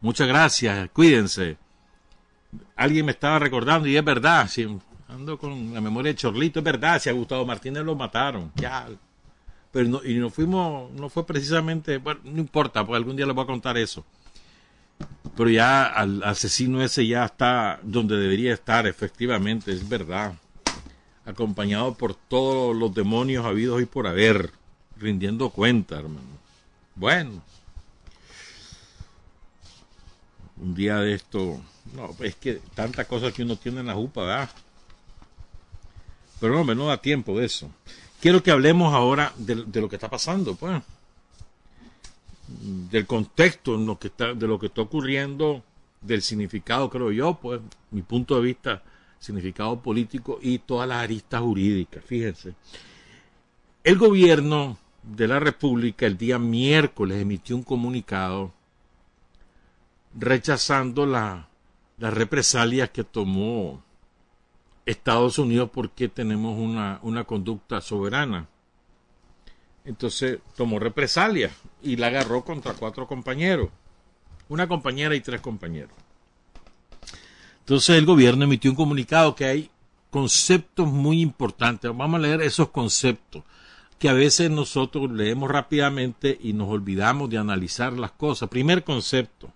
Muchas 0.00 0.26
gracias. 0.26 0.90
Cuídense. 0.92 1.58
Alguien 2.74 3.06
me 3.06 3.12
estaba 3.12 3.38
recordando 3.38 3.86
y 3.86 3.96
es 3.96 4.04
verdad. 4.04 4.48
Si 4.48 4.66
ando 5.08 5.38
con 5.38 5.72
la 5.72 5.80
memoria 5.80 6.10
de 6.10 6.16
Chorlito, 6.16 6.58
es 6.58 6.64
verdad. 6.64 7.00
Si 7.00 7.08
a 7.08 7.12
Gustavo 7.12 7.46
Martínez 7.46 7.84
lo 7.84 7.94
mataron. 7.94 8.50
Ya. 8.56 8.88
Pero 9.72 9.88
no, 9.88 10.04
y 10.04 10.14
no 10.14 10.30
fuimos, 10.30 10.90
no 10.92 11.08
fue 11.08 11.26
precisamente, 11.26 11.98
bueno, 11.98 12.20
no 12.24 12.40
importa, 12.40 12.84
porque 12.84 12.96
algún 12.96 13.16
día 13.16 13.26
les 13.26 13.34
voy 13.34 13.44
a 13.44 13.46
contar 13.46 13.78
eso 13.78 14.04
pero 15.36 15.50
ya 15.50 15.86
al 15.86 16.22
asesino 16.22 16.82
ese 16.82 17.06
ya 17.06 17.24
está 17.24 17.80
donde 17.82 18.16
debería 18.16 18.52
estar, 18.52 18.86
efectivamente, 18.86 19.72
es 19.72 19.88
verdad. 19.88 20.34
Acompañado 21.24 21.94
por 21.94 22.14
todos 22.14 22.76
los 22.76 22.92
demonios 22.94 23.44
habidos 23.46 23.80
y 23.80 23.86
por 23.86 24.06
haber, 24.06 24.52
rindiendo 24.96 25.50
cuenta, 25.50 25.98
hermano. 25.98 26.38
Bueno, 26.94 27.42
un 30.58 30.74
día 30.74 30.96
de 30.98 31.14
esto, 31.14 31.60
no, 31.94 32.14
es 32.20 32.34
que 32.34 32.60
tanta 32.74 33.06
cosa 33.06 33.32
que 33.32 33.42
uno 33.42 33.56
tiene 33.56 33.80
en 33.80 33.86
la 33.86 33.94
jupa, 33.94 34.22
¿verdad? 34.22 34.50
Pero 36.40 36.54
no, 36.54 36.64
me 36.64 36.74
no 36.74 36.86
da 36.86 37.00
tiempo 37.00 37.38
de 37.38 37.46
eso. 37.46 37.70
Quiero 38.20 38.42
que 38.42 38.50
hablemos 38.50 38.92
ahora 38.92 39.32
de, 39.36 39.80
lo 39.80 39.88
que 39.88 39.96
está 39.96 40.10
pasando, 40.10 40.54
pues 40.54 40.82
del 42.46 43.06
contexto 43.06 43.76
en 43.76 43.86
lo 43.86 43.98
que 43.98 44.08
está, 44.08 44.34
de 44.34 44.46
lo 44.46 44.58
que 44.58 44.66
está 44.66 44.82
ocurriendo, 44.82 45.62
del 46.00 46.20
significado, 46.20 46.90
creo 46.90 47.12
yo, 47.12 47.34
pues 47.40 47.60
mi 47.90 48.02
punto 48.02 48.36
de 48.36 48.42
vista, 48.42 48.82
significado 49.18 49.80
político 49.80 50.38
y 50.42 50.58
todas 50.58 50.88
las 50.88 51.02
aristas 51.02 51.40
jurídicas. 51.40 52.04
Fíjense, 52.04 52.54
el 53.84 53.96
gobierno 53.96 54.78
de 55.02 55.28
la 55.28 55.40
República 55.40 56.06
el 56.06 56.18
día 56.18 56.38
miércoles 56.38 57.22
emitió 57.22 57.56
un 57.56 57.62
comunicado 57.62 58.52
rechazando 60.18 61.06
la, 61.06 61.48
las 61.98 62.12
represalias 62.12 62.90
que 62.90 63.04
tomó 63.04 63.82
Estados 64.90 65.38
Unidos 65.38 65.70
porque 65.72 66.08
tenemos 66.08 66.58
una, 66.58 66.98
una 67.02 67.24
conducta 67.24 67.80
soberana 67.80 68.48
entonces 69.84 70.38
tomó 70.56 70.78
represalia 70.78 71.50
y 71.82 71.96
la 71.96 72.08
agarró 72.08 72.44
contra 72.44 72.74
cuatro 72.74 73.06
compañeros, 73.06 73.70
una 74.48 74.68
compañera 74.68 75.14
y 75.14 75.20
tres 75.20 75.40
compañeros. 75.40 75.92
Entonces 77.60 77.96
el 77.96 78.06
gobierno 78.06 78.44
emitió 78.44 78.70
un 78.70 78.76
comunicado 78.76 79.34
que 79.34 79.44
hay 79.44 79.70
conceptos 80.10 80.88
muy 80.88 81.20
importantes. 81.20 81.90
Vamos 81.96 82.18
a 82.18 82.22
leer 82.22 82.42
esos 82.42 82.70
conceptos 82.70 83.42
que 83.98 84.08
a 84.08 84.12
veces 84.14 84.50
nosotros 84.50 85.10
leemos 85.10 85.50
rápidamente 85.50 86.38
y 86.40 86.52
nos 86.52 86.68
olvidamos 86.68 87.30
de 87.30 87.38
analizar 87.38 87.92
las 87.92 88.12
cosas. 88.12 88.48
Primer 88.48 88.82
concepto. 88.82 89.52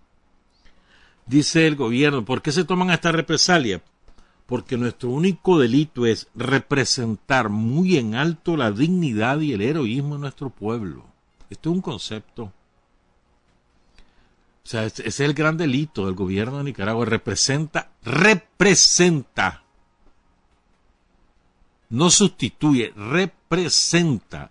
Dice 1.27 1.67
el 1.67 1.77
gobierno, 1.77 2.25
¿por 2.25 2.43
qué 2.43 2.53
se 2.53 2.65
toman 2.65 2.91
esta 2.91 3.11
represalia? 3.11 3.83
Porque 4.47 4.77
nuestro 4.77 5.11
único 5.11 5.59
delito 5.59 6.07
es 6.07 6.29
representar 6.35 7.49
muy 7.49 7.97
en 7.97 8.15
alto 8.15 8.57
la 8.57 8.71
dignidad 8.71 9.41
y 9.41 9.53
el 9.53 9.63
heroísmo 9.63 10.15
de 10.15 10.21
nuestro 10.21 10.51
pueblo. 10.51 11.05
Esto 11.49 11.71
es 11.71 11.77
un 11.77 11.83
concepto. 11.83 12.45
O 14.65 14.67
sea, 14.67 14.85
ese 14.85 15.07
es 15.07 15.21
el 15.21 15.35
gran 15.35 15.57
delito 15.57 16.07
del 16.07 16.15
gobierno 16.15 16.59
de 16.59 16.65
Nicaragua. 16.65 17.05
Representa, 17.05 17.91
representa. 18.03 19.63
No 21.91 22.11
sustituye, 22.11 22.93
representa 22.97 24.51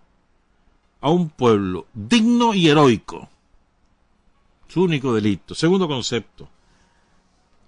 a 1.02 1.10
un 1.10 1.30
pueblo 1.30 1.88
digno 1.94 2.54
y 2.54 2.68
heroico. 2.68 3.30
Su 4.68 4.84
único 4.84 5.14
delito. 5.14 5.54
Segundo 5.54 5.88
concepto 5.88 6.50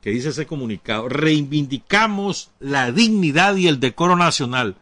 que 0.06 0.12
dice 0.12 0.30
ese 0.30 0.46
comunicado, 0.46 1.10
reivindicamos 1.10 2.52
la 2.60 2.91
dignidad 2.91 3.56
y 3.56 3.68
el 3.68 3.80
decoro 3.80 4.15
nacional. 4.15 4.76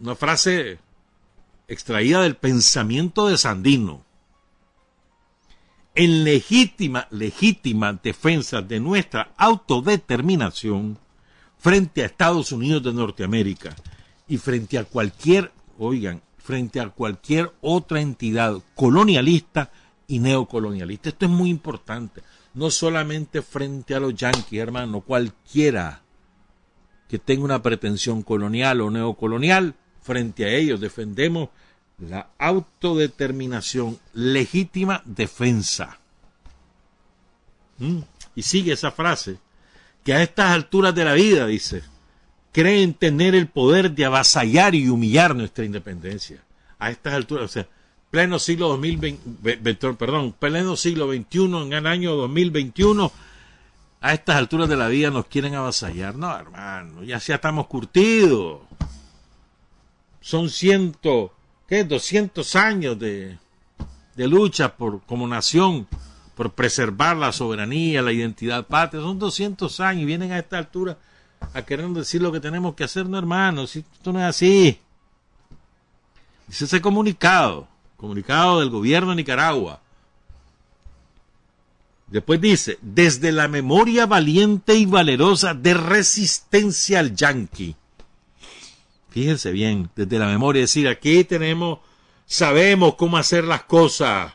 Una 0.00 0.14
frase 0.14 0.78
extraída 1.68 2.22
del 2.22 2.34
pensamiento 2.34 3.28
de 3.28 3.36
Sandino. 3.36 4.06
En 5.94 6.24
legítima, 6.24 7.08
legítima 7.10 7.92
defensa 7.92 8.62
de 8.62 8.80
nuestra 8.80 9.34
autodeterminación 9.36 10.96
frente 11.58 12.02
a 12.02 12.06
Estados 12.06 12.52
Unidos 12.52 12.82
de 12.84 12.94
Norteamérica 12.94 13.76
y 14.26 14.38
frente 14.38 14.78
a 14.78 14.84
cualquier, 14.84 15.52
oigan, 15.78 16.22
frente 16.38 16.80
a 16.80 16.88
cualquier 16.88 17.52
otra 17.60 18.00
entidad 18.00 18.62
colonialista 18.74 19.70
y 20.08 20.18
neocolonialista. 20.18 21.10
Esto 21.10 21.26
es 21.26 21.30
muy 21.30 21.50
importante. 21.50 22.22
No 22.54 22.70
solamente 22.70 23.42
frente 23.42 23.94
a 23.94 24.00
los 24.00 24.14
yanquis, 24.14 24.58
hermano, 24.58 25.02
cualquiera 25.02 26.02
que 27.08 27.18
tenga 27.18 27.44
una 27.44 27.62
pretensión 27.62 28.22
colonial 28.22 28.80
o 28.80 28.90
neocolonial, 28.90 29.74
frente 30.02 30.46
a 30.46 30.48
ellos 30.48 30.80
defendemos 30.80 31.50
la 31.98 32.30
autodeterminación, 32.38 33.98
legítima 34.14 35.02
defensa. 35.04 35.98
¿Mm? 37.78 38.00
Y 38.34 38.42
sigue 38.42 38.72
esa 38.72 38.90
frase, 38.90 39.38
que 40.04 40.14
a 40.14 40.22
estas 40.22 40.52
alturas 40.52 40.94
de 40.94 41.04
la 41.04 41.12
vida, 41.12 41.46
dice, 41.46 41.82
creen 42.52 42.94
tener 42.94 43.34
el 43.34 43.48
poder 43.48 43.92
de 43.92 44.04
avasallar 44.04 44.74
y 44.74 44.88
humillar 44.88 45.34
nuestra 45.34 45.64
independencia. 45.64 46.42
A 46.78 46.90
estas 46.90 47.14
alturas, 47.14 47.44
o 47.44 47.48
sea, 47.48 47.68
pleno 48.10 48.38
siglo 48.38 48.68
2020, 48.68 49.94
perdón, 49.94 50.34
pleno 50.38 50.76
siglo 50.76 51.12
XXI, 51.12 51.44
en 51.62 51.72
el 51.72 51.86
año 51.86 52.14
2021, 52.16 53.12
a 54.00 54.14
estas 54.14 54.36
alturas 54.36 54.68
de 54.68 54.76
la 54.76 54.88
vida 54.88 55.10
nos 55.10 55.26
quieren 55.26 55.54
avasallar. 55.54 56.14
No, 56.14 56.34
hermano, 56.36 57.02
ya, 57.02 57.18
ya 57.18 57.34
estamos 57.34 57.66
curtidos. 57.66 58.60
Son 60.20 60.48
ciento, 60.48 61.32
¿qué? 61.66 61.84
200 61.84 62.56
años 62.56 62.98
de, 62.98 63.38
de 64.14 64.28
lucha 64.28 64.76
por, 64.76 65.02
como 65.02 65.26
nación 65.26 65.86
por 66.34 66.52
preservar 66.52 67.16
la 67.16 67.32
soberanía, 67.32 68.00
la 68.00 68.12
identidad 68.12 68.66
patria. 68.66 69.02
Son 69.02 69.18
200 69.18 69.80
años 69.80 70.02
y 70.02 70.06
vienen 70.06 70.32
a 70.32 70.38
esta 70.38 70.58
altura 70.58 70.96
a 71.52 71.62
querer 71.62 71.88
decir 71.88 72.22
lo 72.22 72.30
que 72.30 72.40
tenemos 72.40 72.74
que 72.74 72.84
hacer, 72.84 73.06
no, 73.06 73.18
hermano. 73.18 73.66
Si 73.66 73.80
esto 73.80 74.12
no 74.12 74.20
es 74.20 74.26
así. 74.26 74.78
Dice 76.46 76.64
ese 76.64 76.80
comunicado, 76.80 77.68
comunicado 77.98 78.60
del 78.60 78.70
gobierno 78.70 79.10
de 79.10 79.16
Nicaragua. 79.16 79.80
Después 82.06 82.40
dice, 82.40 82.78
desde 82.80 83.32
la 83.32 83.48
memoria 83.48 84.06
valiente 84.06 84.76
y 84.76 84.86
valerosa 84.86 85.52
de 85.52 85.74
resistencia 85.74 87.00
al 87.00 87.14
yanqui. 87.14 87.74
Fíjense 89.10 89.50
bien, 89.50 89.90
desde 89.96 90.18
la 90.18 90.26
memoria, 90.26 90.62
es 90.62 90.70
decir, 90.70 90.88
aquí 90.88 91.24
tenemos, 91.24 91.80
sabemos 92.24 92.94
cómo 92.94 93.18
hacer 93.18 93.44
las 93.44 93.64
cosas, 93.64 94.32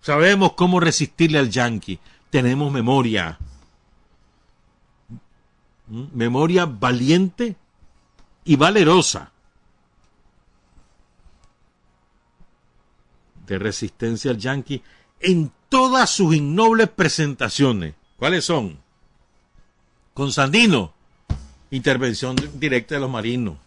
sabemos 0.00 0.54
cómo 0.54 0.80
resistirle 0.80 1.38
al 1.38 1.50
yanqui, 1.50 2.00
tenemos 2.30 2.72
memoria. 2.72 3.38
¿Mm? 5.86 6.04
Memoria 6.14 6.64
valiente 6.64 7.56
y 8.44 8.56
valerosa. 8.56 9.32
De 13.50 13.58
resistencia 13.58 14.30
al 14.30 14.38
yanqui 14.38 14.80
en 15.18 15.50
todas 15.68 16.08
sus 16.08 16.36
innobles 16.36 16.88
presentaciones. 16.88 17.96
¿Cuáles 18.16 18.44
son? 18.44 18.78
Con 20.14 20.30
Sandino, 20.30 20.94
intervención 21.72 22.36
directa 22.54 22.94
de 22.94 23.00
los 23.00 23.10
marinos. 23.10 23.58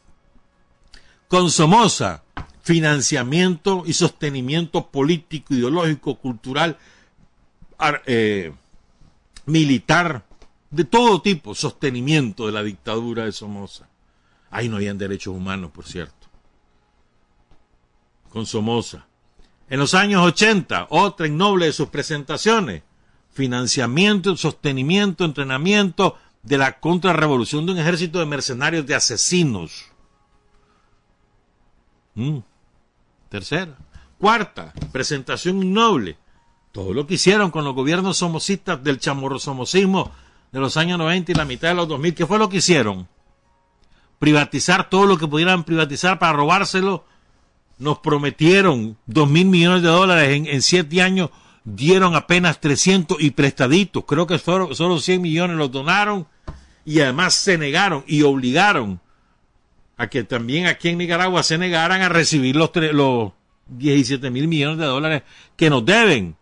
Con 1.27 1.51
Somoza, 1.51 2.23
financiamiento 2.61 3.83
y 3.85 3.91
sostenimiento 3.91 4.87
político, 4.87 5.53
ideológico, 5.53 6.15
cultural, 6.15 6.77
eh, 8.05 8.53
militar, 9.47 10.25
de 10.71 10.85
todo 10.85 11.21
tipo, 11.21 11.53
sostenimiento 11.55 12.45
de 12.45 12.53
la 12.53 12.63
dictadura 12.63 13.25
de 13.25 13.33
Somoza. 13.33 13.89
Ahí 14.49 14.69
no 14.69 14.77
habían 14.77 14.97
derechos 14.97 15.35
humanos, 15.35 15.71
por 15.71 15.85
cierto. 15.85 16.29
Con 18.29 18.45
Somoza. 18.45 19.07
En 19.69 19.79
los 19.79 19.93
años 19.93 20.23
80, 20.25 20.87
otra 20.89 21.27
innoble 21.27 21.67
de 21.67 21.73
sus 21.73 21.89
presentaciones, 21.89 22.83
financiamiento, 23.31 24.35
sostenimiento, 24.37 25.25
entrenamiento 25.25 26.17
de 26.43 26.57
la 26.57 26.79
contrarrevolución 26.79 27.65
de 27.65 27.71
un 27.71 27.79
ejército 27.79 28.19
de 28.19 28.25
mercenarios 28.25 28.85
de 28.85 28.95
asesinos. 28.95 29.85
Mm. 32.15 32.39
Tercera. 33.29 33.77
Cuarta, 34.19 34.73
presentación 34.91 35.63
innoble. 35.63 36.17
Todo 36.71 36.93
lo 36.93 37.07
que 37.07 37.15
hicieron 37.15 37.51
con 37.51 37.63
los 37.63 37.73
gobiernos 37.73 38.17
somocistas 38.17 38.83
del 38.83 38.99
chamorro-somocismo 38.99 40.11
de 40.51 40.59
los 40.59 40.77
años 40.77 40.99
90 40.99 41.31
y 41.31 41.35
la 41.35 41.45
mitad 41.45 41.69
de 41.69 41.75
los 41.75 41.87
2000, 41.87 42.13
¿qué 42.13 42.25
fue 42.25 42.37
lo 42.37 42.49
que 42.49 42.57
hicieron? 42.57 43.07
Privatizar 44.19 44.89
todo 44.89 45.05
lo 45.05 45.17
que 45.17 45.27
pudieran 45.27 45.63
privatizar 45.63 46.19
para 46.19 46.33
robárselo 46.33 47.05
nos 47.77 47.99
prometieron 47.99 48.97
dos 49.05 49.29
mil 49.29 49.45
millones 49.45 49.81
de 49.81 49.89
dólares 49.89 50.47
en, 50.47 50.61
siete 50.61 51.01
años, 51.01 51.29
dieron 51.63 52.15
apenas 52.15 52.59
300 52.59 53.17
y 53.21 53.31
prestaditos. 53.31 54.05
Creo 54.05 54.27
que 54.27 54.37
solo, 54.37 54.73
solo 54.75 54.99
100 54.99 55.21
millones 55.21 55.57
los 55.57 55.71
donaron 55.71 56.27
y 56.85 56.99
además 56.99 57.33
se 57.33 57.57
negaron 57.57 58.03
y 58.07 58.23
obligaron 58.23 58.99
a 59.97 60.07
que 60.07 60.23
también 60.23 60.65
aquí 60.65 60.89
en 60.89 60.97
Nicaragua 60.97 61.43
se 61.43 61.57
negaran 61.57 62.01
a 62.01 62.09
recibir 62.09 62.55
los, 62.55 62.71
los 62.75 63.31
17 63.67 64.29
mil 64.29 64.47
millones 64.47 64.77
de 64.77 64.85
dólares 64.85 65.23
que 65.55 65.69
nos 65.69 65.85
deben. 65.85 66.35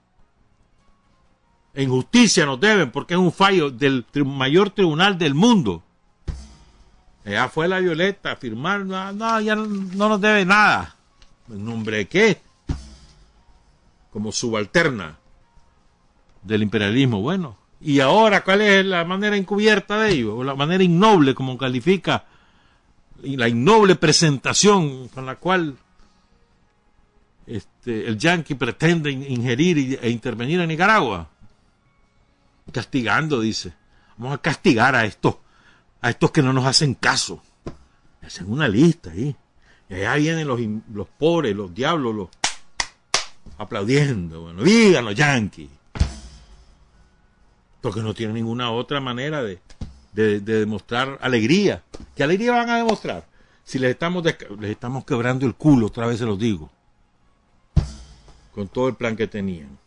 En 1.74 1.90
justicia 1.90 2.46
nos 2.46 2.60
deben 2.60 2.92
porque 2.92 3.14
es 3.14 3.20
un 3.20 3.32
fallo 3.32 3.70
del 3.70 4.06
mayor 4.26 4.72
tribunal 4.72 5.18
del 5.18 5.34
mundo. 5.34 5.84
Ya 7.24 7.48
fue 7.50 7.68
la 7.68 7.80
Violeta 7.80 8.32
a 8.32 8.36
firmar, 8.36 8.84
no, 8.86 9.42
ya 9.42 9.56
no 9.56 10.10
nos 10.10 10.20
debe 10.20 10.44
nada. 10.44 10.96
¿En 11.52 11.66
nombre 11.66 11.98
de 11.98 12.08
qué? 12.08 12.42
Como 14.12 14.32
subalterna 14.32 15.18
del 16.44 16.64
imperialismo. 16.64 17.22
Bueno, 17.22 17.58
y 17.80 18.00
ahora, 18.00 18.44
¿cuál 18.44 18.62
es 18.62 18.86
la 18.86 19.04
manera 19.06 19.36
encubierta 19.36 20.00
de 20.00 20.12
ello? 20.12 20.38
O 20.38 20.44
la 20.44 20.56
manera 20.56 20.84
innoble, 20.84 21.34
como 21.34 21.58
califica, 21.58 22.26
y 23.24 23.38
la 23.38 23.48
innoble 23.48 23.96
presentación 23.96 25.08
con 25.10 25.26
la 25.26 25.36
cual 25.36 25.78
este, 27.48 28.08
el 28.08 28.18
yanqui 28.18 28.56
pretende 28.56 29.12
ingerir 29.12 30.00
e 30.02 30.10
intervenir 30.10 30.60
en 30.62 30.68
Nicaragua. 30.68 31.30
Castigando, 32.72 33.42
dice. 33.42 33.74
Vamos 34.18 34.36
a 34.36 34.42
castigar 34.42 34.96
a 34.96 35.06
estos, 35.06 35.36
a 36.02 36.12
estos 36.12 36.32
que 36.32 36.44
no 36.44 36.54
nos 36.54 36.66
hacen 36.66 36.94
caso. 36.94 37.42
Hacen 38.22 38.52
una 38.52 38.68
lista 38.68 39.12
ahí. 39.12 39.36
Y 39.92 39.96
allá 39.96 40.16
vienen 40.16 40.48
los, 40.48 40.58
los 40.94 41.08
pobres, 41.10 41.54
los 41.54 41.76
diablos, 41.76 42.16
los 42.16 42.30
aplaudiendo. 43.58 44.44
Bueno, 44.44 44.64
digan 44.64 45.04
los 45.04 45.14
yanquis. 45.14 45.70
Porque 47.82 48.00
no 48.00 48.14
tienen 48.14 48.36
ninguna 48.36 48.72
otra 48.72 49.02
manera 49.02 49.44
de, 49.44 49.60
de, 50.14 50.40
demostrar 50.40 51.18
alegría. 51.22 51.84
¿Qué 52.16 52.24
alegría 52.24 52.54
van 52.54 52.70
a 52.70 52.78
demostrar? 52.78 53.28
Si 53.66 53.80
les 53.80 53.92
estamos, 53.92 54.24
les 54.24 54.72
estamos 54.72 55.04
quebrando 55.04 55.46
el 55.46 55.56
culo, 55.56 55.88
otra 55.88 56.08
vez 56.08 56.20
se 56.20 56.26
los 56.26 56.40
digo. 56.40 56.70
Con 58.54 58.70
todo 58.70 58.88
el 58.88 58.96
plan 58.96 59.18
que 59.18 59.28
tenían. 59.28 59.78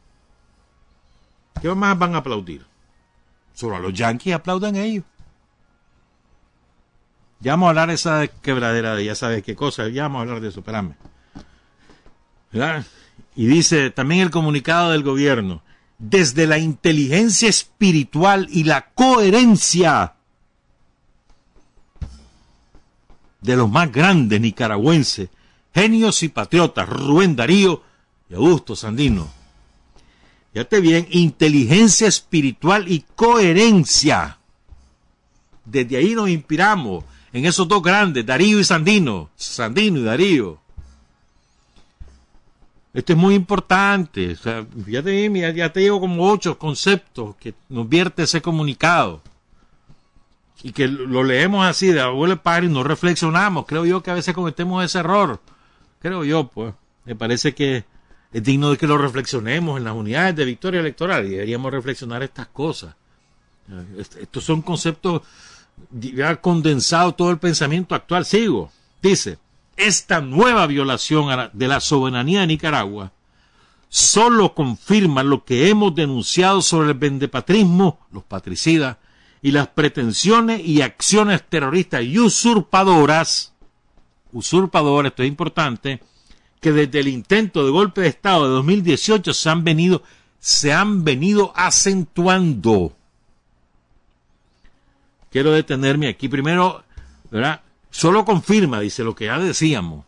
¿Qué 1.62 1.74
más 1.74 1.98
van 1.98 2.14
a 2.14 2.18
aplaudir? 2.18 2.66
Solo 3.54 3.76
a 3.76 3.78
los 3.78 3.94
yanquis 3.94 4.34
aplaudan 4.34 4.76
ellos. 4.76 5.04
Ya 7.44 7.52
vamos 7.52 7.66
a 7.66 7.68
hablar 7.68 7.88
de 7.88 7.94
esa 7.96 8.26
quebradera 8.26 8.96
de 8.96 9.04
ya 9.04 9.14
sabes 9.14 9.42
qué 9.42 9.54
cosa, 9.54 9.86
ya 9.90 10.04
vamos 10.04 10.20
a 10.20 10.22
hablar 10.22 10.40
de 10.40 10.48
eso, 10.48 10.60
espérame. 10.60 10.94
Y 13.36 13.46
dice 13.46 13.90
también 13.90 14.22
el 14.22 14.30
comunicado 14.30 14.92
del 14.92 15.02
gobierno, 15.02 15.62
desde 15.98 16.46
la 16.46 16.56
inteligencia 16.56 17.50
espiritual 17.50 18.48
y 18.50 18.64
la 18.64 18.86
coherencia 18.94 20.14
de 23.42 23.56
los 23.56 23.70
más 23.70 23.92
grandes 23.92 24.40
nicaragüenses, 24.40 25.28
genios 25.74 26.22
y 26.22 26.28
patriotas, 26.30 26.88
Rubén 26.88 27.36
Darío 27.36 27.82
y 28.30 28.34
Augusto 28.36 28.74
Sandino. 28.74 29.30
Fíjate 30.54 30.80
bien, 30.80 31.06
inteligencia 31.10 32.08
espiritual 32.08 32.90
y 32.90 33.04
coherencia. 33.14 34.38
Desde 35.66 35.98
ahí 35.98 36.14
nos 36.14 36.30
inspiramos 36.30 37.04
en 37.34 37.44
esos 37.44 37.66
dos 37.66 37.82
grandes, 37.82 38.24
Darío 38.24 38.60
y 38.60 38.64
Sandino, 38.64 39.28
Sandino 39.34 39.98
y 39.98 40.04
Darío. 40.04 40.60
Esto 42.94 43.12
es 43.12 43.18
muy 43.18 43.34
importante. 43.34 44.32
O 44.32 44.36
sea, 44.36 44.64
fíjate, 44.64 45.52
ya 45.52 45.72
te 45.72 45.80
digo 45.80 45.98
como 45.98 46.30
ocho 46.30 46.56
conceptos 46.56 47.34
que 47.34 47.52
nos 47.68 47.88
vierte 47.88 48.22
ese 48.22 48.40
comunicado. 48.40 49.20
Y 50.62 50.70
que 50.70 50.86
lo 50.86 51.24
leemos 51.24 51.66
así 51.66 51.88
de 51.88 52.00
abuelo 52.00 52.40
padre 52.40 52.66
y 52.66 52.68
no 52.70 52.84
reflexionamos. 52.84 53.66
Creo 53.66 53.84
yo 53.84 54.00
que 54.00 54.12
a 54.12 54.14
veces 54.14 54.32
cometemos 54.32 54.84
ese 54.84 55.00
error. 55.00 55.40
Creo 55.98 56.22
yo, 56.22 56.46
pues. 56.46 56.72
Me 57.04 57.16
parece 57.16 57.52
que 57.52 57.84
es 58.32 58.42
digno 58.44 58.70
de 58.70 58.76
que 58.76 58.86
lo 58.86 58.96
reflexionemos 58.96 59.76
en 59.76 59.84
las 59.84 59.94
unidades 59.94 60.36
de 60.36 60.44
victoria 60.44 60.78
electoral 60.78 61.26
y 61.26 61.30
deberíamos 61.30 61.72
reflexionar 61.72 62.22
estas 62.22 62.46
cosas. 62.46 62.94
Estos 63.98 64.44
son 64.44 64.62
conceptos 64.62 65.22
ha 66.24 66.36
condensado 66.36 67.14
todo 67.14 67.30
el 67.30 67.38
pensamiento 67.38 67.94
actual. 67.94 68.24
Sigo. 68.24 68.70
Dice, 69.02 69.38
esta 69.76 70.20
nueva 70.20 70.66
violación 70.66 71.50
de 71.52 71.68
la 71.68 71.80
soberanía 71.80 72.40
de 72.40 72.46
Nicaragua 72.46 73.12
solo 73.88 74.54
confirma 74.54 75.22
lo 75.22 75.44
que 75.44 75.68
hemos 75.68 75.94
denunciado 75.94 76.62
sobre 76.62 76.88
el 76.88 76.94
vendepatrismo, 76.94 78.00
los 78.10 78.24
patricidas, 78.24 78.96
y 79.40 79.50
las 79.50 79.68
pretensiones 79.68 80.66
y 80.66 80.80
acciones 80.80 81.42
terroristas 81.48 82.02
y 82.02 82.18
usurpadoras, 82.18 83.52
usurpadoras, 84.32 85.12
esto 85.12 85.22
es 85.22 85.28
importante, 85.28 86.00
que 86.60 86.72
desde 86.72 87.00
el 87.00 87.08
intento 87.08 87.64
de 87.64 87.70
golpe 87.70 88.00
de 88.00 88.08
Estado 88.08 88.48
de 88.48 88.54
2018 88.54 89.34
se 89.34 89.50
han 89.50 89.62
venido, 89.62 90.02
se 90.38 90.72
han 90.72 91.04
venido 91.04 91.52
acentuando. 91.54 92.96
Quiero 95.34 95.50
detenerme 95.50 96.06
aquí 96.06 96.28
primero, 96.28 96.84
¿verdad? 97.28 97.60
Solo 97.90 98.24
confirma, 98.24 98.78
dice 98.78 99.02
lo 99.02 99.16
que 99.16 99.24
ya 99.24 99.36
decíamos, 99.36 100.04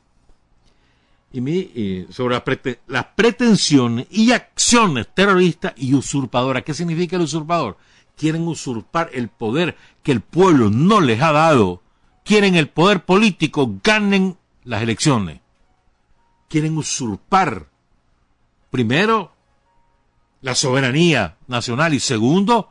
y, 1.33 2.07
sobre 2.11 2.41
las, 2.87 3.07
pretensiones 3.16 4.07
y 4.09 4.31
acciones 4.31 5.09
terroristas 5.12 5.72
y 5.79 5.95
usurpadoras. 5.95 6.62
¿Qué 6.62 6.74
significa 6.74 7.16
el 7.16 7.22
usurpador? 7.22 7.77
Quieren 8.16 8.47
usurpar 8.47 9.11
el 9.14 9.27
poder 9.27 9.77
que 10.05 10.12
el 10.12 10.20
pueblo 10.20 10.70
no 10.70 11.01
les 11.01 11.20
ha 11.20 11.33
dado. 11.33 11.83
Quieren 12.24 12.55
el 12.55 12.68
poder 12.68 13.05
político, 13.05 13.81
ganen 13.83 14.37
las 14.62 14.81
elecciones. 14.81 15.41
Quieren 16.49 16.77
usurpar, 16.77 17.66
primero, 18.70 19.33
la 20.41 20.55
soberanía 20.55 21.37
nacional 21.49 21.95
y 21.95 21.99
segundo, 21.99 22.70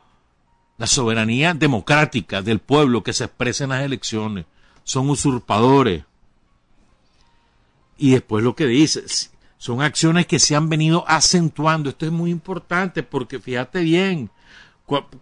la 0.78 0.86
soberanía 0.86 1.54
democrática 1.54 2.42
del 2.42 2.58
pueblo 2.58 3.02
que 3.02 3.12
se 3.12 3.24
expresa 3.24 3.64
en 3.64 3.70
las 3.70 3.82
elecciones. 3.82 4.46
Son 4.84 5.08
usurpadores. 5.08 6.04
Y 7.98 8.10
después 8.10 8.44
lo 8.44 8.54
que 8.54 8.66
dice, 8.66 9.04
son 9.58 9.80
acciones 9.80 10.26
que 10.26 10.38
se 10.38 10.54
han 10.54 10.68
venido 10.68 11.04
acentuando. 11.08 11.90
Esto 11.90 12.06
es 12.06 12.12
muy 12.12 12.30
importante 12.30 13.02
porque 13.02 13.40
fíjate 13.40 13.80
bien, 13.80 14.30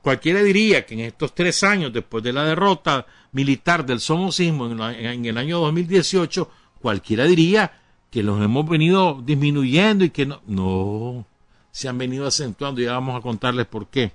cualquiera 0.03 0.43
diría 0.43 0.85
que 0.85 0.95
en 0.95 1.01
estos 1.01 1.35
tres 1.35 1.63
años, 1.63 1.93
después 1.93 2.23
de 2.25 2.33
la 2.33 2.45
derrota 2.45 3.07
militar 3.33 3.87
del 3.87 4.01
somocismo 4.01 4.67
en, 4.67 5.25
el 5.25 5.39
año 5.39 5.61
2018, 5.61 6.51
cualquiera 6.81 7.25
diría 7.25 7.81
que 8.11 8.23
los 8.23 8.43
hemos 8.43 8.69
venido 8.69 9.23
disminuyendo 9.25 10.05
y 10.05 10.11
que 10.11 10.27
no, 10.27 10.43
no, 10.47 11.27
se 11.71 11.89
han 11.89 11.99
venido 11.99 12.27
acentuando 12.27 12.81
y 12.81 12.85
ya 12.85 12.93
vamos 12.93 13.17
a 13.17 13.23
contarles 13.23 13.67
por 13.67 13.87
qué. 13.87 14.13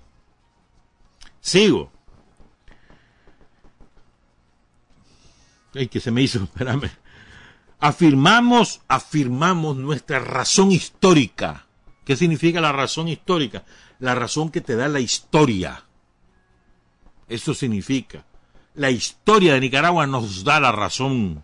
Sigo. 1.41 1.91
Ay, 5.73 5.87
que 5.87 5.99
se 5.99 6.11
me 6.11 6.21
hizo, 6.21 6.43
espérame. 6.43 6.89
Afirmamos, 7.79 8.81
afirmamos 8.87 9.77
nuestra 9.77 10.19
razón 10.19 10.71
histórica. 10.71 11.65
¿Qué 12.03 12.15
significa 12.15 12.59
la 12.59 12.71
razón 12.71 13.07
histórica? 13.07 13.63
La 13.99 14.15
razón 14.15 14.49
que 14.49 14.61
te 14.61 14.75
da 14.75 14.87
la 14.87 14.99
historia. 14.99 15.85
Eso 17.27 17.53
significa. 17.53 18.25
La 18.73 18.89
historia 18.89 19.53
de 19.53 19.61
Nicaragua 19.61 20.07
nos 20.07 20.43
da 20.43 20.59
la 20.59 20.71
razón. 20.71 21.43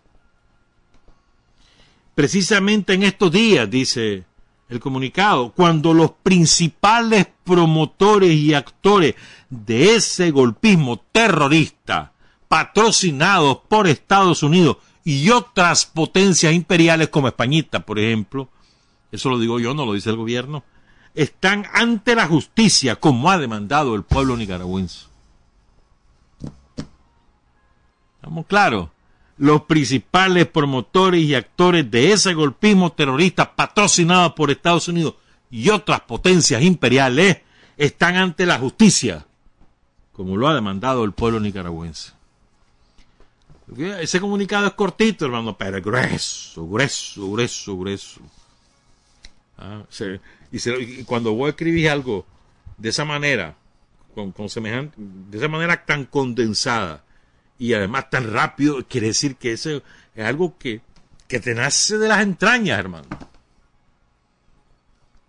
Precisamente 2.14 2.94
en 2.94 3.04
estos 3.04 3.30
días, 3.30 3.70
dice 3.70 4.24
el 4.68 4.80
comunicado, 4.80 5.52
cuando 5.52 5.94
los 5.94 6.12
principales 6.22 7.26
promotores 7.44 8.32
y 8.32 8.54
actores 8.54 9.14
de 9.48 9.94
ese 9.94 10.30
golpismo 10.30 10.98
terrorista, 11.12 12.12
patrocinados 12.48 13.58
por 13.68 13.86
Estados 13.86 14.42
Unidos, 14.42 14.78
y 15.04 15.30
otras 15.30 15.86
potencias 15.86 16.52
imperiales 16.52 17.10
como 17.10 17.28
Españita, 17.28 17.86
por 17.86 18.00
ejemplo, 18.00 18.48
eso 19.12 19.30
lo 19.30 19.38
digo 19.38 19.60
yo, 19.60 19.72
no 19.72 19.86
lo 19.86 19.92
dice 19.92 20.10
el 20.10 20.16
gobierno, 20.16 20.64
están 21.14 21.64
ante 21.72 22.16
la 22.16 22.26
justicia 22.26 22.96
como 22.96 23.30
ha 23.30 23.38
demandado 23.38 23.94
el 23.94 24.02
pueblo 24.02 24.36
nicaragüense. 24.36 25.06
Estamos 28.16 28.46
claros. 28.46 28.88
Los 29.38 29.62
principales 29.62 30.46
promotores 30.46 31.22
y 31.22 31.34
actores 31.34 31.90
de 31.90 32.12
ese 32.12 32.32
golpismo 32.32 32.92
terrorista 32.92 33.54
patrocinado 33.54 34.34
por 34.34 34.50
Estados 34.50 34.88
Unidos 34.88 35.14
y 35.50 35.68
otras 35.68 36.00
potencias 36.00 36.62
imperiales 36.62 37.38
están 37.76 38.16
ante 38.16 38.46
la 38.46 38.58
justicia, 38.58 39.26
como 40.12 40.36
lo 40.36 40.48
ha 40.48 40.54
demandado 40.54 41.04
el 41.04 41.12
pueblo 41.12 41.38
nicaragüense. 41.40 42.12
Ese 44.00 44.20
comunicado 44.20 44.68
es 44.68 44.74
cortito, 44.74 45.24
hermano, 45.26 45.58
pero 45.58 45.82
grueso, 45.82 46.66
grueso, 46.66 47.30
grueso, 47.30 47.76
grueso. 47.76 48.20
Ah, 49.58 49.82
y, 50.52 51.02
cuando 51.04 51.34
vos 51.34 51.48
escribís 51.48 51.88
algo 51.88 52.24
de 52.78 52.90
esa 52.90 53.04
manera, 53.04 53.56
con, 54.14 54.48
semejante, 54.48 54.94
de 54.96 55.36
esa 55.36 55.48
manera 55.48 55.84
tan 55.84 56.04
condensada 56.04 57.02
y 57.58 57.74
además 57.74 58.10
tan 58.10 58.32
rápido, 58.32 58.84
quiere 58.86 59.08
decir 59.08 59.36
que 59.36 59.52
eso 59.52 59.82
es 60.14 60.24
algo 60.24 60.56
que, 60.58 60.80
que 61.28 61.40
te 61.40 61.54
nace 61.54 61.98
de 61.98 62.08
las 62.08 62.22
entrañas, 62.22 62.78
hermano. 62.78 63.06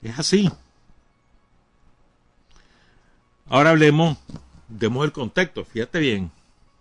Es 0.01 0.19
así. 0.19 0.49
Ahora 3.49 3.69
hablemos, 3.71 4.17
demos 4.67 5.05
el 5.05 5.11
contexto, 5.11 5.63
fíjate 5.63 5.99
bien. 5.99 6.31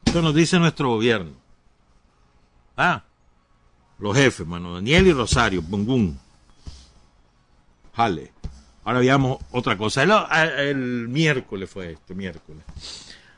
Esto 0.05 0.21
nos 0.23 0.35
dice 0.35 0.59
nuestro 0.59 0.89
gobierno. 0.89 1.33
Ah, 2.77 3.05
los 3.99 4.17
jefes, 4.17 4.47
mano. 4.47 4.75
Daniel 4.75 5.07
y 5.07 5.13
Rosario, 5.13 5.63
bum. 5.63 6.17
Jale. 7.95 8.33
Ahora 8.85 9.01
veamos 9.01 9.39
otra 9.51 9.77
cosa. 9.77 10.03
El, 10.03 11.09
miércoles 11.09 11.71
fue 11.71 11.93
esto, 11.93 12.15
miércoles. 12.15 12.65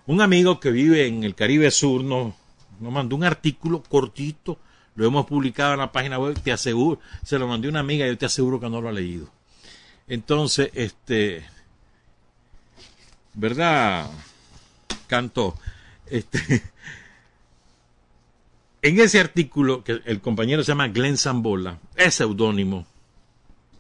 Un 0.08 0.22
amigo 0.22 0.58
que 0.58 0.70
vive 0.70 1.06
en 1.06 1.22
el 1.22 1.34
Caribe 1.34 1.70
Sur 1.70 2.02
nos, 2.02 2.32
nos 2.80 2.90
mandó 2.90 3.14
un 3.14 3.24
artículo 3.24 3.82
cortito. 3.82 4.58
Lo 4.94 5.06
hemos 5.06 5.26
publicado 5.26 5.74
en 5.74 5.80
la 5.80 5.92
página 5.92 6.18
web. 6.18 6.40
Te 6.42 6.50
aseguro, 6.50 6.98
se 7.22 7.38
lo 7.38 7.46
mandé 7.46 7.68
una 7.68 7.80
amiga 7.80 8.06
y 8.06 8.08
yo 8.08 8.16
te 8.16 8.24
aseguro 8.24 8.58
que 8.58 8.70
no 8.70 8.80
lo 8.80 8.88
ha 8.88 8.92
leído. 8.92 9.28
Entonces, 10.08 10.70
este, 10.72 11.44
¿verdad? 13.34 14.10
Cantó. 15.08 15.54
Este, 16.06 16.38
en 18.80 19.00
ese 19.00 19.20
artículo, 19.20 19.84
que 19.84 20.00
el 20.06 20.22
compañero 20.22 20.64
se 20.64 20.68
llama 20.72 20.88
Glenn 20.88 21.18
Zambola, 21.18 21.80
es 21.94 22.14
seudónimo, 22.14 22.86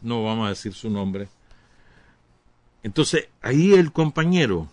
no 0.02 0.24
vamos 0.24 0.44
a 0.44 0.50
decir 0.50 0.74
su 0.74 0.90
nombre. 0.90 1.26
Entonces, 2.82 3.28
ahí 3.40 3.72
el 3.72 3.92
compañero 3.92 4.68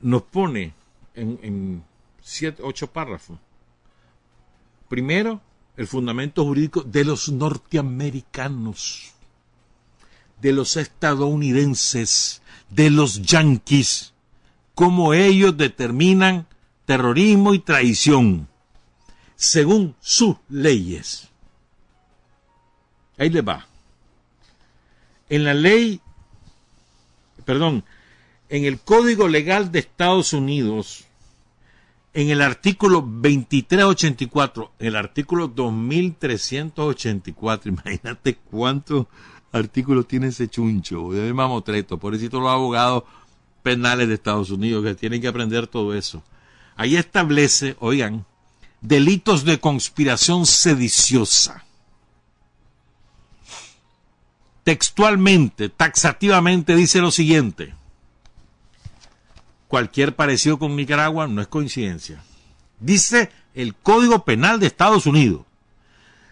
nos 0.00 0.22
pone 0.22 0.74
en, 1.14 1.38
en 1.42 1.84
siete, 2.20 2.62
ocho 2.62 2.88
párrafos. 2.88 3.38
Primero, 4.88 5.40
el 5.76 5.86
fundamento 5.86 6.44
jurídico 6.44 6.82
de 6.82 7.04
los 7.04 7.30
norteamericanos, 7.30 9.12
de 10.40 10.52
los 10.52 10.76
estadounidenses, 10.76 12.42
de 12.70 12.90
los 12.90 13.22
yanquis, 13.22 14.12
cómo 14.74 15.14
ellos 15.14 15.56
determinan 15.56 16.46
terrorismo 16.86 17.54
y 17.54 17.58
traición, 17.60 18.48
según 19.36 19.96
sus 20.00 20.36
leyes. 20.48 21.28
Ahí 23.16 23.30
le 23.30 23.42
va. 23.42 23.66
En 25.28 25.44
la 25.44 25.54
ley, 25.54 26.00
perdón, 27.44 27.84
en 28.54 28.64
el 28.64 28.78
Código 28.78 29.26
Legal 29.26 29.72
de 29.72 29.80
Estados 29.80 30.32
Unidos, 30.32 31.06
en 32.12 32.30
el 32.30 32.40
artículo 32.40 33.00
2384, 33.00 34.74
el 34.78 34.94
artículo 34.94 35.48
2384, 35.48 37.68
imagínate 37.72 38.36
cuántos 38.36 39.08
artículos 39.50 40.06
tiene 40.06 40.28
ese 40.28 40.48
chuncho, 40.48 41.10
de 41.10 41.34
mamotreto, 41.34 41.98
por 41.98 42.14
eso 42.14 42.38
los 42.38 42.48
abogados 42.48 43.02
penales 43.64 44.06
de 44.06 44.14
Estados 44.14 44.50
Unidos 44.50 44.84
que 44.84 44.94
tienen 44.94 45.20
que 45.20 45.26
aprender 45.26 45.66
todo 45.66 45.92
eso 45.92 46.22
ahí 46.76 46.96
establece, 46.96 47.74
oigan, 47.80 48.24
delitos 48.80 49.44
de 49.44 49.58
conspiración 49.58 50.46
sediciosa. 50.46 51.64
Textualmente, 54.62 55.68
taxativamente 55.68 56.76
dice 56.76 57.00
lo 57.00 57.10
siguiente. 57.10 57.74
Cualquier 59.74 60.14
parecido 60.14 60.56
con 60.60 60.76
Nicaragua 60.76 61.26
no 61.26 61.42
es 61.42 61.48
coincidencia. 61.48 62.22
Dice 62.78 63.32
el 63.56 63.74
Código 63.74 64.24
Penal 64.24 64.60
de 64.60 64.68
Estados 64.68 65.04
Unidos. 65.04 65.40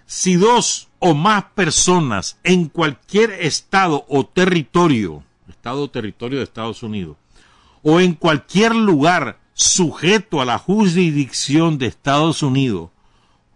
Si 0.06 0.36
dos 0.36 0.90
o 1.00 1.12
más 1.12 1.46
personas 1.56 2.38
en 2.44 2.68
cualquier 2.68 3.32
estado 3.32 4.06
o 4.08 4.24
territorio, 4.24 5.24
estado 5.48 5.82
o 5.82 5.90
territorio 5.90 6.38
de 6.38 6.44
Estados 6.44 6.84
Unidos, 6.84 7.16
o 7.82 7.98
en 7.98 8.14
cualquier 8.14 8.76
lugar 8.76 9.40
sujeto 9.54 10.40
a 10.40 10.44
la 10.44 10.58
jurisdicción 10.58 11.78
de 11.78 11.88
Estados 11.88 12.44
Unidos 12.44 12.90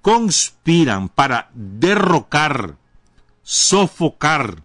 conspiran 0.03 1.09
para 1.09 1.49
derrocar, 1.55 2.74
sofocar 3.45 4.64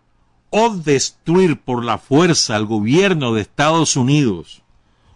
o 0.50 0.70
destruir 0.70 1.62
por 1.62 1.86
la 1.86 2.00
fuerza 2.00 2.56
al 2.56 2.66
gobierno 2.66 3.36
de 3.36 3.42
Estados 3.42 3.96
Unidos, 3.96 4.61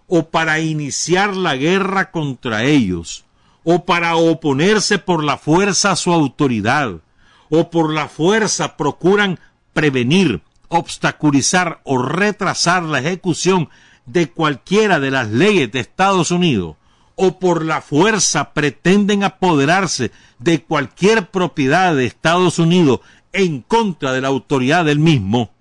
o 0.07 0.29
para 0.29 0.59
iniciar 0.59 1.35
la 1.35 1.55
guerra 1.55 2.11
contra 2.11 2.63
ellos, 2.63 3.25
o 3.63 3.85
para 3.85 4.15
oponerse 4.15 4.99
por 4.99 5.23
la 5.23 5.37
fuerza 5.37 5.91
a 5.91 5.95
su 5.95 6.13
autoridad, 6.13 7.01
o 7.49 7.69
por 7.69 7.93
la 7.93 8.07
fuerza 8.07 8.77
procuran 8.77 9.39
prevenir, 9.73 10.41
obstaculizar 10.67 11.81
o 11.83 11.97
retrasar 11.97 12.83
la 12.83 12.99
ejecución 12.99 13.69
de 14.05 14.29
cualquiera 14.29 14.99
de 14.99 15.11
las 15.11 15.29
leyes 15.29 15.71
de 15.71 15.79
Estados 15.79 16.31
Unidos, 16.31 16.75
o 17.15 17.39
por 17.39 17.63
la 17.65 17.81
fuerza 17.81 18.53
pretenden 18.53 19.23
apoderarse 19.23 20.11
de 20.37 20.61
cualquier 20.63 21.29
propiedad 21.29 21.95
de 21.95 22.05
Estados 22.05 22.59
Unidos 22.59 22.99
en 23.31 23.61
contra 23.61 24.13
de 24.13 24.21
la 24.21 24.27
autoridad 24.27 24.85
del 24.85 24.99
mismo, 24.99 25.51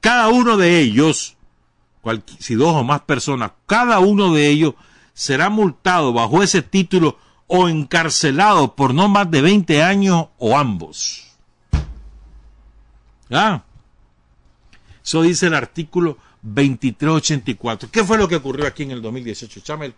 cada 0.00 0.28
uno 0.28 0.56
de 0.56 0.80
ellos, 0.80 1.36
si 2.38 2.54
dos 2.54 2.74
o 2.74 2.84
más 2.84 3.02
personas, 3.02 3.52
cada 3.66 3.98
uno 4.00 4.32
de 4.32 4.48
ellos 4.48 4.74
será 5.14 5.50
multado 5.50 6.12
bajo 6.12 6.42
ese 6.42 6.62
título 6.62 7.18
o 7.46 7.68
encarcelado 7.68 8.74
por 8.74 8.94
no 8.94 9.08
más 9.08 9.30
de 9.30 9.42
20 9.42 9.82
años 9.82 10.26
o 10.38 10.56
ambos. 10.56 11.26
¿Ah? 13.30 13.62
Eso 15.02 15.22
dice 15.22 15.46
el 15.46 15.54
artículo 15.54 16.18
2384. 16.42 17.90
¿Qué 17.90 18.04
fue 18.04 18.18
lo 18.18 18.28
que 18.28 18.36
ocurrió 18.36 18.66
aquí 18.66 18.82
en 18.84 18.92
el 18.92 19.02
2018? 19.02 19.60
Échame 19.60 19.86
el, 19.86 19.94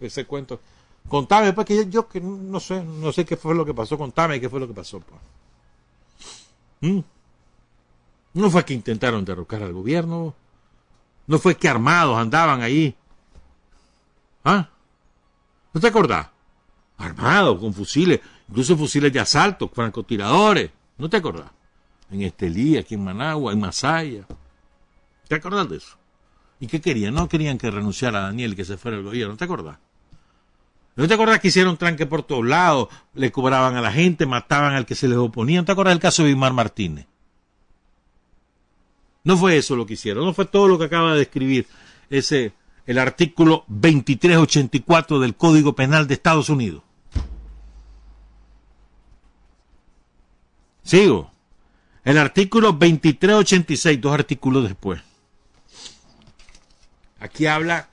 ese 0.00 0.24
cuento. 0.24 0.60
Contame, 1.08 1.52
pues 1.52 1.88
yo, 1.88 2.08
que 2.08 2.20
no 2.20 2.58
sé, 2.58 2.82
no 2.82 3.12
sé 3.12 3.24
qué 3.24 3.36
fue 3.36 3.54
lo 3.54 3.64
que 3.64 3.74
pasó. 3.74 3.96
Contame 3.96 4.40
qué 4.40 4.48
fue 4.48 4.60
lo 4.60 4.66
que 4.66 4.74
pasó. 4.74 5.00
Pues. 5.00 5.20
¿Mm? 6.80 7.00
No 8.34 8.50
fue 8.50 8.64
que 8.64 8.74
intentaron 8.74 9.24
derrocar 9.24 9.62
al 9.62 9.72
gobierno. 9.72 10.34
No 11.26 11.38
fue 11.38 11.56
que 11.56 11.68
armados 11.68 12.18
andaban 12.18 12.62
ahí. 12.62 12.94
¿Ah? 14.44 14.68
¿No 15.72 15.80
te 15.80 15.88
acordás? 15.88 16.28
Armados, 16.98 17.58
con 17.58 17.74
fusiles, 17.74 18.20
incluso 18.48 18.76
fusiles 18.76 19.12
de 19.12 19.20
asalto, 19.20 19.68
francotiradores. 19.68 20.70
¿No 20.98 21.10
te 21.10 21.16
acordás? 21.16 21.50
En 22.10 22.22
Estelí, 22.22 22.76
aquí 22.76 22.94
en 22.94 23.04
Managua, 23.04 23.52
en 23.52 23.60
Masaya. 23.60 24.26
¿Te 25.28 25.34
acordás 25.34 25.68
de 25.68 25.76
eso? 25.78 25.96
¿Y 26.60 26.68
qué 26.68 26.80
querían? 26.80 27.14
No 27.14 27.28
querían 27.28 27.58
que 27.58 27.70
renunciara 27.70 28.20
a 28.20 28.22
Daniel, 28.22 28.56
que 28.56 28.64
se 28.64 28.76
fuera 28.76 28.96
el 28.96 29.02
gobierno. 29.02 29.36
¿Te 29.36 29.44
acordás? 29.44 29.78
¿No 30.94 31.06
te 31.06 31.12
acordás 31.12 31.40
que 31.40 31.48
hicieron 31.48 31.76
tranque 31.76 32.06
por 32.06 32.22
todos 32.22 32.46
lados? 32.46 32.88
Le 33.12 33.30
cobraban 33.30 33.76
a 33.76 33.82
la 33.82 33.92
gente, 33.92 34.24
mataban 34.24 34.72
al 34.72 34.86
que 34.86 34.94
se 34.94 35.08
les 35.08 35.18
oponía. 35.18 35.60
¿No 35.60 35.66
te 35.66 35.72
acordás 35.72 35.92
del 35.92 36.00
caso 36.00 36.22
de 36.22 36.28
Bismar 36.30 36.54
Martínez? 36.54 37.06
No 39.26 39.36
fue 39.36 39.56
eso 39.56 39.74
lo 39.74 39.84
que 39.86 39.94
hicieron, 39.94 40.24
no 40.24 40.32
fue 40.32 40.44
todo 40.44 40.68
lo 40.68 40.78
que 40.78 40.84
acaba 40.84 41.14
de 41.14 41.22
escribir 41.22 41.66
ese, 42.10 42.52
el 42.86 42.96
artículo 42.96 43.64
2384 43.66 45.18
del 45.18 45.34
Código 45.34 45.74
Penal 45.74 46.06
de 46.06 46.14
Estados 46.14 46.48
Unidos. 46.48 46.84
Sigo. 50.84 51.32
El 52.04 52.18
artículo 52.18 52.68
2386, 52.68 54.00
dos 54.00 54.12
artículos 54.12 54.62
después. 54.62 55.00
Aquí 57.18 57.46
habla 57.46 57.88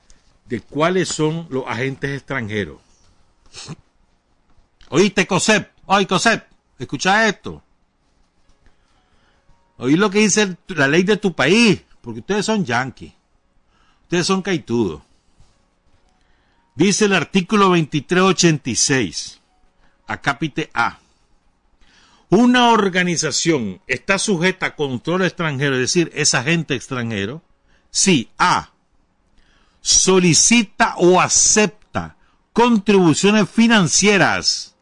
de 0.46 0.60
cuáles 0.60 1.08
son 1.08 1.48
los 1.50 1.66
agentes 1.66 2.16
extranjeros. 2.16 2.78
Oíste, 4.88 5.26
COSEP. 5.26 5.68
Oye, 5.86 6.06
COSEP. 6.06 6.44
Escucha 6.78 7.26
esto. 7.26 7.60
Oí 9.78 9.96
lo 9.96 10.10
que 10.10 10.20
dice 10.20 10.56
la 10.68 10.88
ley 10.88 11.02
de 11.02 11.16
tu 11.16 11.34
país. 11.34 11.82
Porque 12.00 12.20
ustedes 12.20 12.46
son 12.46 12.64
yanquis. 12.64 13.12
Ustedes 14.02 14.26
son 14.26 14.42
caitudos. 14.42 15.02
Dice 16.74 17.06
el 17.06 17.14
artículo 17.14 17.66
2386. 17.66 19.40
Acápite 20.06 20.70
A. 20.74 20.98
Una 22.28 22.70
organización 22.70 23.80
está 23.86 24.18
sujeta 24.18 24.66
a 24.66 24.76
control 24.76 25.22
extranjero, 25.22 25.74
es 25.74 25.80
decir, 25.80 26.10
es 26.14 26.34
agente 26.34 26.74
extranjero, 26.74 27.42
si 27.90 28.28
A. 28.38 28.72
solicita 29.80 30.94
o 30.96 31.20
acepta 31.20 32.16
contribuciones 32.52 33.48
financieras, 33.48 34.74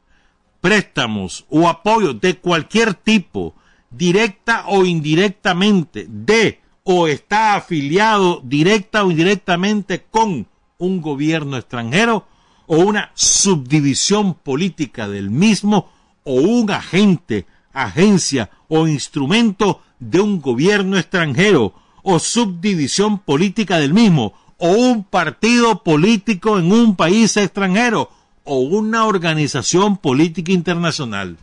préstamos 0.60 1.44
o 1.50 1.68
apoyo 1.68 2.14
de 2.14 2.38
cualquier 2.38 2.94
tipo, 2.94 3.54
directa 3.92 4.64
o 4.68 4.84
indirectamente, 4.84 6.06
de 6.08 6.60
o 6.84 7.06
está 7.06 7.54
afiliado 7.54 8.40
directa 8.42 9.04
o 9.04 9.10
indirectamente 9.10 10.04
con 10.10 10.46
un 10.78 11.00
gobierno 11.00 11.56
extranjero 11.56 12.26
o 12.66 12.78
una 12.78 13.12
subdivisión 13.14 14.34
política 14.34 15.08
del 15.08 15.30
mismo 15.30 15.90
o 16.24 16.34
un 16.34 16.70
agente, 16.70 17.46
agencia 17.72 18.50
o 18.68 18.88
instrumento 18.88 19.82
de 20.00 20.20
un 20.20 20.40
gobierno 20.40 20.98
extranjero 20.98 21.74
o 22.02 22.18
subdivisión 22.18 23.18
política 23.18 23.78
del 23.78 23.94
mismo 23.94 24.34
o 24.58 24.70
un 24.70 25.04
partido 25.04 25.82
político 25.82 26.58
en 26.58 26.72
un 26.72 26.96
país 26.96 27.36
extranjero 27.36 28.10
o 28.44 28.58
una 28.58 29.06
organización 29.06 29.96
política 29.96 30.52
internacional. 30.52 31.36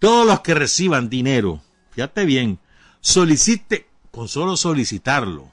Todos 0.00 0.26
los 0.26 0.40
que 0.40 0.54
reciban 0.54 1.08
dinero, 1.08 1.62
fíjate 1.92 2.24
bien, 2.24 2.58
solicite, 3.00 3.86
con 4.10 4.26
solo 4.26 4.56
solicitarlo, 4.56 5.52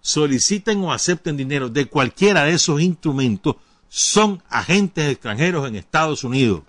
soliciten 0.00 0.82
o 0.82 0.92
acepten 0.92 1.36
dinero 1.36 1.68
de 1.68 1.84
cualquiera 1.86 2.44
de 2.44 2.52
esos 2.52 2.80
instrumentos, 2.80 3.56
son 3.88 4.42
agentes 4.48 5.10
extranjeros 5.10 5.68
en 5.68 5.76
Estados 5.76 6.24
Unidos. 6.24 6.62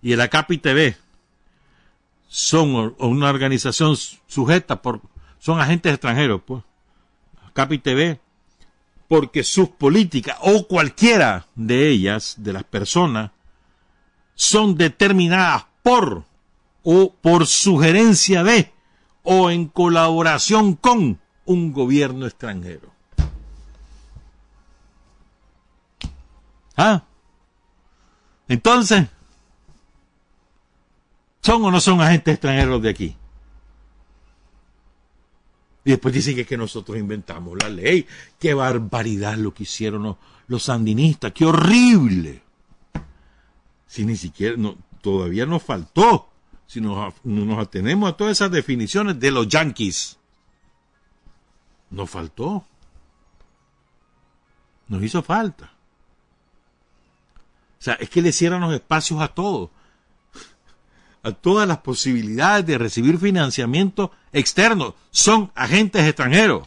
Y 0.00 0.12
el 0.12 0.20
ACAPI 0.20 0.58
TV 0.58 0.96
son 2.28 2.94
una 2.98 3.30
organización 3.30 3.96
sujeta 4.26 4.82
por, 4.82 5.00
son 5.38 5.60
agentes 5.60 5.92
extranjeros, 5.92 6.42
pues. 6.44 6.62
Capi 7.54 7.78
TV, 7.78 8.20
porque 9.08 9.44
sus 9.44 9.68
políticas 9.68 10.36
o 10.42 10.66
cualquiera 10.66 11.46
de 11.54 11.88
ellas, 11.88 12.34
de 12.38 12.52
las 12.52 12.64
personas, 12.64 13.30
son 14.34 14.76
determinadas 14.76 15.66
por 15.82 16.24
o 16.82 17.12
por 17.14 17.46
sugerencia 17.46 18.44
de 18.44 18.72
o 19.22 19.50
en 19.50 19.66
colaboración 19.68 20.74
con 20.74 21.20
un 21.46 21.72
gobierno 21.72 22.26
extranjero. 22.26 22.92
¿Ah? 26.76 27.04
Entonces, 28.48 29.06
¿son 31.40 31.64
o 31.64 31.70
no 31.70 31.80
son 31.80 32.00
agentes 32.00 32.34
extranjeros 32.34 32.82
de 32.82 32.90
aquí? 32.90 33.16
Y 35.84 35.90
después 35.90 36.14
dicen 36.14 36.34
que, 36.34 36.42
es 36.42 36.46
que 36.46 36.56
nosotros 36.56 36.98
inventamos 36.98 37.58
la 37.62 37.68
ley. 37.68 38.06
Qué 38.38 38.54
barbaridad 38.54 39.36
lo 39.36 39.52
que 39.52 39.64
hicieron 39.64 40.16
los, 40.46 40.62
sandinistas. 40.62 41.32
Qué 41.32 41.44
horrible. 41.44 42.42
Si 43.94 44.04
ni 44.04 44.16
siquiera, 44.16 44.56
no, 44.56 44.76
todavía 45.00 45.46
nos 45.46 45.62
faltó. 45.62 46.28
Si 46.66 46.80
nos, 46.80 47.14
nos 47.22 47.58
atenemos 47.60 48.10
a 48.10 48.16
todas 48.16 48.32
esas 48.32 48.50
definiciones 48.50 49.20
de 49.20 49.30
los 49.30 49.46
yanquis. 49.46 50.18
Nos 51.90 52.10
faltó. 52.10 52.64
Nos 54.88 55.00
hizo 55.00 55.22
falta. 55.22 55.70
O 57.78 57.82
sea, 57.84 57.94
es 57.94 58.10
que 58.10 58.20
le 58.20 58.32
cierran 58.32 58.62
los 58.62 58.74
espacios 58.74 59.20
a 59.20 59.28
todos 59.28 59.70
a 61.22 61.30
todas 61.30 61.68
las 61.68 61.78
posibilidades 61.78 62.66
de 62.66 62.78
recibir 62.78 63.16
financiamiento 63.16 64.10
externo. 64.32 64.96
Son 65.12 65.52
agentes 65.54 66.04
extranjeros. 66.04 66.66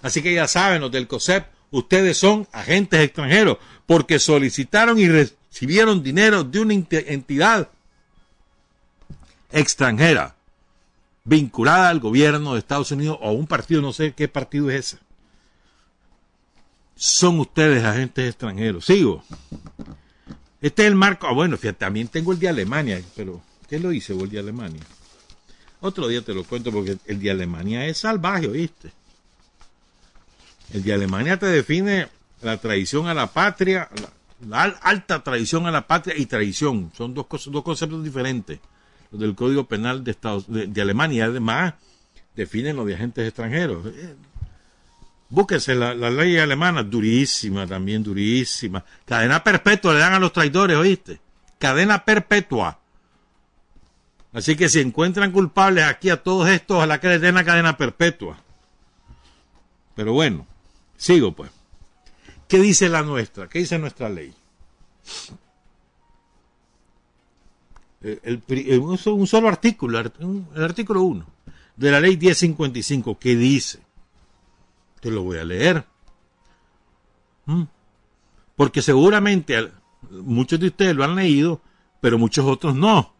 Así 0.00 0.22
que 0.22 0.32
ya 0.32 0.48
saben, 0.48 0.80
los 0.80 0.90
del 0.90 1.06
COSEP, 1.06 1.46
ustedes 1.70 2.16
son 2.16 2.46
agentes 2.52 3.00
extranjeros 3.00 3.58
porque 3.86 4.18
solicitaron 4.18 4.98
y 4.98 5.08
recibieron 5.08 6.02
dinero 6.02 6.44
de 6.44 6.60
una 6.60 6.74
entidad 6.74 7.68
extranjera 9.50 10.34
vinculada 11.24 11.88
al 11.88 12.00
gobierno 12.00 12.52
de 12.52 12.60
Estados 12.60 12.90
Unidos 12.92 13.18
o 13.20 13.28
a 13.28 13.32
un 13.32 13.46
partido, 13.46 13.82
no 13.82 13.92
sé 13.92 14.12
qué 14.12 14.28
partido 14.28 14.70
es 14.70 14.94
ese. 14.94 14.98
Son 16.94 17.40
ustedes 17.40 17.84
agentes 17.84 18.28
extranjeros. 18.28 18.86
Sigo. 18.86 19.22
Este 20.60 20.82
es 20.82 20.88
el 20.88 20.94
marco. 20.94 21.26
Ah, 21.26 21.32
bueno, 21.32 21.56
fíjate, 21.58 21.80
también 21.80 22.08
tengo 22.08 22.32
el 22.32 22.38
de 22.38 22.48
Alemania, 22.48 23.02
pero 23.14 23.42
¿Qué 23.68 23.80
lo 23.80 23.92
hice 23.92 24.12
el 24.12 24.30
de 24.30 24.38
Alemania? 24.38 24.82
Otro 25.80 26.08
día 26.08 26.22
te 26.22 26.34
lo 26.34 26.44
cuento 26.44 26.70
porque 26.70 26.98
el 27.06 27.20
de 27.20 27.30
Alemania 27.30 27.86
es 27.86 27.98
salvaje, 27.98 28.48
¿oíste? 28.48 28.92
El 30.72 30.82
de 30.82 30.92
Alemania 30.92 31.38
te 31.38 31.46
define 31.46 32.08
la 32.42 32.56
traición 32.58 33.08
a 33.08 33.14
la 33.14 33.28
patria, 33.28 33.88
La 34.48 34.62
alta 34.62 35.22
traición 35.22 35.66
a 35.66 35.70
la 35.70 35.86
patria 35.86 36.16
y 36.16 36.26
traición. 36.26 36.92
Son 36.96 37.14
dos, 37.14 37.26
dos 37.28 37.62
conceptos 37.62 38.04
diferentes. 38.04 38.60
Los 39.10 39.20
del 39.20 39.34
Código 39.34 39.64
Penal 39.64 40.04
de, 40.04 40.10
Estados, 40.10 40.44
de, 40.48 40.80
Alemania, 40.82 41.26
además, 41.26 41.74
definen 42.34 42.76
los 42.76 42.86
de 42.86 42.94
agentes 42.94 43.26
extranjeros. 43.26 43.86
Eh, 43.86 44.14
búsquense 45.28 45.74
la, 45.74 45.94
la, 45.94 46.10
ley 46.10 46.36
alemana, 46.36 46.82
durísima 46.82 47.66
también, 47.66 48.02
durísima. 48.02 48.84
Cadena 49.04 49.42
perpetua 49.42 49.94
le 49.94 50.00
dan 50.00 50.14
a 50.14 50.18
los 50.18 50.32
traidores, 50.32 50.76
¿oíste? 50.76 51.20
Cadena 51.58 52.04
perpetua. 52.04 52.78
Así 54.32 54.54
que 54.54 54.68
si 54.68 54.80
encuentran 54.80 55.32
culpables 55.32 55.84
aquí 55.84 56.10
a 56.10 56.22
todos 56.22 56.48
estos, 56.48 56.82
a 56.82 56.86
la 56.86 57.00
que 57.00 57.08
les 57.08 57.20
den 57.22 57.36
la 57.36 57.44
cadena 57.44 57.78
perpetua. 57.78 58.36
Pero 59.94 60.12
bueno, 60.12 60.46
sigo 60.96 61.32
pues. 61.32 61.50
¿Qué 62.48 62.58
dice 62.58 62.88
la 62.88 63.02
nuestra? 63.02 63.48
¿Qué 63.48 63.58
dice 63.58 63.78
nuestra 63.78 64.08
ley? 64.08 64.32
El, 68.02 68.42
un 68.80 69.26
solo 69.26 69.48
artículo, 69.48 69.98
el 69.98 70.62
artículo 70.62 71.02
1 71.02 71.26
de 71.76 71.90
la 71.90 72.00
ley 72.00 72.16
1055, 72.16 73.18
¿qué 73.18 73.36
dice? 73.36 73.80
Te 75.00 75.10
lo 75.10 75.22
voy 75.22 75.38
a 75.38 75.44
leer. 75.44 75.84
¿Mm? 77.44 77.64
Porque 78.56 78.82
seguramente 78.82 79.70
muchos 80.10 80.58
de 80.58 80.68
ustedes 80.68 80.96
lo 80.96 81.04
han 81.04 81.14
leído, 81.14 81.60
pero 82.00 82.18
muchos 82.18 82.46
otros 82.46 82.74
no. 82.74 83.14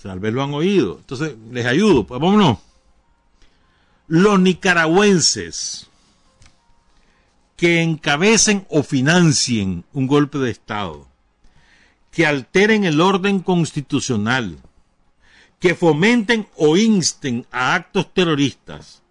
Tal 0.00 0.20
vez 0.20 0.32
lo 0.32 0.44
han 0.44 0.54
oído. 0.54 0.98
Entonces, 0.98 1.34
les 1.50 1.66
ayudo. 1.66 2.06
Pues 2.06 2.20
vámonos. 2.20 2.58
Los 4.06 4.38
nicaragüenses 4.38 5.87
que 7.58 7.82
encabecen 7.82 8.64
o 8.70 8.84
financien 8.84 9.84
un 9.92 10.06
golpe 10.06 10.38
de 10.38 10.48
Estado, 10.48 11.08
que 12.12 12.24
alteren 12.24 12.84
el 12.84 13.00
orden 13.00 13.40
constitucional, 13.40 14.58
que 15.58 15.74
fomenten 15.74 16.46
o 16.54 16.76
insten 16.76 17.46
a 17.50 17.74
actos 17.74 18.14
terroristas, 18.14 19.02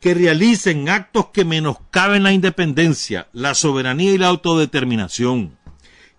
que 0.00 0.14
realicen 0.14 0.88
actos 0.88 1.26
que 1.26 1.44
menoscaben 1.44 2.22
la 2.22 2.32
independencia, 2.32 3.28
la 3.34 3.54
soberanía 3.54 4.12
y 4.12 4.18
la 4.18 4.28
autodeterminación, 4.28 5.58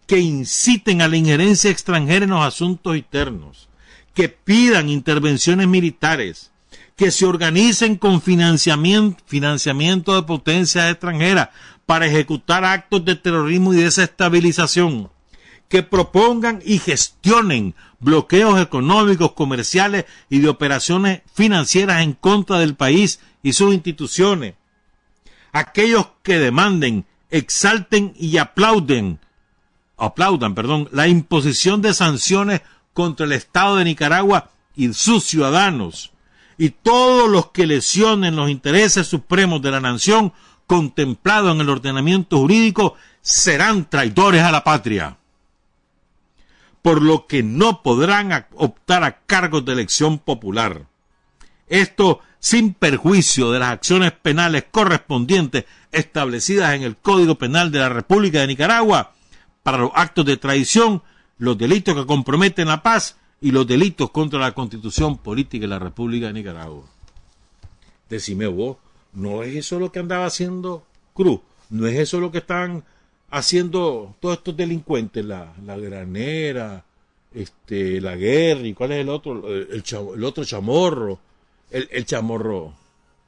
que 0.06 0.20
inciten 0.20 1.02
a 1.02 1.08
la 1.08 1.18
injerencia 1.18 1.72
extranjera 1.72 2.26
en 2.26 2.32
los 2.32 2.46
asuntos 2.46 2.96
internos, 2.96 3.70
que 4.14 4.30
pidan 4.30 4.88
intervenciones 4.88 5.68
militares, 5.68 6.51
que 7.02 7.10
se 7.10 7.26
organicen 7.26 7.96
con 7.96 8.22
financiamiento, 8.22 9.24
financiamiento 9.26 10.14
de 10.14 10.22
potencias 10.22 10.92
extranjeras 10.92 11.50
para 11.88 12.06
ejecutar 12.06 12.64
actos 12.64 13.04
de 13.04 13.16
terrorismo 13.16 13.74
y 13.74 13.78
desestabilización, 13.78 15.10
que 15.68 15.82
propongan 15.82 16.62
y 16.64 16.78
gestionen 16.78 17.74
bloqueos 18.00 18.62
económicos, 18.62 19.32
comerciales 19.32 20.06
y 20.30 20.42
de 20.42 20.50
operaciones 20.50 21.24
financieras 21.34 22.04
en 22.04 22.14
contra 22.14 22.60
del 22.60 22.76
país 22.76 23.20
y 23.42 23.54
sus 23.54 23.74
instituciones. 23.74 24.54
Aquellos 25.54 26.06
que 26.22 26.38
demanden, 26.38 27.08
exalten 27.32 28.14
y 28.16 28.38
aplauden, 28.38 29.18
aplaudan, 29.98 30.54
perdón, 30.54 30.88
la 30.92 31.08
imposición 31.08 31.82
de 31.82 31.96
sanciones 31.96 32.62
contra 32.94 33.26
el 33.26 33.32
Estado 33.32 33.78
de 33.78 33.86
Nicaragua 33.86 34.52
y 34.76 34.94
sus 34.94 35.24
ciudadanos, 35.24 36.11
y 36.62 36.70
todos 36.70 37.28
los 37.28 37.50
que 37.50 37.66
lesionen 37.66 38.36
los 38.36 38.48
intereses 38.48 39.08
supremos 39.08 39.64
de 39.64 39.72
la 39.72 39.80
nación 39.80 40.32
contemplados 40.68 41.56
en 41.56 41.62
el 41.62 41.70
ordenamiento 41.70 42.38
jurídico 42.38 42.94
serán 43.20 43.90
traidores 43.90 44.44
a 44.44 44.52
la 44.52 44.64
patria, 44.64 45.18
por 46.84 47.02
lo 47.02 47.26
que 47.26 47.42
no 47.42 47.82
podrán 47.82 48.46
optar 48.54 49.04
a 49.04 49.22
cargos 49.22 49.66
de 49.66 49.74
elección 49.74 50.20
popular. 50.20 50.86
Esto 51.68 52.20
sin 52.38 52.76
perjuicio 52.76 53.50
de 53.50 53.58
las 53.58 53.72
acciones 53.72 54.12
penales 54.12 54.66
correspondientes 54.70 55.66
establecidas 55.92 56.76
en 56.76 56.84
el 56.84 56.96
Código 56.96 57.40
Penal 57.40 57.72
de 57.72 57.80
la 57.80 57.90
República 57.90 58.42
de 58.42 58.46
Nicaragua 58.46 59.14
para 59.64 59.80
los 59.80 59.92
actos 59.96 60.26
de 60.28 60.38
traición, 60.38 61.02
los 61.40 61.58
delitos 61.58 61.96
que 61.96 62.06
comprometen 62.06 62.68
la 62.68 62.84
paz 62.84 63.18
y 63.42 63.52
los 63.52 63.68
delitos 63.68 64.12
contra 64.12 64.40
la 64.40 64.54
constitución 64.54 65.18
política 65.18 65.64
de 65.64 65.68
la 65.68 65.80
República 65.80 66.28
de 66.28 66.34
Nicaragua. 66.34 66.84
Decime 68.10 68.48
vos, 68.48 68.78
¿no 69.14 69.44
es 69.44 69.56
eso 69.56 69.80
lo 69.80 69.92
que 69.92 70.00
andaba 70.00 70.26
haciendo 70.26 70.86
Cruz? 71.14 71.42
¿No 71.70 71.88
es 71.88 71.98
eso 71.98 72.20
lo 72.20 72.32
que 72.32 72.38
están 72.40 72.84
haciendo 73.30 74.16
todos 74.20 74.38
estos 74.38 74.56
delincuentes? 74.56 75.26
La, 75.26 75.54
la 75.66 75.78
granera, 75.78 76.86
este, 77.34 78.00
la 78.00 78.16
guerra, 78.16 78.62
¿y 78.62 78.74
cuál 78.74 78.92
es 78.92 79.00
el 79.00 79.10
otro? 79.10 79.50
El, 79.50 79.84
el 80.16 80.24
otro 80.24 80.46
chamorro 80.46 81.20
el, 81.72 82.06
chamorro 82.06 82.74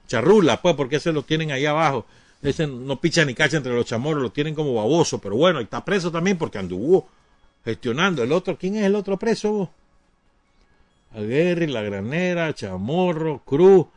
charrula, 0.07 0.61
pues, 0.61 0.75
porque 0.75 0.97
ese 0.97 1.11
lo 1.11 1.23
tienen 1.23 1.51
ahí 1.51 1.65
abajo. 1.65 2.05
Ese 2.41 2.67
no 2.67 2.99
picha 2.99 3.23
ni 3.23 3.33
cacha 3.33 3.57
entre 3.57 3.73
los 3.73 3.85
chamorros, 3.85 4.21
lo 4.21 4.31
tienen 4.31 4.53
como 4.53 4.73
baboso, 4.73 5.19
pero 5.19 5.35
bueno, 5.35 5.61
está 5.61 5.83
preso 5.83 6.11
también 6.11 6.37
porque 6.37 6.57
anduvo 6.57 7.07
gestionando. 7.63 8.21
El 8.21 8.33
otro, 8.33 8.57
¿quién 8.57 8.75
es 8.75 8.83
el 8.83 8.95
otro 8.95 9.17
preso? 9.17 9.71
Aguerri, 11.13 11.67
La 11.67 11.81
Granera, 11.81 12.53
Chamorro, 12.53 13.43
Cruz. 13.45 13.87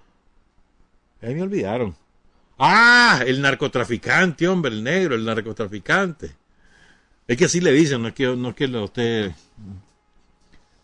Ahí 1.22 1.34
me 1.34 1.42
olvidaron. 1.42 1.96
Ah, 2.58 3.22
el 3.26 3.40
narcotraficante, 3.42 4.48
hombre, 4.48 4.72
el 4.72 4.82
negro, 4.82 5.14
el 5.14 5.24
narcotraficante. 5.24 6.34
Es 7.26 7.36
que 7.36 7.46
así 7.46 7.60
le 7.60 7.72
dicen, 7.72 8.02
no 8.02 8.08
es 8.08 8.14
que, 8.14 8.36
no 8.36 8.50
es 8.50 8.54
que 8.54 8.68
lo 8.68 8.84
esté 8.84 9.34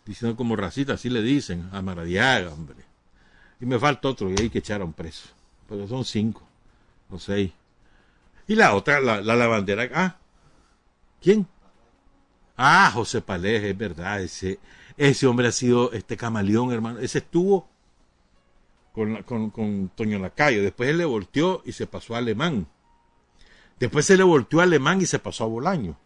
diciendo 0.05 0.35
como 0.35 0.55
racista, 0.55 0.93
así 0.93 1.09
le 1.09 1.21
dicen 1.21 1.69
a 1.71 1.81
Maradiaga, 1.81 2.51
hombre. 2.51 2.83
Y 3.61 3.65
me 3.65 3.79
falta 3.79 4.09
otro 4.09 4.29
y 4.29 4.35
hay 4.39 4.49
que 4.49 4.59
echar 4.59 4.81
a 4.81 4.85
un 4.85 4.93
preso. 4.93 5.29
Pero 5.69 5.87
son 5.87 6.03
cinco 6.03 6.43
o 7.09 7.17
seis. 7.17 7.51
Y 8.47 8.55
la 8.55 8.75
otra, 8.75 8.99
la, 8.99 9.21
la 9.21 9.35
lavandera. 9.35 9.89
Ah, 9.93 10.17
¿quién? 11.21 11.47
Ah, 12.57 12.91
José 12.93 13.21
Paleje, 13.21 13.69
es 13.69 13.77
verdad. 13.77 14.21
Ese, 14.21 14.59
ese 14.97 15.27
hombre 15.27 15.47
ha 15.47 15.51
sido 15.51 15.91
este 15.93 16.17
camaleón, 16.17 16.71
hermano. 16.71 16.99
Ese 16.99 17.19
estuvo 17.19 17.67
con, 18.93 19.23
con, 19.23 19.89
Toño 19.95 20.19
Lacayo. 20.19 20.61
Después 20.61 20.89
él 20.89 20.97
le 20.97 21.05
volteó 21.05 21.61
y 21.65 21.71
se 21.71 21.87
pasó 21.87 22.15
a 22.15 22.19
Alemán. 22.19 22.67
Después 23.79 24.05
se 24.05 24.17
le 24.17 24.23
volteó 24.23 24.59
a 24.59 24.63
Alemán 24.63 25.01
y 25.01 25.05
se 25.05 25.19
pasó 25.19 25.45
a 25.45 25.47
Bolaño. 25.47 25.97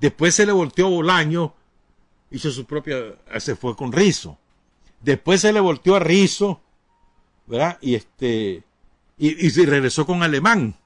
Después 0.00 0.34
se 0.34 0.44
le 0.44 0.52
volteó 0.52 0.86
a 0.86 0.90
Bolaño, 0.90 1.54
hizo 2.30 2.50
su 2.50 2.66
propia, 2.66 2.96
se 3.38 3.56
fue 3.56 3.74
con 3.74 3.92
Rizo. 3.92 4.38
Después 5.00 5.40
se 5.40 5.52
le 5.52 5.60
volteó 5.60 5.96
a 5.96 6.00
Rizo 6.00 6.60
¿verdad? 7.46 7.78
Y 7.80 7.94
este, 7.94 8.64
y, 9.16 9.50
se 9.50 9.66
regresó 9.66 10.06
con 10.06 10.22
alemán. 10.22 10.76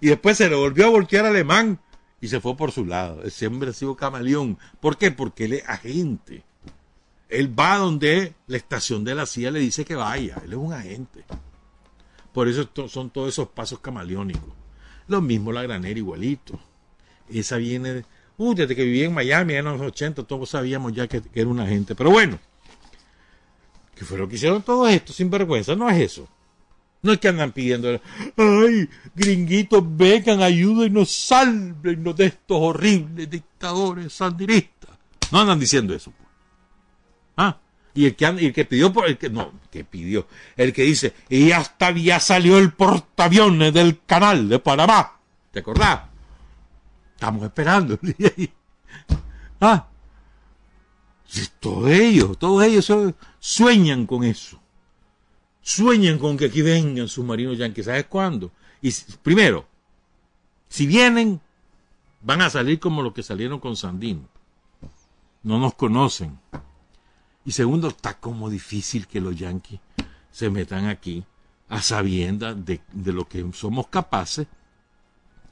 Y 0.00 0.08
después 0.08 0.36
se 0.36 0.48
le 0.48 0.56
volvió 0.56 0.86
a 0.86 0.90
voltear 0.90 1.26
alemán 1.26 1.80
y 2.20 2.28
se 2.28 2.40
fue 2.40 2.56
por 2.56 2.72
su 2.72 2.84
lado. 2.84 3.22
Ese 3.22 3.46
hombre 3.46 3.70
ha 3.70 3.72
sido 3.72 3.96
camaleón. 3.96 4.58
¿Por 4.80 4.96
qué? 4.96 5.10
Porque 5.10 5.44
él 5.44 5.54
es 5.54 5.68
agente. 5.68 6.42
Él 7.28 7.58
va 7.58 7.76
donde 7.76 8.34
la 8.46 8.56
estación 8.56 9.04
de 9.04 9.14
la 9.14 9.26
CIA 9.26 9.50
le 9.50 9.60
dice 9.60 9.84
que 9.84 9.94
vaya. 9.94 10.40
Él 10.44 10.52
es 10.52 10.58
un 10.58 10.72
agente. 10.72 11.24
Por 12.32 12.48
eso 12.48 12.68
son 12.88 13.10
todos 13.10 13.28
esos 13.28 13.48
pasos 13.48 13.80
camaleónicos. 13.80 14.52
Lo 15.06 15.20
mismo 15.20 15.52
la 15.52 15.62
granera 15.62 15.98
igualito. 15.98 16.58
Esa 17.28 17.56
viene, 17.56 17.92
de, 17.94 18.04
uh, 18.38 18.54
desde 18.54 18.74
que 18.74 18.84
vivía 18.84 19.06
en 19.06 19.14
Miami 19.14 19.54
en 19.54 19.66
los 19.66 19.80
80, 19.80 20.24
todos 20.24 20.50
sabíamos 20.50 20.92
ya 20.92 21.06
que, 21.06 21.20
que 21.20 21.40
era 21.40 21.48
un 21.48 21.60
agente. 21.60 21.94
Pero 21.94 22.10
bueno, 22.10 22.38
que 23.94 24.04
fue 24.04 24.18
lo 24.18 24.28
que 24.28 24.36
hicieron 24.36 24.62
todos 24.62 24.90
estos 24.90 25.16
sinvergüenza, 25.16 25.74
no 25.74 25.88
es 25.90 26.00
eso. 26.00 26.28
No 27.00 27.12
es 27.12 27.20
que 27.20 27.28
andan 27.28 27.52
pidiendo, 27.52 28.00
ay, 28.36 28.88
gringuitos, 29.14 29.84
vengan, 29.96 30.42
ayúdenos, 30.42 31.10
sálvenos 31.10 32.16
de 32.16 32.26
estos 32.26 32.58
horribles 32.60 33.30
dictadores 33.30 34.12
sandinistas. 34.12 34.90
No 35.30 35.40
andan 35.40 35.60
diciendo 35.60 35.94
eso. 35.94 36.10
Pues. 36.10 36.28
Ah, 37.36 37.56
y 37.94 38.06
el 38.06 38.16
que, 38.16 38.26
el 38.26 38.52
que 38.52 38.64
pidió, 38.64 38.92
por, 38.92 39.06
el 39.06 39.16
que, 39.16 39.30
no, 39.30 39.52
que 39.70 39.84
pidió, 39.84 40.26
el 40.56 40.72
que 40.72 40.82
dice, 40.82 41.14
y 41.28 41.52
hasta 41.52 41.92
ya 41.92 42.18
salió 42.18 42.58
el 42.58 42.72
portaaviones 42.72 43.72
del 43.72 44.00
canal 44.04 44.48
de 44.48 44.58
Panamá. 44.58 45.20
¿Te 45.52 45.60
acordás? 45.60 46.00
Estamos 47.14 47.44
esperando. 47.44 47.98
ah, 49.60 49.88
todos 51.60 51.90
ellos, 51.90 52.38
todos 52.38 52.64
ellos 52.64 53.14
sueñan 53.38 54.06
con 54.06 54.24
eso. 54.24 54.60
Sueñan 55.62 56.18
con 56.18 56.36
que 56.36 56.46
aquí 56.46 56.62
vengan 56.62 57.08
submarinos 57.08 57.58
yanquis. 57.58 57.86
¿Sabes 57.86 58.06
cuándo? 58.06 58.50
Y 58.80 58.92
primero, 59.22 59.66
si 60.68 60.86
vienen, 60.86 61.40
van 62.22 62.42
a 62.42 62.50
salir 62.50 62.78
como 62.78 63.02
los 63.02 63.12
que 63.12 63.22
salieron 63.22 63.60
con 63.60 63.76
Sandino. 63.76 64.28
No 65.42 65.58
nos 65.58 65.74
conocen. 65.74 66.38
Y 67.44 67.52
segundo, 67.52 67.88
está 67.88 68.18
como 68.18 68.50
difícil 68.50 69.06
que 69.06 69.20
los 69.20 69.36
yanquis 69.36 69.80
se 70.30 70.50
metan 70.50 70.86
aquí 70.86 71.24
a 71.68 71.82
sabiendas 71.82 72.56
de, 72.64 72.80
lo 73.12 73.28
que 73.28 73.44
somos 73.52 73.88
capaces 73.88 74.46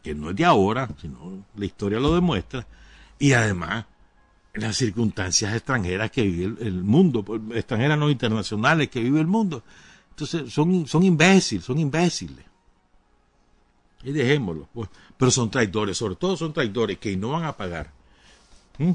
que 0.02 0.14
no 0.14 0.30
es 0.30 0.36
de 0.36 0.44
ahora, 0.44 0.88
sino 1.00 1.44
la 1.56 1.64
historia 1.64 1.98
lo 1.98 2.14
demuestra, 2.14 2.66
y 3.18 3.32
además 3.32 3.86
las 4.54 4.76
circunstancias 4.76 5.52
extranjeras 5.52 6.10
que 6.10 6.22
vive 6.22 6.56
el, 6.64 6.84
mundo, 6.84 7.24
extranjeras 7.52 7.98
no 7.98 8.08
internacionales 8.08 8.88
que 8.88 9.00
vive 9.00 9.20
el 9.20 9.26
mundo. 9.26 9.64
Entonces 10.16 10.50
son, 10.50 10.86
son 10.86 11.02
imbéciles, 11.02 11.62
son 11.62 11.78
imbéciles. 11.78 12.46
Y 14.02 14.12
dejémoslo. 14.12 14.66
Pues. 14.72 14.88
Pero 15.18 15.30
son 15.30 15.50
traidores, 15.50 15.98
sobre 15.98 16.16
todo 16.16 16.38
son 16.38 16.54
traidores 16.54 16.96
que 16.96 17.14
no 17.18 17.32
van 17.32 17.44
a 17.44 17.54
pagar. 17.54 17.92
¿Mm? 18.78 18.92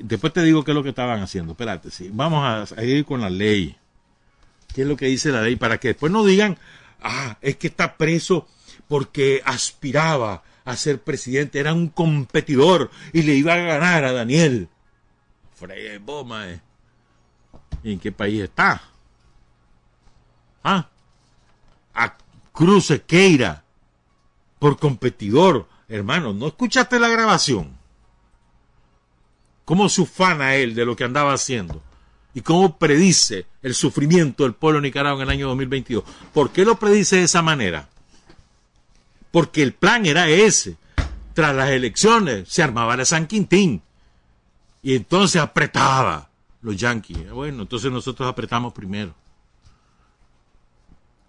después 0.00 0.32
te 0.32 0.42
digo 0.42 0.64
qué 0.64 0.72
es 0.72 0.74
lo 0.74 0.82
que 0.82 0.88
estaban 0.88 1.22
haciendo. 1.22 1.52
Espérate, 1.52 1.92
sí. 1.92 2.10
Vamos 2.12 2.72
a, 2.72 2.82
ir 2.82 3.04
con 3.04 3.20
la 3.20 3.30
ley. 3.30 3.76
¿Qué 4.74 4.82
es 4.82 4.88
lo 4.88 4.96
que 4.96 5.06
dice 5.06 5.30
la 5.30 5.42
ley? 5.42 5.54
Para 5.54 5.78
que 5.78 5.88
después 5.88 6.10
no 6.10 6.24
digan, 6.24 6.58
ah, 7.00 7.38
es 7.40 7.56
que 7.56 7.68
está 7.68 7.96
preso 7.96 8.48
porque 8.88 9.42
aspiraba 9.44 10.42
a 10.64 10.76
ser 10.76 11.00
presidente, 11.02 11.60
era 11.60 11.72
un 11.72 11.88
competidor 11.88 12.90
y 13.12 13.22
le 13.22 13.34
iba 13.34 13.52
a 13.52 13.58
ganar 13.58 14.04
a 14.04 14.12
Daniel. 14.12 14.68
Frey 15.54 15.98
Boma, 15.98 16.50
eh. 16.50 16.60
¿Y 17.84 17.92
en 17.92 18.00
qué 18.00 18.10
país 18.10 18.42
está? 18.42 18.82
¿Ah? 20.64 20.88
A 21.94 22.16
Cruz 22.52 22.92
Queira 23.06 23.62
por 24.58 24.78
competidor. 24.78 25.68
Hermano, 25.88 26.32
¿no 26.32 26.48
escuchaste 26.48 26.98
la 26.98 27.08
grabación? 27.08 27.76
¿Cómo 29.66 29.88
se 29.88 30.00
ufana 30.00 30.56
él 30.56 30.74
de 30.74 30.86
lo 30.86 30.96
que 30.96 31.04
andaba 31.04 31.34
haciendo? 31.34 31.82
¿Y 32.32 32.40
cómo 32.40 32.78
predice 32.78 33.46
el 33.62 33.74
sufrimiento 33.74 34.42
del 34.42 34.54
pueblo 34.54 34.80
nicaragua 34.80 35.22
en 35.22 35.28
el 35.28 35.34
año 35.34 35.48
2022? 35.48 36.02
¿Por 36.32 36.50
qué 36.50 36.64
lo 36.64 36.78
predice 36.78 37.16
de 37.16 37.24
esa 37.24 37.42
manera? 37.42 37.88
Porque 39.30 39.62
el 39.62 39.74
plan 39.74 40.06
era 40.06 40.28
ese. 40.28 40.76
Tras 41.34 41.54
las 41.54 41.70
elecciones 41.70 42.48
se 42.48 42.62
armaba 42.62 42.96
la 42.96 43.04
San 43.04 43.26
Quintín. 43.26 43.82
Y 44.82 44.96
entonces 44.96 45.40
apretaba 45.40 46.30
los 46.62 46.76
yanquis. 46.76 47.30
Bueno, 47.30 47.62
entonces 47.62 47.92
nosotros 47.92 48.28
apretamos 48.28 48.72
primero. 48.72 49.14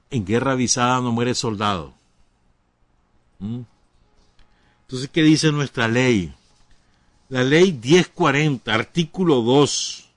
En 0.09 0.25
guerra 0.25 0.53
avisada 0.53 1.01
no 1.01 1.11
muere 1.11 1.35
soldado. 1.35 1.93
¿Mm? 3.39 3.61
Entonces, 4.81 5.09
¿qué 5.11 5.23
dice 5.23 5.51
nuestra 5.51 5.87
ley? 5.87 6.33
La 7.29 7.43
ley 7.43 7.73
1040, 7.73 8.71
artículo 8.73 9.41
2, 9.41 10.09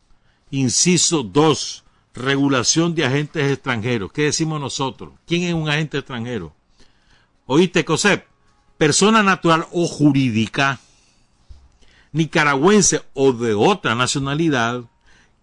inciso 0.51 1.22
2, 1.22 1.84
regulación 2.14 2.95
de 2.95 3.07
agentes 3.07 3.51
extranjeros. 3.51 4.12
¿Qué 4.12 4.24
decimos 4.24 4.61
nosotros? 4.61 5.14
¿Quién 5.26 5.45
es 5.45 5.55
un 5.55 5.68
agente 5.68 5.99
extranjero? 5.99 6.53
Oíste, 7.47 7.84
COSEP, 7.84 8.26
persona 8.76 9.22
natural 9.22 9.66
o 9.72 9.86
jurídica, 9.86 10.80
nicaragüense 12.12 13.03
o 13.14 13.32
de 13.32 13.55
otra 13.55 13.95
nacionalidad, 13.95 14.84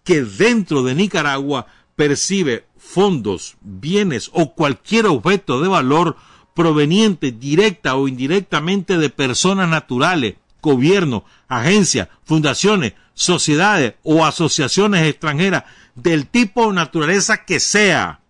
que 0.04 0.22
dentro 0.22 0.84
de 0.84 0.94
Nicaragua 0.94 1.66
percibe 1.96 2.64
fondos, 2.86 3.56
bienes 3.60 4.30
o 4.32 4.54
cualquier 4.54 5.06
objeto 5.06 5.60
de 5.60 5.68
valor 5.68 6.16
proveniente 6.54 7.32
directa 7.32 7.96
o 7.96 8.08
indirectamente 8.08 8.96
de 8.96 9.10
personas 9.10 9.68
naturales, 9.68 10.36
gobierno, 10.62 11.24
agencias, 11.48 12.08
fundaciones, 12.24 12.94
sociedades 13.12 13.94
o 14.02 14.24
asociaciones 14.24 15.06
extranjeras 15.06 15.64
del 15.94 16.28
tipo 16.28 16.66
o 16.66 16.72
naturaleza 16.72 17.44
que 17.44 17.60
sea, 17.60 18.20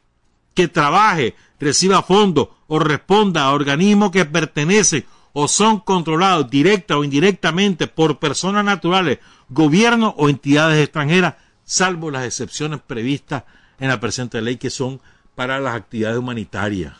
que 0.54 0.68
trabaje, 0.68 1.34
reciba 1.61 2.02
fondos 2.02 2.48
o 2.66 2.78
responda 2.78 3.44
a 3.44 3.52
organismos 3.52 4.11
que 4.11 4.24
pertenecen 4.24 5.04
o 5.32 5.48
son 5.48 5.80
controlados 5.80 6.50
directa 6.50 6.96
o 6.96 7.04
indirectamente 7.04 7.86
por 7.86 8.18
personas 8.18 8.64
naturales, 8.64 9.18
gobierno 9.50 10.14
o 10.16 10.30
entidades 10.30 10.82
extranjeras, 10.82 11.34
salvo 11.64 12.11
las 12.11 12.24
excepciones 12.24 12.80
previstas 12.80 13.44
en 13.79 13.89
la 13.89 14.01
presente 14.01 14.41
ley 14.41 14.57
que 14.57 14.70
son 14.70 15.01
para 15.35 15.61
las 15.61 15.74
actividades 15.74 16.18
humanitarias 16.18 16.95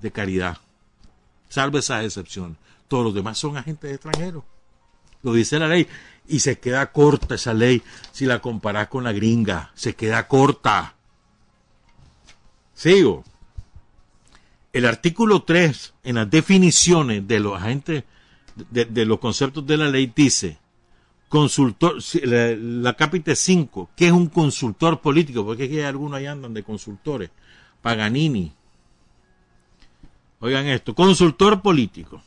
de 0.00 0.12
caridad. 0.12 0.58
Salvo 1.48 1.78
esas 1.78 2.04
excepciones. 2.04 2.58
Todos 2.88 3.04
los 3.04 3.14
demás 3.14 3.38
son 3.38 3.56
agentes 3.56 3.92
extranjeros. 3.92 4.44
Lo 5.22 5.32
dice 5.32 5.58
la 5.58 5.68
ley. 5.68 5.88
Y 6.28 6.40
se 6.40 6.58
queda 6.58 6.92
corta 6.92 7.34
esa 7.34 7.54
ley 7.54 7.82
si 8.12 8.26
la 8.26 8.40
comparas 8.40 8.88
con 8.88 9.04
la 9.04 9.12
gringa. 9.12 9.72
Se 9.74 9.94
queda 9.94 10.28
corta. 10.28 10.94
Sigo. 12.74 13.24
El 14.72 14.86
artículo 14.86 15.44
3, 15.44 15.94
en 16.02 16.16
las 16.16 16.30
definiciones 16.30 17.26
de 17.26 17.40
los 17.40 17.60
agentes, 17.60 18.04
de, 18.70 19.04
los 19.04 19.20
conceptos 19.20 19.66
de 19.66 19.76
la 19.76 19.88
ley, 19.88 20.12
dice, 20.14 20.58
consultor, 21.34 21.96
la, 22.22 22.54
la 22.56 22.92
capítulo 22.94 23.34
5, 23.34 23.90
¿qué 23.96 24.06
es 24.06 24.12
un 24.12 24.28
consultor 24.28 25.00
político? 25.00 25.44
Porque 25.44 25.64
aquí 25.64 25.78
hay 25.78 25.86
algunos 25.86 26.16
ahí 26.16 26.26
andan 26.26 26.54
de 26.54 26.62
consultores. 26.62 27.30
Paganini. 27.82 28.52
Oigan 30.38 30.66
esto, 30.66 30.94
consultor 30.94 31.60
político. 31.60 32.22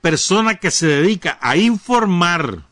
Persona 0.00 0.54
que 0.54 0.70
se 0.70 0.86
dedica 0.86 1.36
a 1.40 1.56
informar 1.56 2.62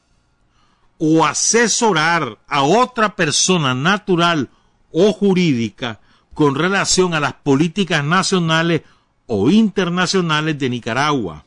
o 0.99 1.27
asesorar 1.27 2.39
a 2.47 2.62
otra 2.62 3.17
persona 3.17 3.75
natural 3.75 4.49
o 4.93 5.12
jurídica 5.12 5.99
con 6.33 6.55
relación 6.55 7.12
a 7.12 7.19
las 7.19 7.33
políticas 7.33 8.05
nacionales 8.05 8.83
o 9.27 9.51
internacionales 9.51 10.57
de 10.61 10.71
Nicaragua, 10.71 11.45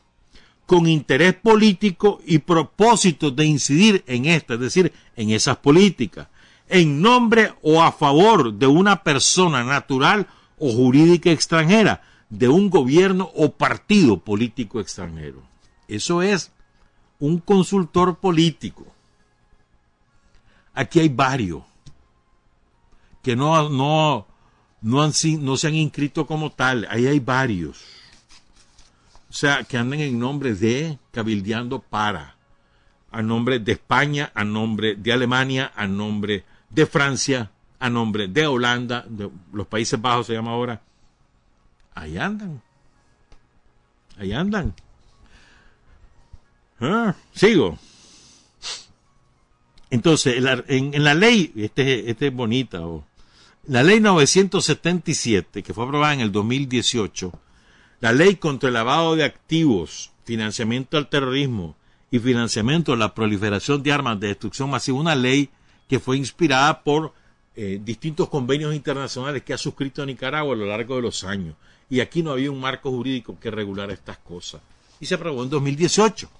con 0.70 0.86
interés 0.86 1.34
político 1.34 2.20
y 2.24 2.38
propósito 2.38 3.32
de 3.32 3.44
incidir 3.44 4.04
en 4.06 4.26
estas, 4.26 4.54
es 4.54 4.60
decir, 4.60 4.92
en 5.16 5.30
esas 5.30 5.56
políticas, 5.56 6.28
en 6.68 7.02
nombre 7.02 7.54
o 7.60 7.82
a 7.82 7.90
favor 7.90 8.54
de 8.54 8.68
una 8.68 9.02
persona 9.02 9.64
natural 9.64 10.28
o 10.60 10.70
jurídica 10.70 11.32
extranjera, 11.32 12.02
de 12.28 12.46
un 12.46 12.70
gobierno 12.70 13.32
o 13.34 13.50
partido 13.50 14.18
político 14.18 14.78
extranjero. 14.78 15.42
Eso 15.88 16.22
es 16.22 16.52
un 17.18 17.40
consultor 17.40 18.20
político. 18.20 18.86
Aquí 20.72 21.00
hay 21.00 21.08
varios 21.08 21.64
que 23.24 23.34
no, 23.34 23.68
no, 23.70 24.28
no, 24.82 25.02
han, 25.02 25.10
no 25.40 25.56
se 25.56 25.66
han 25.66 25.74
inscrito 25.74 26.28
como 26.28 26.52
tal, 26.52 26.86
ahí 26.92 27.08
hay 27.08 27.18
varios. 27.18 27.99
O 29.30 29.32
sea, 29.32 29.62
que 29.62 29.76
andan 29.76 30.00
en 30.00 30.18
nombre 30.18 30.54
de 30.54 30.98
Cabildeando 31.12 31.80
para, 31.80 32.34
a 33.12 33.22
nombre 33.22 33.60
de 33.60 33.72
España, 33.72 34.32
a 34.34 34.42
nombre 34.42 34.96
de 34.96 35.12
Alemania, 35.12 35.72
a 35.76 35.86
nombre 35.86 36.44
de 36.68 36.84
Francia, 36.84 37.50
a 37.78 37.88
nombre 37.88 38.26
de 38.26 38.46
Holanda, 38.48 39.04
de 39.08 39.30
los 39.52 39.68
Países 39.68 40.00
Bajos 40.00 40.26
se 40.26 40.34
llama 40.34 40.50
ahora. 40.50 40.82
Ahí 41.94 42.18
andan. 42.18 42.60
Ahí 44.18 44.32
andan. 44.32 44.74
Ah, 46.80 47.14
sigo. 47.32 47.78
Entonces, 49.90 50.42
en, 50.68 51.04
la 51.04 51.14
ley, 51.14 51.52
este, 51.54 52.10
este 52.10 52.28
es 52.28 52.34
bonita, 52.34 52.80
o 52.80 53.04
la 53.66 53.82
ley 53.82 54.00
977, 54.00 55.62
que 55.62 55.74
fue 55.74 55.84
aprobada 55.84 56.14
en 56.14 56.20
el 56.20 56.32
2018, 56.32 57.32
la 58.00 58.12
ley 58.12 58.36
contra 58.36 58.68
el 58.68 58.74
lavado 58.74 59.16
de 59.16 59.24
activos, 59.24 60.10
financiamiento 60.24 60.96
al 60.96 61.08
terrorismo 61.08 61.76
y 62.10 62.18
financiamiento 62.18 62.92
a 62.92 62.96
la 62.96 63.14
proliferación 63.14 63.82
de 63.82 63.92
armas 63.92 64.18
de 64.18 64.28
destrucción 64.28 64.70
masiva, 64.70 64.98
una 64.98 65.14
ley 65.14 65.50
que 65.88 66.00
fue 66.00 66.16
inspirada 66.16 66.82
por 66.82 67.12
eh, 67.56 67.80
distintos 67.82 68.28
convenios 68.28 68.74
internacionales 68.74 69.42
que 69.42 69.52
ha 69.52 69.58
suscrito 69.58 70.04
Nicaragua 70.06 70.54
a 70.54 70.56
lo 70.56 70.66
largo 70.66 70.96
de 70.96 71.02
los 71.02 71.24
años. 71.24 71.56
Y 71.88 72.00
aquí 72.00 72.22
no 72.22 72.30
había 72.30 72.50
un 72.50 72.60
marco 72.60 72.90
jurídico 72.90 73.38
que 73.38 73.50
regulara 73.50 73.92
estas 73.92 74.18
cosas. 74.18 74.62
Y 75.00 75.06
se 75.06 75.16
aprobó 75.16 75.42
en 75.42 75.50
2018. 75.50 76.30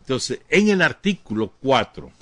Entonces, 0.00 0.40
en 0.50 0.68
el 0.68 0.82
artículo 0.82 1.52
4 1.60 2.12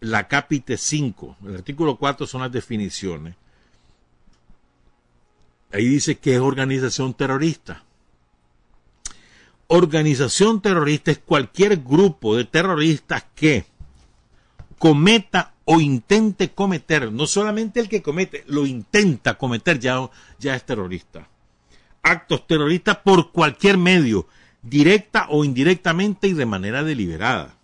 la 0.00 0.26
capite 0.28 0.76
5, 0.76 1.36
el 1.46 1.56
artículo 1.56 1.96
4 1.96 2.26
son 2.26 2.42
las 2.42 2.52
definiciones. 2.52 3.34
Ahí 5.72 5.88
dice 5.88 6.18
que 6.18 6.34
es 6.34 6.40
organización 6.40 7.14
terrorista. 7.14 7.84
Organización 9.68 10.60
terrorista 10.60 11.10
es 11.10 11.18
cualquier 11.18 11.78
grupo 11.78 12.36
de 12.36 12.44
terroristas 12.44 13.24
que 13.34 13.64
cometa 14.78 15.54
o 15.64 15.80
intente 15.80 16.50
cometer, 16.50 17.10
no 17.12 17.26
solamente 17.26 17.80
el 17.80 17.88
que 17.88 18.02
comete, 18.02 18.44
lo 18.48 18.66
intenta 18.66 19.38
cometer, 19.38 19.78
ya, 19.78 20.10
ya 20.38 20.54
es 20.56 20.66
terrorista. 20.66 21.28
Actos 22.02 22.46
terroristas 22.46 22.98
por 22.98 23.30
cualquier 23.30 23.78
medio, 23.78 24.26
directa 24.60 25.26
o 25.30 25.44
indirectamente 25.44 26.26
y 26.26 26.32
de 26.32 26.46
manera 26.46 26.82
deliberada. 26.82 27.54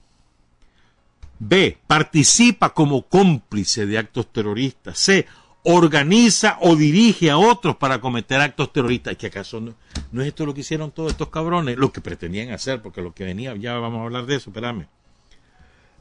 B. 1.41 1.79
Participa 1.87 2.71
como 2.71 3.03
cómplice 3.03 3.87
de 3.87 3.99
actos 3.99 4.33
terroristas. 4.33 4.99
C. 4.99 5.27
organiza 5.65 6.59
o 6.61 6.77
dirige 6.77 7.31
a 7.31 7.39
otros 7.39 7.77
para 7.77 8.01
cometer 8.01 8.41
actos 8.41 8.73
terroristas. 8.73 9.17
¿Que 9.17 9.27
acaso 9.27 9.61
no, 9.61 9.75
no 10.13 10.23
es 10.23 10.29
esto 10.29 10.47
lo 10.47 10.55
que 10.55 10.61
hicieron 10.61 10.91
todos 10.91 11.13
estos 11.13 11.29
cabrones? 11.29 11.77
Lo 11.77 11.93
que 11.93 12.01
pretendían 12.01 12.51
hacer, 12.51 12.81
porque 12.81 13.03
lo 13.03 13.13
que 13.13 13.25
venía, 13.25 13.55
ya 13.57 13.75
vamos 13.75 14.01
a 14.01 14.05
hablar 14.05 14.27
de 14.27 14.37
eso, 14.37 14.51
espérame. 14.51 14.87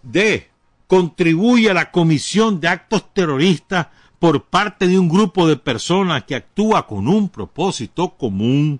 D. 0.03 0.49
Contribuye 0.87 1.69
a 1.69 1.73
la 1.73 1.91
comisión 1.91 2.61
de 2.61 2.69
actos 2.69 3.13
terroristas 3.13 3.87
por 4.19 4.45
parte 4.45 4.87
de 4.87 4.97
un 4.97 5.09
grupo 5.09 5.47
de 5.47 5.57
personas 5.57 6.23
que 6.23 6.35
actúa 6.35 6.87
con 6.87 7.07
un 7.07 7.29
propósito 7.29 8.15
común 8.17 8.79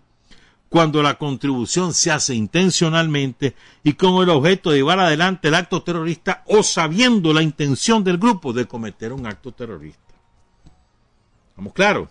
cuando 0.69 1.01
la 1.01 1.17
contribución 1.17 1.93
se 1.93 2.11
hace 2.11 2.35
intencionalmente 2.35 3.55
y 3.83 3.93
con 3.93 4.21
el 4.21 4.29
objeto 4.29 4.71
de 4.71 4.77
llevar 4.77 4.99
adelante 4.99 5.47
el 5.47 5.55
acto 5.55 5.81
terrorista 5.81 6.43
o 6.47 6.63
sabiendo 6.63 7.33
la 7.33 7.41
intención 7.41 8.03
del 8.03 8.17
grupo 8.17 8.53
de 8.53 8.65
cometer 8.65 9.13
un 9.13 9.25
acto 9.25 9.51
terrorista. 9.51 10.06
¿Estamos 11.57 11.73
claros? 11.73 12.09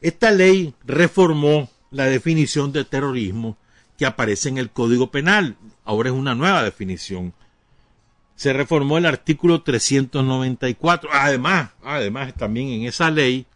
Esta 0.00 0.30
ley 0.30 0.72
reformó 0.84 1.68
la 1.90 2.04
definición 2.04 2.70
de 2.70 2.84
terrorismo 2.84 3.56
que 3.98 4.06
aparece 4.06 4.50
en 4.50 4.58
el 4.58 4.70
Código 4.70 5.10
Penal. 5.10 5.56
Ahora 5.84 6.10
es 6.10 6.14
una 6.14 6.36
nueva 6.36 6.62
definición. 6.62 7.34
Se 8.36 8.52
reformó 8.52 8.98
el 8.98 9.06
artículo 9.06 9.62
394. 9.62 11.10
Además, 11.12 11.70
además 11.82 12.32
también 12.34 12.68
en 12.68 12.82
esa 12.84 13.10
ley 13.10 13.46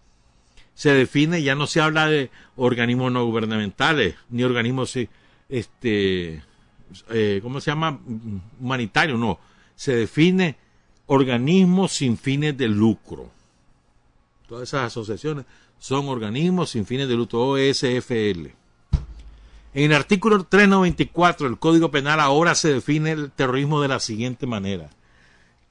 se 0.75 0.93
define, 0.93 1.41
ya 1.45 1.55
no 1.55 1.69
se 1.69 1.81
habla 1.81 2.09
de 2.09 2.33
organismos 2.57 3.13
no 3.13 3.25
gubernamentales, 3.27 4.17
ni 4.29 4.43
organismos, 4.43 4.99
este, 5.49 6.43
eh, 7.11 7.39
¿cómo 7.45 7.61
se 7.61 7.71
llama? 7.71 8.01
Humanitarios, 8.59 9.21
no. 9.21 9.39
Se 9.77 9.95
define 9.95 10.57
organismos 11.07 11.93
sin 11.93 12.19
fines 12.19 12.59
de 12.59 12.67
lucro. 12.67 13.36
Todas 14.49 14.69
esas 14.69 14.85
asociaciones 14.85 15.45
son 15.79 16.09
organismos 16.09 16.71
sin 16.71 16.87
fines 16.87 17.09
de 17.09 17.15
lucro, 17.15 17.49
OSFL. 17.49 18.49
En 19.75 19.91
el 19.91 19.93
artículo 19.93 20.45
394 20.45 21.49
del 21.49 21.59
Código 21.59 21.91
Penal 21.91 22.21
ahora 22.21 22.55
se 22.55 22.73
define 22.73 23.13
el 23.13 23.31
terrorismo 23.33 23.83
de 23.83 23.89
la 23.89 24.01
siguiente 24.01 24.47
manera. 24.47 24.89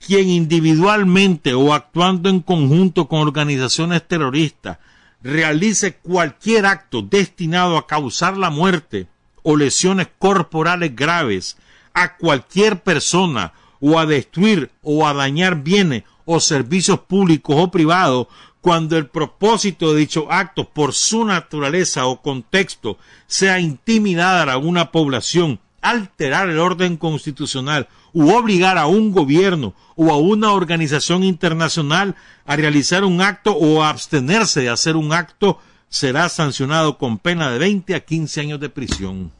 Quien 0.05 0.29
individualmente 0.29 1.53
o 1.53 1.73
actuando 1.73 2.29
en 2.29 2.41
conjunto 2.41 3.07
con 3.07 3.21
organizaciones 3.21 4.05
terroristas 4.07 4.77
realice 5.23 5.95
cualquier 5.95 6.65
acto 6.65 7.01
destinado 7.01 7.77
a 7.77 7.87
causar 7.87 8.37
la 8.37 8.49
muerte 8.49 9.07
o 9.41 9.55
lesiones 9.55 10.07
corporales 10.19 10.95
graves 10.95 11.57
a 11.93 12.17
cualquier 12.17 12.83
persona 12.83 13.53
o 13.79 13.97
a 13.97 14.05
destruir 14.05 14.69
o 14.83 15.07
a 15.07 15.13
dañar 15.13 15.63
bienes 15.63 16.03
o 16.25 16.39
servicios 16.39 16.99
públicos 17.01 17.55
o 17.57 17.71
privados 17.71 18.27
cuando 18.61 18.97
el 18.97 19.07
propósito 19.07 19.93
de 19.93 19.99
dicho 19.99 20.27
acto 20.31 20.67
por 20.67 20.93
su 20.93 21.23
naturaleza 21.23 22.07
o 22.07 22.21
contexto 22.21 22.97
sea 23.27 23.59
intimidar 23.59 24.49
a 24.49 24.57
una 24.57 24.91
población, 24.91 25.59
alterar 25.81 26.49
el 26.49 26.57
orden 26.57 26.97
constitucional 26.97 27.87
u 28.11 28.31
obligar 28.33 28.77
a 28.77 28.87
un 28.87 29.11
gobierno 29.11 29.75
o 29.95 30.11
a 30.11 30.17
una 30.17 30.51
organización 30.51 31.23
internacional 31.23 32.15
a 32.45 32.55
realizar 32.55 33.03
un 33.03 33.21
acto 33.21 33.55
o 33.55 33.83
a 33.83 33.89
abstenerse 33.89 34.61
de 34.61 34.69
hacer 34.69 34.95
un 34.95 35.13
acto, 35.13 35.59
será 35.89 36.27
sancionado 36.29 36.97
con 36.97 37.19
pena 37.19 37.51
de 37.51 37.59
20 37.59 37.93
a 37.93 37.99
15 37.99 38.41
años 38.41 38.59
de 38.59 38.69
prisión. 38.69 39.31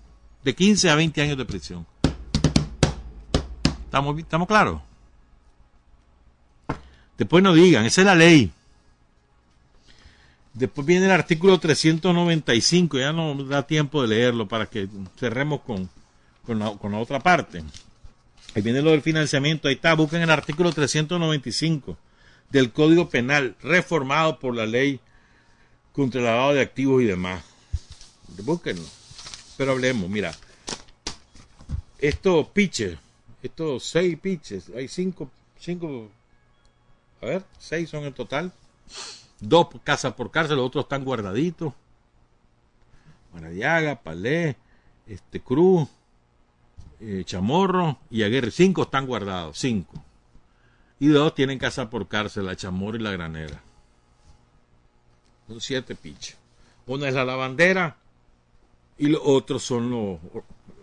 De 0.43 0.53
15 0.53 0.89
a 0.89 0.95
20 0.95 1.21
años 1.21 1.38
de 1.38 1.45
prisión. 1.45 1.88
¿Estamos, 3.86 4.47
claros? 4.47 4.81
Después 7.18 7.43
no 7.43 7.53
digan, 7.53 7.86
esa 7.86 8.01
es 8.01 8.05
la 8.05 8.16
ley. 8.16 8.51
Después 10.53 10.88
viene 10.88 11.05
el 11.05 11.11
artículo 11.11 11.59
395, 11.59 12.97
ya 12.97 13.11
no 13.11 13.36
da 13.43 13.68
tiempo 13.68 14.01
de 14.01 14.07
leerlo 14.07 14.47
para 14.47 14.68
que 14.68 14.88
cerremos 15.18 15.61
con, 15.61 15.89
con, 16.45 16.59
la, 16.59 16.97
otra 16.97 17.20
parte. 17.20 17.63
Ahí 18.55 18.61
viene 18.61 18.82
lo 18.82 18.91
del 18.91 19.01
financiamiento, 19.01 19.68
ahí 19.68 19.76
está, 19.76 19.93
busquen 19.93 20.22
el 20.22 20.30
artículo 20.30 20.72
395 20.72 21.97
del 22.51 22.72
Código 22.72 23.09
Penal, 23.09 23.55
reformado 23.61 24.39
por 24.39 24.55
la 24.55 24.66
ley 24.66 25.01
contra 25.91 26.22
el 26.22 26.26
lavado 26.26 26.53
de 26.53 26.61
activos 26.61 27.01
y 27.01 27.05
demás. 27.05 27.43
Búsquenlo. 28.43 28.86
Pero 29.57 29.72
hablemos, 29.72 30.09
mira. 30.09 30.34
Estos 31.99 32.47
pitches, 32.47 32.97
estos 33.41 33.84
seis 33.84 34.18
pitches, 34.20 34.72
hay 34.76 34.88
cinco, 34.88 35.30
cinco, 35.59 36.09
a 37.26 37.30
ver, 37.30 37.45
seis 37.57 37.89
son 37.89 38.03
en 38.03 38.13
total. 38.13 38.51
Dos 39.39 39.67
casa 39.84 40.15
por 40.15 40.32
cárcel, 40.32 40.57
los 40.57 40.67
otros 40.67 40.86
están 40.86 41.03
guardaditos. 41.03 41.73
Maradiaga, 43.34 44.01
Palé, 44.01 44.55
este 45.07 45.41
Cruz, 45.41 45.89
eh, 46.99 47.23
Chamorro 47.26 47.99
y 48.09 48.23
Aguirre. 48.23 48.51
Cinco 48.51 48.84
están 48.84 49.05
guardados, 49.05 49.57
cinco. 49.57 50.01
Y 50.99 51.07
dos 51.07 51.36
tienen 51.36 51.59
casa 51.59 51.89
por 51.89 52.07
cárcel, 52.07 52.45
la 52.45 52.55
Chamorro 52.55 52.97
y 52.97 53.01
la 53.01 53.11
Granera. 53.11 53.61
Son 55.47 55.59
siete 55.59 55.95
piches. 55.95 56.38
Una 56.88 57.07
es 57.07 57.13
la 57.13 57.26
lavandera 57.26 57.97
y 58.97 59.07
los 59.07 59.21
otros 59.23 59.63
son 59.63 59.89
los, 59.89 60.19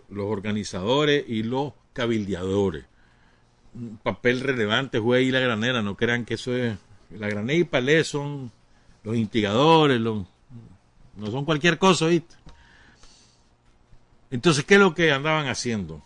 los 0.09 0.25
organizadores 0.25 1.25
y 1.27 1.43
los 1.43 1.73
cabildeadores. 1.93 2.85
Un 3.75 3.97
papel 3.97 4.41
relevante 4.41 4.99
juega 4.99 5.21
y 5.21 5.31
la 5.31 5.39
granera, 5.39 5.81
no 5.81 5.95
crean 5.95 6.25
que 6.25 6.35
eso 6.35 6.55
es. 6.55 6.77
La 7.11 7.27
granera 7.27 7.59
y 7.59 7.63
palé 7.63 8.03
son 8.03 8.51
los 9.03 9.15
instigadores, 9.15 9.99
los, 9.99 10.25
no 11.17 11.27
son 11.31 11.45
cualquier 11.45 11.77
cosa. 11.77 12.07
Entonces, 14.31 14.65
¿qué 14.65 14.75
es 14.75 14.79
lo 14.79 14.95
que 14.95 15.11
andaban 15.11 15.47
haciendo? 15.47 16.01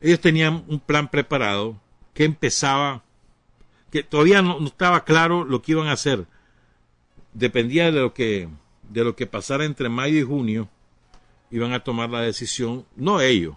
Ellos 0.00 0.20
tenían 0.20 0.64
un 0.68 0.80
plan 0.80 1.08
preparado 1.08 1.80
que 2.14 2.24
empezaba, 2.24 3.02
que 3.90 4.02
todavía 4.02 4.42
no, 4.42 4.64
estaba 4.64 5.04
claro 5.04 5.44
lo 5.44 5.62
que 5.62 5.72
iban 5.72 5.88
a 5.88 5.92
hacer. 5.92 6.26
Dependía 7.32 7.86
de 7.86 8.00
lo 8.00 8.14
que, 8.14 8.48
de 8.88 9.04
lo 9.04 9.16
que 9.16 9.26
pasara 9.26 9.64
entre 9.64 9.88
mayo 9.88 10.18
y 10.18 10.22
junio, 10.22 10.68
iban 11.50 11.72
a 11.72 11.80
tomar 11.80 12.10
la 12.10 12.20
decisión, 12.20 12.84
no 12.96 13.20
ellos, 13.20 13.56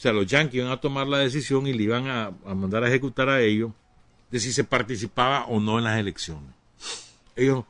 sea, 0.00 0.12
los 0.12 0.26
yanquis 0.26 0.60
iban 0.60 0.72
a 0.72 0.80
tomar 0.80 1.06
la 1.06 1.18
decisión 1.18 1.66
y 1.66 1.72
le 1.72 1.82
iban 1.82 2.08
a, 2.08 2.32
a 2.46 2.54
mandar 2.54 2.84
a 2.84 2.88
ejecutar 2.88 3.28
a 3.28 3.40
ellos 3.40 3.72
de 4.30 4.40
si 4.40 4.52
se 4.52 4.64
participaba 4.64 5.44
o 5.46 5.60
no 5.60 5.78
en 5.78 5.84
las 5.84 5.98
elecciones. 5.98 6.54
Ellos 7.36 7.64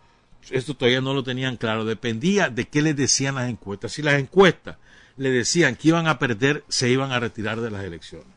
esto 0.50 0.74
todavía 0.74 1.00
no 1.00 1.14
lo 1.14 1.22
tenían 1.22 1.56
claro, 1.56 1.84
dependía 1.84 2.48
de 2.48 2.66
qué 2.66 2.82
les 2.82 2.96
decían 2.96 3.36
las 3.36 3.48
encuestas. 3.48 3.92
Si 3.92 4.02
las 4.02 4.14
encuestas 4.14 4.76
le 5.16 5.30
decían 5.30 5.76
que 5.76 5.88
iban 5.88 6.06
a 6.06 6.18
perder, 6.18 6.64
se 6.68 6.88
iban 6.88 7.12
a 7.12 7.20
retirar 7.20 7.60
de 7.60 7.70
las 7.70 7.84
elecciones. 7.84 8.28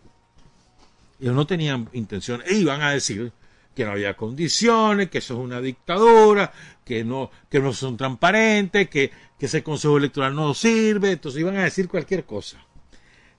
Ellos 1.20 1.36
no 1.36 1.48
tenían 1.48 1.90
intención, 1.94 2.44
e 2.46 2.56
iban 2.56 2.82
a 2.82 2.92
decir 2.92 3.32
que 3.76 3.86
no 3.86 3.92
había 3.92 4.16
condiciones, 4.16 5.10
que 5.10 5.20
eso 5.20 5.34
es 5.36 5.40
una 5.40 5.62
dictadura, 5.62 6.52
que 6.86 7.04
no, 7.04 7.32
que 7.50 7.60
no 7.60 7.74
son 7.74 7.98
transparentes, 7.98 8.90
que, 8.90 9.10
que 9.40 9.46
ese 9.46 9.64
consejo 9.64 9.98
electoral 9.98 10.36
no 10.36 10.54
sirve, 10.54 11.12
entonces 11.12 11.42
iban 11.42 11.58
a 11.58 11.64
decir 11.64 11.88
cualquier 11.88 12.26
cosa. 12.26 12.64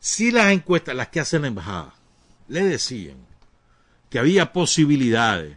Si 0.05 0.31
las 0.31 0.53
encuestas, 0.53 0.95
las 0.95 1.09
que 1.09 1.21
hacen 1.21 1.41
la 1.41 1.49
embajada, 1.49 1.95
le 2.49 2.63
decían 2.63 3.17
que 4.11 4.19
había 4.19 4.53
posibilidades 4.53 5.57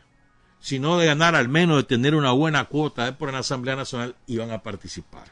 sino 0.62 0.98
de 0.98 1.06
ganar 1.06 1.36
al 1.36 1.50
menos 1.50 1.78
de 1.78 1.84
tener 1.84 2.16
una 2.16 2.32
buena 2.32 2.64
cuota 2.66 3.18
por 3.18 3.34
la 3.34 3.40
Asamblea 3.40 3.76
Nacional, 3.76 4.16
iban 4.26 4.52
a 4.52 4.64
participar. 4.64 5.28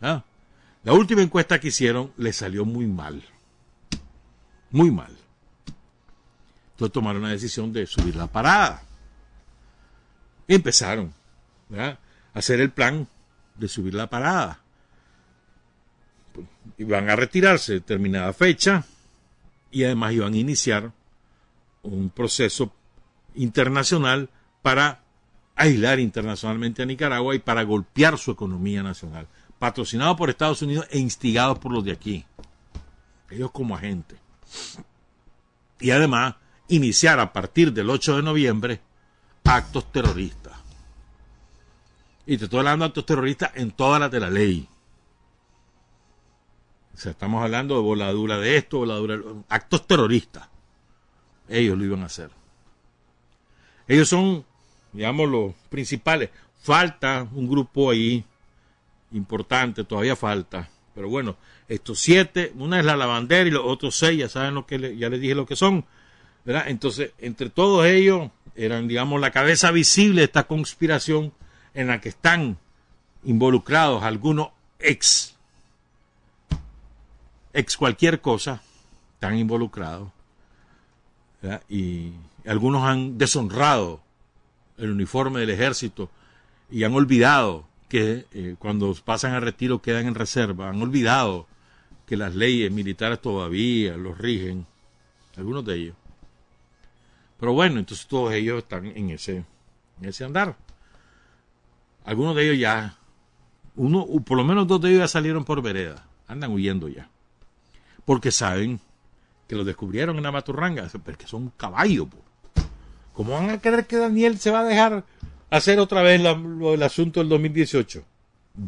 ¿Ah? 0.00 0.24
La 0.84 0.94
última 0.94 1.20
encuesta 1.20 1.60
que 1.60 1.68
hicieron 1.68 2.12
le 2.16 2.32
salió 2.32 2.64
muy 2.64 2.86
mal. 2.86 3.22
Muy 4.70 4.90
mal. 4.90 5.14
Entonces 6.72 6.92
tomaron 6.94 7.22
la 7.22 7.28
decisión 7.28 7.74
de 7.74 7.86
subir 7.86 8.16
la 8.16 8.26
parada. 8.26 8.82
Y 10.48 10.54
empezaron 10.54 11.12
a 11.76 11.98
hacer 12.32 12.58
el 12.60 12.70
plan 12.70 13.06
de 13.54 13.68
subir 13.68 13.92
la 13.92 14.08
parada. 14.08 14.61
Iban 16.82 17.08
a 17.08 17.16
retirarse 17.16 17.74
determinada 17.74 18.32
fecha 18.32 18.84
y 19.70 19.84
además 19.84 20.12
iban 20.14 20.34
a 20.34 20.36
iniciar 20.36 20.92
un 21.82 22.10
proceso 22.10 22.72
internacional 23.36 24.28
para 24.62 25.00
aislar 25.54 26.00
internacionalmente 26.00 26.82
a 26.82 26.86
Nicaragua 26.86 27.36
y 27.36 27.38
para 27.38 27.62
golpear 27.62 28.18
su 28.18 28.32
economía 28.32 28.82
nacional, 28.82 29.28
patrocinado 29.60 30.16
por 30.16 30.28
Estados 30.28 30.62
Unidos 30.62 30.88
e 30.90 30.98
instigado 30.98 31.58
por 31.60 31.72
los 31.72 31.84
de 31.84 31.92
aquí, 31.92 32.24
ellos 33.30 33.52
como 33.52 33.76
agentes. 33.76 34.18
Y 35.78 35.92
además, 35.92 36.34
iniciar 36.66 37.20
a 37.20 37.32
partir 37.32 37.72
del 37.72 37.90
8 37.90 38.16
de 38.16 38.22
noviembre 38.22 38.80
actos 39.44 39.90
terroristas. 39.92 40.54
Y 42.26 42.38
te 42.38 42.44
estoy 42.44 42.58
hablando 42.58 42.84
de 42.84 42.88
actos 42.88 43.06
terroristas 43.06 43.52
en 43.54 43.70
todas 43.70 44.00
las 44.00 44.10
de 44.10 44.20
la 44.20 44.30
ley. 44.30 44.68
O 46.94 46.96
sea, 46.96 47.12
estamos 47.12 47.42
hablando 47.42 47.76
de 47.76 47.82
voladura 47.82 48.38
de 48.38 48.56
esto, 48.56 48.78
voladura 48.78 49.16
de... 49.16 49.24
actos 49.48 49.86
terroristas. 49.86 50.48
Ellos 51.48 51.76
lo 51.76 51.84
iban 51.84 52.02
a 52.02 52.06
hacer. 52.06 52.30
Ellos 53.88 54.08
son, 54.08 54.44
digamos, 54.92 55.28
los 55.28 55.54
principales. 55.68 56.30
Falta 56.60 57.26
un 57.32 57.48
grupo 57.48 57.90
ahí 57.90 58.24
importante, 59.12 59.84
todavía 59.84 60.16
falta. 60.16 60.68
Pero 60.94 61.08
bueno, 61.08 61.36
estos 61.68 61.98
siete, 61.98 62.52
una 62.56 62.78
es 62.78 62.84
la 62.84 62.96
lavandera 62.96 63.48
y 63.48 63.52
los 63.52 63.64
otros 63.64 63.96
seis, 63.96 64.18
ya 64.18 64.28
saben 64.28 64.54
lo 64.54 64.66
que 64.66 64.96
ya 64.96 65.08
les 65.08 65.20
dije 65.20 65.34
lo 65.34 65.46
que 65.46 65.56
son. 65.56 65.84
¿verdad? 66.44 66.64
Entonces, 66.68 67.12
entre 67.18 67.50
todos 67.50 67.86
ellos, 67.86 68.30
eran, 68.54 68.88
digamos, 68.88 69.20
la 69.20 69.30
cabeza 69.30 69.70
visible 69.70 70.20
de 70.20 70.24
esta 70.26 70.44
conspiración 70.44 71.32
en 71.74 71.86
la 71.88 72.00
que 72.00 72.10
están 72.10 72.58
involucrados 73.24 74.02
algunos 74.02 74.48
ex, 74.78 75.31
ex 77.52 77.76
cualquier 77.76 78.20
cosa, 78.20 78.62
están 79.14 79.36
involucrados. 79.36 80.10
Y 81.68 82.12
algunos 82.46 82.84
han 82.84 83.18
deshonrado 83.18 84.00
el 84.78 84.90
uniforme 84.90 85.40
del 85.40 85.50
ejército 85.50 86.10
y 86.70 86.84
han 86.84 86.94
olvidado 86.94 87.66
que 87.88 88.26
eh, 88.32 88.56
cuando 88.58 88.94
pasan 89.04 89.34
a 89.34 89.40
retiro 89.40 89.82
quedan 89.82 90.06
en 90.06 90.14
reserva, 90.14 90.70
han 90.70 90.80
olvidado 90.80 91.46
que 92.06 92.16
las 92.16 92.34
leyes 92.34 92.72
militares 92.72 93.20
todavía 93.20 93.96
los 93.96 94.16
rigen, 94.18 94.66
algunos 95.36 95.64
de 95.64 95.74
ellos. 95.74 95.96
Pero 97.38 97.52
bueno, 97.52 97.78
entonces 97.80 98.06
todos 98.06 98.32
ellos 98.32 98.58
están 98.58 98.86
en 98.86 99.10
ese, 99.10 99.44
en 100.00 100.08
ese 100.08 100.24
andar. 100.24 100.56
Algunos 102.04 102.34
de 102.34 102.44
ellos 102.44 102.58
ya, 102.58 102.96
uno, 103.76 104.06
por 104.24 104.36
lo 104.36 104.44
menos 104.44 104.66
dos 104.66 104.80
de 104.80 104.90
ellos 104.90 105.00
ya 105.00 105.08
salieron 105.08 105.44
por 105.44 105.60
vereda, 105.60 106.06
andan 106.26 106.52
huyendo 106.52 106.88
ya. 106.88 107.10
Porque 108.04 108.30
saben 108.30 108.80
que 109.46 109.56
los 109.56 109.66
descubrieron 109.66 110.16
en 110.16 110.22
la 110.22 110.32
maturranga, 110.32 110.88
porque 111.04 111.26
son 111.26 111.52
caballos. 111.56 112.08
¿Cómo 113.12 113.32
van 113.32 113.50
a 113.50 113.60
creer 113.60 113.86
que 113.86 113.96
Daniel 113.96 114.38
se 114.38 114.50
va 114.50 114.60
a 114.60 114.64
dejar 114.64 115.04
hacer 115.50 115.78
otra 115.78 116.02
vez 116.02 116.20
lo, 116.20 116.74
el 116.74 116.82
asunto 116.82 117.20
del 117.20 117.28
2018? 117.28 118.02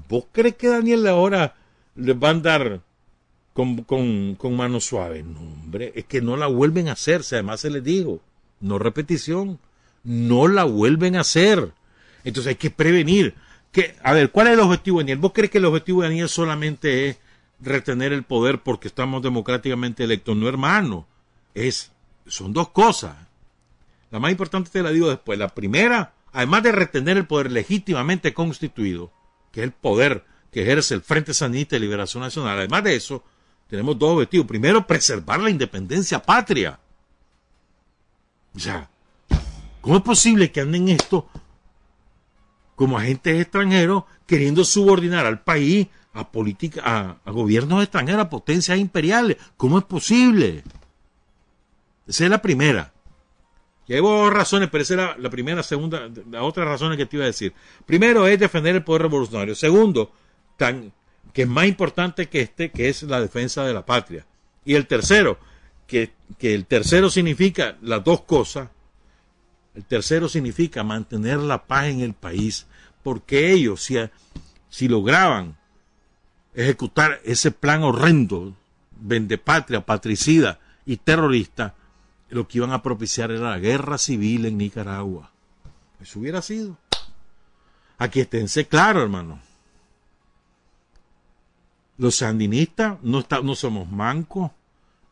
¿Vos 0.09 0.26
crees 0.32 0.57
que 0.57 0.68
Daniel 0.68 1.07
ahora 1.07 1.55
les 1.97 2.16
va 2.16 2.28
a 2.28 2.32
andar 2.32 2.80
con, 3.53 3.85
con, 3.85 4.35
con 4.35 4.57
mano 4.57 4.80
suave? 4.80 5.22
No, 5.22 5.41
hombre, 5.41 5.93
es 5.95 6.05
que 6.05 6.20
no 6.20 6.37
la 6.37 6.47
vuelven 6.47 6.89
a 6.89 6.93
hacer, 6.93 7.22
además 7.32 7.61
se 7.61 7.70
les 7.70 7.82
dijo 7.82 8.20
no 8.64 8.78
repetición. 8.78 9.59
No 10.03 10.49
la 10.49 10.64
vuelven 10.64 11.16
a 11.16 11.20
hacer. 11.20 11.72
Entonces 12.24 12.51
hay 12.51 12.57
que 12.57 12.70
prevenir. 12.70 13.35
Que, 13.70 13.95
a 14.03 14.12
ver, 14.12 14.30
¿cuál 14.30 14.49
es 14.49 14.55
el 14.55 14.61
objetivo 14.61 14.99
de 14.99 15.05
Daniel? 15.05 15.18
¿Vos 15.18 15.32
crees 15.35 15.51
que 15.51 15.59
el 15.59 15.64
objetivo 15.64 16.03
de 16.03 16.09
Daniel 16.09 16.28
solamente 16.28 17.09
es 17.09 17.18
retener 17.61 18.12
el 18.12 18.24
poder 18.24 18.62
porque 18.62 18.88
estamos 18.88 19.22
democráticamente 19.22 20.05
electos? 20.05 20.36
No, 20.36 20.48
hermano. 20.48 21.07
Es, 21.55 21.92
son 22.26 22.52
dos 22.52 22.70
cosas. 22.70 23.16
La 24.11 24.18
más 24.18 24.30
importante 24.30 24.70
te 24.70 24.82
la 24.82 24.90
digo 24.90 25.09
después. 25.09 25.38
La 25.38 25.48
primera, 25.48 26.14
además 26.32 26.62
de 26.62 26.72
retener 26.72 27.16
el 27.16 27.26
poder 27.26 27.50
legítimamente 27.50 28.32
constituido, 28.34 29.12
que 29.52 29.61
es 29.61 29.64
el 29.64 29.72
poder 29.72 30.24
que 30.50 30.62
ejerce 30.62 30.94
el 30.94 31.02
Frente 31.02 31.34
Sanista 31.34 31.76
de 31.76 31.80
Liberación 31.80 32.22
Nacional, 32.22 32.59
además 32.59 32.84
de 32.84 32.94
eso, 32.94 33.24
tenemos 33.68 33.98
dos 33.98 34.14
objetivos. 34.14 34.46
Primero, 34.46 34.86
preservar 34.86 35.40
la 35.40 35.50
independencia 35.50 36.22
patria. 36.22 36.78
O 38.55 38.59
sea, 38.59 38.88
¿cómo 39.80 39.96
es 39.96 40.02
posible 40.02 40.52
que 40.52 40.61
anden 40.61 40.88
esto 40.88 41.28
como 42.76 42.98
agentes 42.98 43.40
extranjeros 43.40 44.05
queriendo 44.26 44.64
subordinar 44.64 45.26
al 45.26 45.42
país 45.42 45.88
a 46.15 46.31
política, 46.31 47.19
a, 47.25 47.31
gobiernos 47.31 47.83
extranjeros, 47.83 48.23
a 48.23 48.31
potencias 48.31 48.79
imperiales? 48.79 49.37
¿Cómo 49.57 49.79
es 49.79 49.85
posible? 49.85 50.62
Esa 52.07 52.25
es 52.25 52.31
la 52.31 52.41
primera. 52.41 52.93
Y 53.87 53.95
hay 53.95 54.01
dos 54.01 54.33
razones, 54.33 54.71
pero 54.71 54.83
esa 54.83 54.95
es 54.95 55.19
la, 55.19 55.31
primera, 55.31 55.62
segunda, 55.62 56.09
las 56.31 56.43
otras 56.43 56.67
razones 56.67 56.97
que 56.97 57.05
te 57.05 57.17
iba 57.17 57.25
a 57.25 57.29
decir. 57.29 57.53
Primero 57.85 58.27
es 58.27 58.39
defender 58.39 58.75
el 58.77 58.85
poder 58.85 59.03
revolucionario. 59.03 59.55
Segundo, 59.55 60.11
tan, 60.57 60.93
que 61.35 61.43
es 61.43 61.49
más 61.49 61.67
importante 61.67 62.29
que 62.29 62.41
este, 62.41 62.71
que 62.71 62.89
es 62.89 63.03
la 63.03 63.21
defensa 63.21 63.65
de 63.65 63.75
la 63.75 63.85
patria. 63.85 64.25
Y 64.65 64.75
el 64.75 64.87
tercero, 64.87 65.39
que, 65.87 66.12
el 66.41 66.67
tercero 66.67 67.11
significa 67.11 67.77
las 67.83 68.03
dos 68.03 68.23
cosas. 68.23 68.71
El 69.75 69.85
tercero 69.85 70.29
significa 70.29 70.83
mantener 70.83 71.39
la 71.39 71.67
paz 71.67 71.87
en 71.87 72.01
el 72.01 72.15
país, 72.15 72.67
porque 73.03 73.53
ellos, 73.53 73.83
si, 73.83 73.97
si 74.71 74.89
lograban 74.89 75.57
ejecutar 76.55 77.20
ese 77.24 77.50
plan 77.50 77.82
horrendo, 77.82 78.55
vendepatria, 79.00 79.84
patricida 79.84 80.61
y 80.86 80.98
terrorista, 80.98 81.74
lo 82.28 82.48
que 82.48 82.59
iban 82.59 82.72
a 82.72 82.82
propiciar 82.82 83.30
era 83.30 83.50
la 83.50 83.59
guerra 83.59 83.98
civil 83.98 84.46
en 84.46 84.59
Nicaragua. 84.59 85.30
Eso 86.00 86.18
hubiera 86.20 86.42
sido. 86.42 86.76
Aquí 87.98 88.20
esténse 88.20 88.66
claro, 88.66 89.02
hermano. 89.02 89.40
Los 91.96 92.16
sandinistas 92.16 92.98
no, 93.02 93.24
no 93.42 93.55
somos 93.55 93.88
mancos 93.88 94.50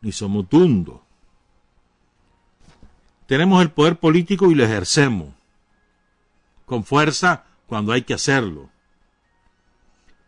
ni 0.00 0.10
somos 0.10 0.48
tundos. 0.48 1.00
Tenemos 3.26 3.62
el 3.62 3.70
poder 3.70 3.98
político 3.98 4.50
y 4.50 4.54
lo 4.54 4.64
ejercemos. 4.64 5.32
Con 6.66 6.84
fuerza 6.84 7.44
cuando 7.66 7.92
hay 7.92 8.02
que 8.02 8.14
hacerlo. 8.14 8.71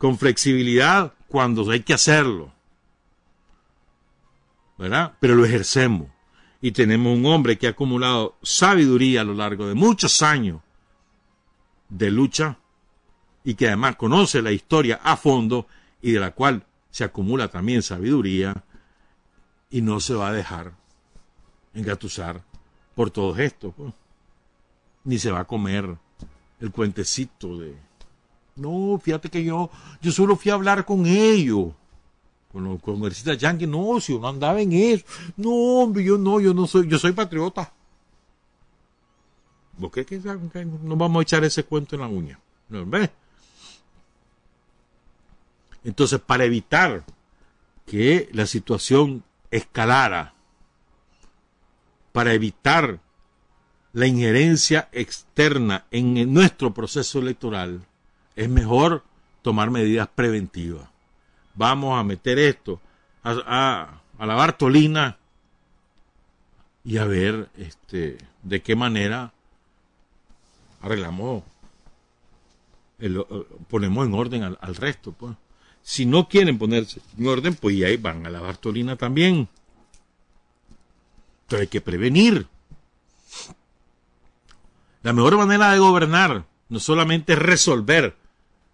Con 0.05 0.19
flexibilidad 0.19 1.15
cuando 1.29 1.71
hay 1.71 1.81
que 1.81 1.95
hacerlo. 1.95 2.53
¿Verdad? 4.77 5.15
Pero 5.19 5.35
lo 5.35 5.47
ejercemos. 5.47 6.11
Y 6.61 6.73
tenemos 6.73 7.17
un 7.17 7.25
hombre 7.25 7.57
que 7.57 7.69
ha 7.69 7.71
acumulado 7.71 8.37
sabiduría 8.43 9.23
a 9.23 9.25
lo 9.25 9.33
largo 9.33 9.67
de 9.67 9.73
muchos 9.73 10.21
años 10.21 10.61
de 11.89 12.11
lucha 12.11 12.59
y 13.45 13.55
que 13.55 13.69
además 13.69 13.97
conoce 13.97 14.43
la 14.43 14.53
historia 14.53 15.01
a 15.03 15.17
fondo 15.17 15.69
y 16.03 16.13
de 16.13 16.21
la 16.21 16.33
cual 16.33 16.67
se 16.91 17.05
acumula 17.05 17.49
también 17.49 17.83
sabiduría 17.83 18.63
y 19.71 19.81
no 19.81 20.01
se 20.01 20.13
va 20.13 20.29
a 20.29 20.33
dejar 20.35 20.75
engatusar 21.73 22.43
por 22.95 23.11
todo 23.11 23.35
esto. 23.39 23.73
Pues. 23.73 23.95
Ni 25.05 25.19
se 25.19 25.31
va 25.31 25.41
a 25.41 25.45
comer 25.47 25.97
el 26.61 26.71
cuentecito 26.73 27.57
de, 27.57 27.75
no, 28.57 29.01
fíjate 29.03 29.31
que 29.31 29.43
yo, 29.43 29.71
yo 30.01 30.13
solo 30.13 30.37
fui 30.37 30.51
a 30.51 30.55
hablar 30.55 30.85
con 30.85 31.07
ellos. 31.07 31.73
Con 32.53 32.65
los 32.65 32.81
congresistas 32.81 33.37
yanquis, 33.39 33.69
no, 33.69 34.01
si 34.01 34.13
uno 34.13 34.29
andaba 34.29 34.61
en 34.61 34.73
eso. 34.73 35.05
No, 35.37 35.51
hombre, 35.51 36.05
yo 36.05 36.17
no, 36.17 36.39
yo 36.41 36.55
no 36.55 36.67
soy, 36.67 36.89
yo 36.89 36.99
soy 36.99 37.13
patriota. 37.13 37.73
¿Vos 39.77 39.91
crees 39.91 40.07
que 40.07 40.21
no 40.21 40.97
vamos 40.97 41.21
a 41.21 41.23
echar 41.23 41.45
ese 41.45 41.65
cuento 41.65 41.97
en 41.97 42.03
la 42.03 42.09
uña? 42.09 42.39
¿No 42.69 42.87
ves? 42.87 43.11
Entonces, 45.83 46.21
para 46.21 46.45
evitar 46.45 47.05
que 47.85 48.29
la 48.33 48.47
situación 48.47 49.25
escalara 49.51 50.35
para 52.15 52.33
evitar 52.33 53.01
la 53.93 54.07
injerencia 54.07 54.89
externa 54.93 55.85
en 55.91 56.33
nuestro 56.33 56.73
proceso 56.73 57.19
electoral, 57.19 57.85
es 58.37 58.49
mejor 58.49 59.05
tomar 59.43 59.71
medidas 59.71 60.09
preventivas. 60.09 60.89
Vamos 61.55 61.99
a 61.99 62.03
meter 62.03 62.39
esto 62.39 62.81
a, 63.23 64.01
la 64.19 64.35
Bartolina 64.35 65.19
y 66.85 66.99
a 66.99 67.05
ver 67.05 67.49
este, 67.57 68.19
de 68.43 68.63
qué 68.63 68.77
manera 68.77 69.33
arreglamos, 70.81 71.43
ponemos 73.69 74.07
en 74.07 74.15
orden 74.15 74.43
al, 74.43 74.75
resto. 74.77 75.13
Pues. 75.13 75.37
Si 75.83 76.07
no 76.07 76.29
quieren 76.29 76.59
ponerse 76.59 77.01
en 77.19 77.27
orden, 77.27 77.55
pues 77.55 77.83
ahí 77.83 77.97
van 77.97 78.27
a 78.27 78.31
la 78.31 78.41
Bartolina 78.41 78.97
también. 78.97 79.49
Entonces 81.43 81.61
hay 81.61 81.69
que 81.69 81.81
prevenir. 81.81 82.47
La 85.03 85.13
mejor 85.13 85.37
manera 85.37 85.71
de 85.73 85.79
gobernar 85.79 86.47
no 86.69 86.81
solamente 86.81 87.35
es 87.35 87.39
resolver 87.39 88.17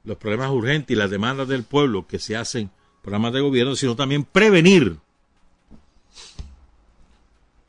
los 0.05 0.17
problemas 0.17 0.51
urgentes 0.51 0.95
y 0.95 0.99
las 0.99 1.11
demandas 1.11 1.49
del 1.49 1.65
pueblo 1.65 2.07
que 2.07 2.19
se 2.19 2.37
hacen 2.37 2.71
programas 3.03 3.33
de 3.33 3.41
gobierno, 3.41 3.77
sino 3.77 3.97
también 3.97 4.25
prevenir. 4.25 4.99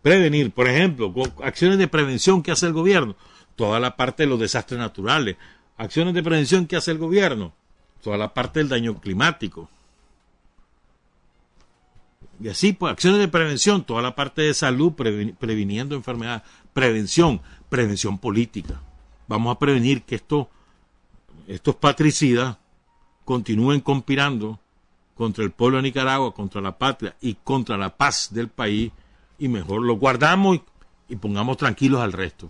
Prevenir, 0.02 0.52
por 0.52 0.68
ejemplo, 0.68 1.14
acciones 1.44 1.78
de 1.78 1.88
prevención 1.88 2.42
que 2.42 2.52
hace 2.52 2.66
el 2.66 2.74
gobierno, 2.74 3.16
toda 3.56 3.80
la 3.80 3.96
parte 3.96 4.24
de 4.24 4.30
los 4.30 4.40
desastres 4.40 4.80
naturales, 4.80 5.38
acciones 5.78 6.14
de 6.14 6.24
prevención 6.24 6.66
que 6.66 6.76
hace 6.76 6.92
el 6.92 6.98
gobierno, 6.98 7.54
toda 8.02 8.18
la 8.18 8.34
parte 8.34 8.60
del 8.60 8.70
daño 8.70 9.00
climático. 9.00 9.70
Y 12.40 12.50
así, 12.50 12.74
pues, 12.74 12.92
acciones 12.92 13.20
de 13.20 13.28
prevención, 13.28 13.84
toda 13.84 14.02
la 14.02 14.16
parte 14.16 14.42
de 14.42 14.56
salud, 14.56 14.94
previniendo 14.94 15.96
enfermedades, 15.96 16.42
prevención, 16.74 17.42
prevención 17.70 18.18
política. 18.18 18.82
Vamos 19.28 19.56
a 19.56 19.60
prevenir 19.60 20.02
que 20.02 20.16
esto, 20.16 20.50
estos 21.48 21.76
patricidas 21.76 22.58
continúen 23.26 23.82
conspirando 23.82 24.60
contra 25.16 25.44
el 25.44 25.52
pueblo 25.52 25.78
de 25.78 25.84
Nicaragua, 25.84 26.34
contra 26.34 26.62
la 26.62 26.78
patria 26.78 27.16
y 27.22 27.36
contra 27.36 27.78
la 27.78 27.96
paz 27.96 28.30
del 28.32 28.48
país, 28.48 28.92
y 29.38 29.48
mejor 29.48 29.82
lo 29.82 29.96
guardamos 29.96 30.60
y, 31.08 31.16
pongamos 31.16 31.58
tranquilos 31.58 32.02
al 32.02 32.14
resto. 32.14 32.50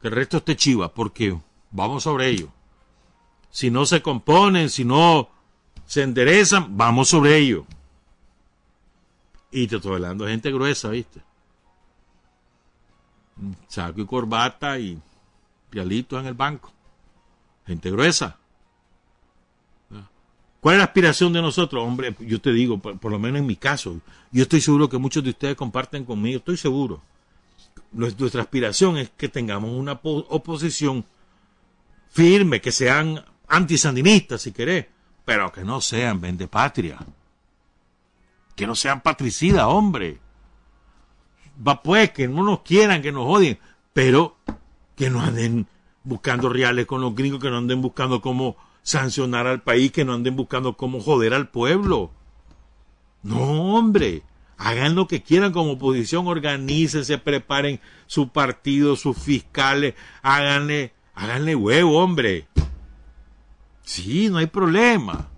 que 0.00 0.08
el 0.08 0.14
resto 0.14 0.36
esté 0.36 0.56
chiva, 0.56 0.92
porque 0.92 1.36
vamos 1.70 2.02
sobre 2.02 2.28
ello. 2.28 2.50
Si 3.50 3.70
no 3.70 3.86
se 3.86 4.02
componen, 4.02 4.68
si 4.68 4.84
no 4.84 5.30
se 5.86 6.02
enderezan, 6.02 6.76
vamos 6.76 7.08
sobre 7.08 7.38
ello. 7.38 7.64
Y 9.50 9.66
te 9.66 9.76
estoy 9.76 9.94
hablando 9.94 10.24
de 10.24 10.32
gente 10.32 10.52
gruesa, 10.52 10.90
¿viste? 10.90 11.22
Saco 13.68 14.00
y 14.00 14.06
corbata 14.06 14.78
y 14.78 15.00
pialitos 15.70 16.20
en 16.20 16.26
el 16.26 16.34
banco. 16.34 16.75
Gente 17.66 17.90
gruesa. 17.90 18.38
¿Cuál 20.60 20.74
es 20.74 20.78
la 20.78 20.84
aspiración 20.84 21.32
de 21.32 21.42
nosotros? 21.42 21.84
Hombre, 21.84 22.16
yo 22.20 22.40
te 22.40 22.52
digo, 22.52 22.78
por, 22.78 23.12
lo 23.12 23.18
menos 23.18 23.38
en 23.38 23.46
mi 23.46 23.56
caso, 23.56 24.00
yo 24.32 24.42
estoy 24.42 24.60
seguro 24.60 24.88
que 24.88 24.98
muchos 24.98 25.22
de 25.22 25.30
ustedes 25.30 25.54
comparten 25.54 26.04
conmigo, 26.04 26.38
estoy 26.38 26.56
seguro. 26.56 27.02
Nuestra 27.92 28.42
aspiración 28.42 28.96
es 28.96 29.10
que 29.10 29.28
tengamos 29.28 29.70
una 29.70 30.00
oposición 30.02 31.04
firme, 32.10 32.60
que 32.60 32.72
sean 32.72 33.24
antisandinistas, 33.46 34.42
si 34.42 34.50
querés, 34.50 34.86
pero 35.24 35.52
que 35.52 35.62
no 35.62 35.80
sean 35.80 36.20
vendepatria. 36.20 36.98
Que 38.56 38.66
no 38.66 38.74
sean 38.74 39.02
patricidas, 39.02 39.66
hombre. 39.66 40.18
Va 41.64 41.80
pues, 41.80 42.10
que 42.10 42.26
no 42.26 42.42
nos 42.42 42.62
quieran, 42.62 43.02
que 43.02 43.12
nos 43.12 43.26
odien, 43.26 43.58
pero 43.92 44.36
que 44.96 45.10
no 45.10 45.20
anden 45.20 45.68
buscando 46.06 46.48
reales 46.48 46.86
con 46.86 47.00
los 47.00 47.14
gringos, 47.14 47.40
que 47.40 47.50
no 47.50 47.58
anden 47.58 47.82
buscando 47.82 48.22
cómo 48.22 48.56
sancionar 48.82 49.48
al 49.48 49.62
país, 49.62 49.90
que 49.90 50.04
no 50.04 50.14
anden 50.14 50.36
buscando 50.36 50.76
cómo 50.76 51.00
joder 51.00 51.34
al 51.34 51.48
pueblo. 51.48 52.12
No, 53.22 53.74
hombre. 53.74 54.22
Hagan 54.56 54.94
lo 54.94 55.06
que 55.06 55.22
quieran 55.22 55.52
como 55.52 55.72
oposición, 55.72 56.26
organícense, 56.26 57.18
preparen 57.18 57.80
su 58.06 58.28
partido, 58.28 58.96
sus 58.96 59.18
fiscales, 59.18 59.94
háganle, 60.22 60.94
háganle 61.14 61.54
huevo, 61.54 61.98
hombre. 61.98 62.46
Sí, 63.82 64.30
no 64.30 64.38
hay 64.38 64.46
problema. 64.46 65.28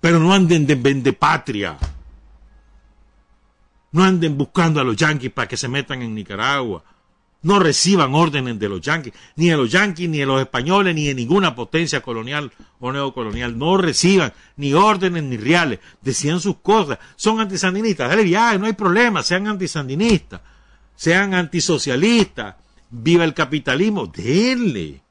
Pero 0.00 0.18
no 0.18 0.32
anden 0.32 0.66
de 0.66 1.12
patria. 1.12 1.76
No 3.92 4.02
anden 4.02 4.36
buscando 4.36 4.80
a 4.80 4.84
los 4.84 4.96
yanquis 4.96 5.30
para 5.30 5.46
que 5.46 5.56
se 5.58 5.68
metan 5.68 6.02
en 6.02 6.14
Nicaragua 6.14 6.82
no 7.42 7.58
reciban 7.58 8.14
órdenes 8.14 8.58
de 8.58 8.68
los 8.68 8.80
yanquis, 8.80 9.12
ni 9.34 9.50
de 9.50 9.56
los 9.56 9.70
yanquis, 9.70 10.08
ni 10.08 10.18
de 10.18 10.26
los 10.26 10.40
españoles, 10.40 10.94
ni 10.94 11.08
de 11.08 11.14
ninguna 11.14 11.54
potencia 11.54 12.00
colonial 12.00 12.52
o 12.78 12.92
neocolonial. 12.92 13.58
No 13.58 13.76
reciban 13.76 14.32
ni 14.56 14.72
órdenes 14.74 15.24
ni 15.24 15.36
reales. 15.36 15.80
Decían 16.00 16.40
sus 16.40 16.56
cosas. 16.58 16.98
Son 17.16 17.40
antisandinistas. 17.40 18.08
Dale 18.08 18.22
viaje, 18.22 18.58
no 18.58 18.66
hay 18.66 18.74
problema. 18.74 19.22
Sean 19.22 19.48
antisandinistas. 19.48 20.40
Sean 20.94 21.34
antisocialistas. 21.34 22.54
Viva 22.90 23.24
el 23.24 23.34
capitalismo. 23.34 24.06
Denle. 24.06 25.02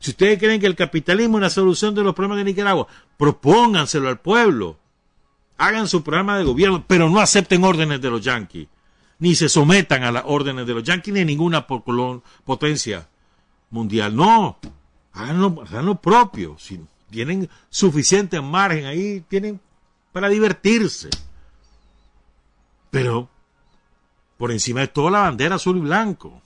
Si 0.00 0.10
ustedes 0.10 0.40
creen 0.40 0.60
que 0.60 0.66
el 0.66 0.74
capitalismo 0.74 1.38
es 1.38 1.42
la 1.42 1.50
solución 1.50 1.94
de 1.94 2.02
los 2.02 2.12
problemas 2.12 2.38
de 2.38 2.44
Nicaragua, 2.44 2.88
propónganselo 3.16 4.08
al 4.08 4.18
pueblo. 4.18 4.78
Hagan 5.58 5.86
su 5.86 6.02
programa 6.02 6.38
de 6.38 6.44
gobierno, 6.44 6.84
pero 6.88 7.08
no 7.08 7.20
acepten 7.20 7.62
órdenes 7.62 8.00
de 8.00 8.10
los 8.10 8.20
yanquis 8.20 8.66
ni 9.22 9.36
se 9.36 9.48
sometan 9.48 10.02
a 10.02 10.10
las 10.10 10.24
órdenes 10.26 10.66
de 10.66 10.74
los 10.74 10.82
yanquis 10.82 11.14
ni 11.14 11.24
ninguna 11.24 11.64
potencia 11.64 13.08
mundial. 13.70 14.16
No, 14.16 14.58
hagan 15.12 15.40
lo, 15.40 15.94
propio. 15.94 16.56
Si 16.58 16.80
tienen 17.08 17.48
suficiente 17.70 18.40
margen 18.40 18.84
ahí, 18.84 19.22
tienen 19.28 19.60
para 20.10 20.28
divertirse. 20.28 21.08
Pero 22.90 23.28
por 24.38 24.50
encima 24.50 24.80
de 24.80 24.88
toda 24.88 25.12
la 25.12 25.20
bandera 25.20 25.54
azul 25.54 25.76
y 25.76 25.82
blanco. 25.82 26.42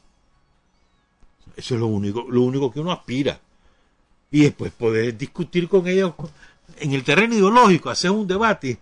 Eso 1.57 1.77
es 1.77 1.81
lo 1.81 1.87
único, 1.87 2.27
lo 2.29 2.43
único 2.43 2.70
que 2.70 2.81
uno 2.81 2.93
aspira. 2.93 3.41
Y 4.31 4.43
después 4.43 4.70
poder 4.72 5.16
discutir 5.16 5.66
con 5.66 5.87
ellos 5.87 6.12
en 6.77 6.93
el 6.93 7.05
terreno 7.05 7.37
ideológico, 7.37 7.89
hacer 7.89 8.11
un 8.11 8.27
debate 8.27 8.79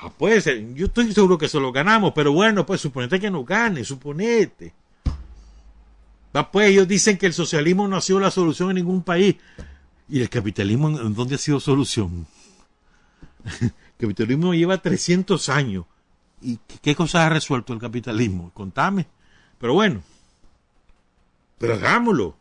Ah, 0.00 0.10
puede 0.10 0.40
ser, 0.40 0.74
yo 0.74 0.86
estoy 0.86 1.12
seguro 1.12 1.36
que 1.36 1.46
eso 1.46 1.60
lo 1.60 1.72
ganamos, 1.72 2.12
pero 2.14 2.32
bueno, 2.32 2.64
pues 2.64 2.80
suponete 2.80 3.18
que 3.18 3.30
no 3.30 3.44
gane, 3.44 3.84
suponete. 3.84 4.72
Va, 6.34 6.50
pues 6.50 6.70
ellos 6.70 6.86
dicen 6.86 7.18
que 7.18 7.26
el 7.26 7.32
socialismo 7.32 7.88
no 7.88 7.96
ha 7.96 8.00
sido 8.00 8.20
la 8.20 8.30
solución 8.30 8.70
en 8.70 8.76
ningún 8.76 9.02
país. 9.02 9.36
¿Y 10.08 10.20
el 10.20 10.30
capitalismo 10.30 10.88
en 10.88 11.14
dónde 11.14 11.34
ha 11.34 11.38
sido 11.38 11.58
solución? 11.58 12.26
el 13.60 13.72
capitalismo 13.98 14.54
lleva 14.54 14.78
300 14.78 15.48
años. 15.48 15.84
¿Y 16.40 16.58
qué 16.80 16.94
cosas 16.94 17.22
ha 17.22 17.28
resuelto 17.30 17.72
el 17.72 17.80
capitalismo? 17.80 18.52
Contame. 18.54 19.06
Pero 19.58 19.74
bueno, 19.74 20.02
pero 21.58 21.74
hagámoslo. 21.74 22.36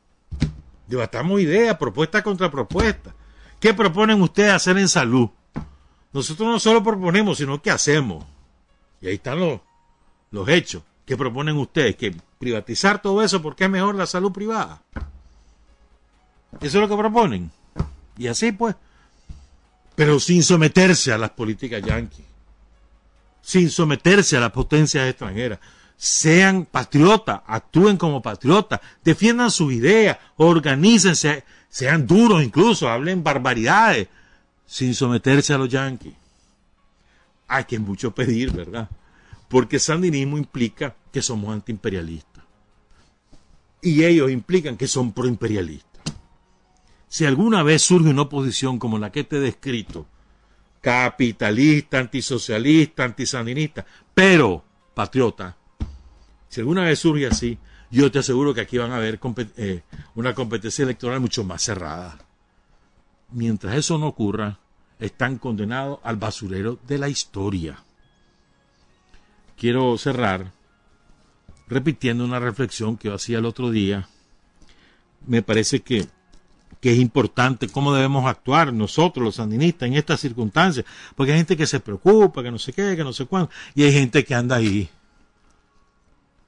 Debatamos 0.87 1.41
ideas, 1.41 1.75
propuesta 1.77 2.23
contra 2.23 2.49
propuesta. 2.49 3.13
¿Qué 3.59 3.73
proponen 3.73 4.21
ustedes 4.21 4.53
hacer 4.53 4.77
en 4.77 4.87
salud? 4.87 5.29
Nosotros 6.13 6.47
no 6.47 6.59
solo 6.59 6.83
proponemos, 6.83 7.37
sino 7.37 7.61
que 7.61 7.71
hacemos. 7.71 8.25
Y 9.01 9.07
ahí 9.07 9.15
están 9.15 9.39
los, 9.39 9.59
los 10.31 10.47
hechos. 10.49 10.83
que 11.05 11.15
proponen 11.15 11.57
ustedes? 11.57 11.95
Que 11.95 12.15
privatizar 12.39 13.01
todo 13.01 13.23
eso 13.23 13.41
porque 13.41 13.65
es 13.65 13.69
mejor 13.69 13.95
la 13.95 14.05
salud 14.05 14.31
privada. 14.31 14.81
Eso 16.61 16.65
es 16.65 16.73
lo 16.75 16.87
que 16.87 16.97
proponen. 16.97 17.51
Y 18.17 18.27
así 18.27 18.51
pues. 18.51 18.75
Pero 19.95 20.19
sin 20.19 20.43
someterse 20.43 21.11
a 21.11 21.17
las 21.17 21.31
políticas 21.31 21.81
yanquis. 21.83 22.25
Sin 23.41 23.69
someterse 23.69 24.37
a 24.37 24.41
las 24.41 24.51
potencias 24.51 25.07
extranjeras. 25.09 25.59
Sean 25.95 26.65
patriotas, 26.65 27.41
actúen 27.47 27.97
como 27.97 28.21
patriotas, 28.21 28.79
defiendan 29.03 29.49
sus 29.49 29.73
ideas, 29.73 30.19
organícense, 30.35 31.43
sean 31.69 32.05
duros 32.05 32.43
incluso, 32.43 32.87
hablen 32.87 33.23
barbaridades, 33.23 34.07
sin 34.67 34.93
someterse 34.93 35.53
a 35.53 35.57
los 35.57 35.69
yanquis. 35.69 36.13
Hay 37.47 37.63
que 37.63 37.79
mucho 37.79 38.13
pedir, 38.13 38.51
¿verdad? 38.51 38.89
Porque 39.47 39.79
sandinismo 39.79 40.37
implica 40.37 40.95
que 41.11 41.21
somos 41.21 41.53
antiimperialistas. 41.53 42.43
Y 43.81 44.03
ellos 44.03 44.29
implican 44.29 44.75
que 44.75 44.87
son 44.87 45.13
proimperialistas. 45.13 46.03
Si 47.07 47.25
alguna 47.25 47.63
vez 47.63 47.81
surge 47.81 48.09
una 48.09 48.23
oposición 48.23 48.77
como 48.77 48.99
la 48.99 49.11
que 49.11 49.23
te 49.23 49.37
he 49.37 49.39
descrito, 49.39 50.05
capitalista, 50.81 51.99
antisocialista, 51.99 53.05
antisandinista, 53.05 53.85
pero 54.13 54.63
patriota, 54.93 55.55
si 56.49 56.59
alguna 56.59 56.83
vez 56.83 56.99
surge 56.99 57.27
así, 57.27 57.57
yo 57.89 58.11
te 58.11 58.19
aseguro 58.19 58.53
que 58.53 58.61
aquí 58.61 58.77
van 58.77 58.91
a 58.91 58.97
haber 58.97 59.17
eh, 59.55 59.83
una 60.15 60.35
competencia 60.35 60.83
electoral 60.83 61.21
mucho 61.21 61.45
más 61.45 61.61
cerrada 61.63 62.26
mientras 63.31 63.75
eso 63.75 63.97
no 63.97 64.07
ocurra, 64.07 64.59
están 64.99 65.37
condenados 65.37 65.99
al 66.03 66.15
basurero 66.15 66.79
de 66.87 66.97
la 66.97 67.09
historia. 67.09 67.83
Quiero 69.55 69.97
cerrar 69.97 70.51
repitiendo 71.67 72.23
una 72.23 72.39
reflexión 72.39 72.97
que 72.97 73.09
yo 73.09 73.15
hacía 73.15 73.39
el 73.39 73.45
otro 73.45 73.69
día. 73.69 74.07
Me 75.25 75.41
parece 75.41 75.81
que, 75.81 76.07
que 76.79 76.93
es 76.93 76.99
importante 76.99 77.67
cómo 77.67 77.93
debemos 77.93 78.25
actuar 78.25 78.71
nosotros, 78.73 79.23
los 79.23 79.35
sandinistas, 79.35 79.87
en 79.87 79.95
estas 79.95 80.19
circunstancias. 80.19 80.85
Porque 81.15 81.31
hay 81.31 81.39
gente 81.39 81.57
que 81.57 81.67
se 81.67 81.79
preocupa, 81.79 82.43
que 82.43 82.51
no 82.51 82.59
sé 82.59 82.73
qué, 82.73 82.95
que 82.95 83.03
no 83.03 83.13
sé 83.13 83.25
cuándo. 83.25 83.49
Y 83.75 83.83
hay 83.83 83.91
gente 83.91 84.23
que 84.23 84.35
anda 84.35 84.55
ahí 84.55 84.89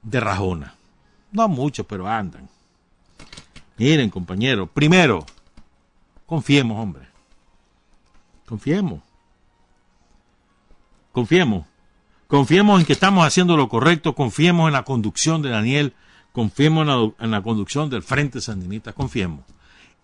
de 0.02 0.20
rajona. 0.20 0.74
No 1.32 1.48
muchos, 1.48 1.86
pero 1.86 2.08
andan. 2.08 2.48
Miren, 3.76 4.10
compañeros, 4.10 4.68
primero, 4.72 5.24
Confiemos, 6.30 6.78
hombre. 6.78 7.08
Confiemos. 8.46 9.02
Confiemos. 11.10 11.66
Confiemos 12.28 12.78
en 12.78 12.86
que 12.86 12.92
estamos 12.92 13.26
haciendo 13.26 13.56
lo 13.56 13.68
correcto, 13.68 14.14
confiemos 14.14 14.68
en 14.68 14.74
la 14.74 14.84
conducción 14.84 15.42
de 15.42 15.50
Daniel, 15.50 15.92
confiemos 16.30 17.14
en 17.18 17.32
la, 17.32 17.42
conducción 17.42 17.90
del 17.90 18.04
Frente 18.04 18.40
Sandinista, 18.40 18.92
confiemos. 18.92 19.44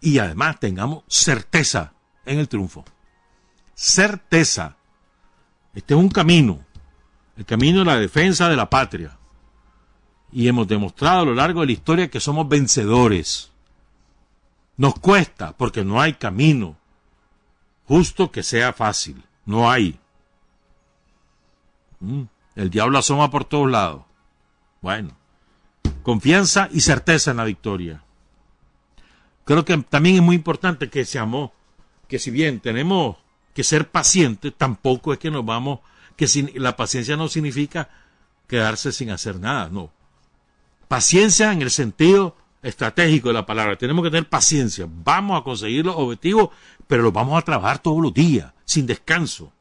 Y 0.01 0.19
además 0.19 0.59
tengamos 0.59 1.05
certeza 1.07 1.93
en 2.25 2.41
el 2.41 2.49
triunfo. 2.49 2.85
Certeza. 3.77 4.75
Este 5.77 5.95
es 5.95 6.01
un 6.01 6.09
camino, 6.09 6.59
el 7.37 7.45
camino 7.45 7.79
de 7.79 7.85
la 7.85 8.01
defensa 8.01 8.49
de 8.49 8.57
la 8.57 8.69
patria. 8.69 9.17
Y 10.33 10.49
hemos 10.49 10.67
demostrado 10.67 11.21
a 11.21 11.25
lo 11.27 11.35
largo 11.35 11.61
de 11.61 11.67
la 11.67 11.73
historia 11.73 12.11
que 12.11 12.19
somos 12.19 12.49
vencedores. 12.49 13.53
Nos 14.77 14.95
cuesta 14.95 15.57
porque 15.57 15.85
no 15.85 16.01
hay 16.01 16.15
camino 16.15 16.77
justo 17.87 18.31
que 18.31 18.43
sea 18.43 18.73
fácil. 18.73 19.23
No 19.45 19.71
hay. 19.71 19.99
Mm, 22.01 22.23
el 22.57 22.71
diablo 22.71 22.99
asoma 22.99 23.31
por 23.31 23.45
todos 23.45 23.71
lados. 23.71 24.03
Bueno, 24.83 25.17
confianza 26.03 26.69
y 26.73 26.81
certeza 26.81 27.31
en 27.31 27.39
la 27.39 27.45
victoria. 27.45 28.03
Creo 29.45 29.65
que 29.65 29.77
también 29.79 30.17
es 30.17 30.23
muy 30.23 30.37
importante 30.37 30.91
que 30.91 31.05
seamos, 31.05 31.53
que 32.09 32.19
si 32.19 32.31
bien 32.31 32.61
tenemos 32.61 33.17
que 33.55 33.65
ser 33.65 33.91
pacientes, 33.91 34.53
tampoco 34.57 35.13
es 35.13 35.19
que 35.19 35.31
nos 35.31 35.45
vamos, 35.45 35.81
que 36.17 36.27
la 36.57 36.77
paciencia 36.77 37.17
no 37.17 37.29
significa 37.29 37.89
quedarse 38.49 38.93
sin 38.93 39.11
hacer 39.11 39.39
nada, 39.39 39.69
no. 39.71 39.91
Paciencia 40.89 41.53
en 41.53 41.63
el 41.63 41.71
sentido 41.71 42.37
estratégico 42.63 43.29
de 43.29 43.35
la 43.35 43.47
palabra. 43.47 43.77
Tenemos 43.77 44.05
que 44.05 44.11
tener 44.11 44.29
paciencia. 44.29 44.87
Vamos 44.89 45.41
a 45.41 45.45
conseguir 45.45 45.87
los 45.87 45.97
objetivos, 45.97 46.51
pero 46.87 47.03
los 47.03 47.13
vamos 47.13 47.39
a 47.39 47.43
trabajar 47.43 47.79
todos 47.79 48.03
los 48.03 48.13
días, 48.13 48.53
sin 48.65 48.87
descanso. 48.87 49.53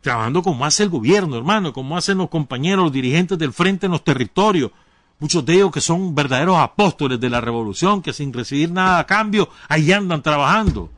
Trabajando 0.00 0.42
como 0.42 0.64
hace 0.64 0.84
el 0.84 0.88
gobierno, 0.88 1.36
hermano, 1.36 1.72
como 1.72 1.96
hacen 1.96 2.18
los 2.18 2.28
compañeros, 2.28 2.84
los 2.84 2.92
dirigentes 2.92 3.38
del 3.38 3.52
frente 3.52 3.86
en 3.86 3.92
los 3.92 4.04
territorios. 4.04 4.70
Muchos 5.18 5.44
de 5.44 5.54
ellos 5.54 5.72
que 5.72 5.80
son 5.80 6.14
verdaderos 6.14 6.58
apóstoles 6.58 7.18
de 7.18 7.28
la 7.28 7.40
revolución, 7.40 8.02
que 8.02 8.12
sin 8.12 8.32
recibir 8.32 8.70
nada 8.70 9.00
a 9.00 9.06
cambio, 9.06 9.48
ahí 9.68 9.90
andan 9.90 10.22
trabajando. 10.22 10.90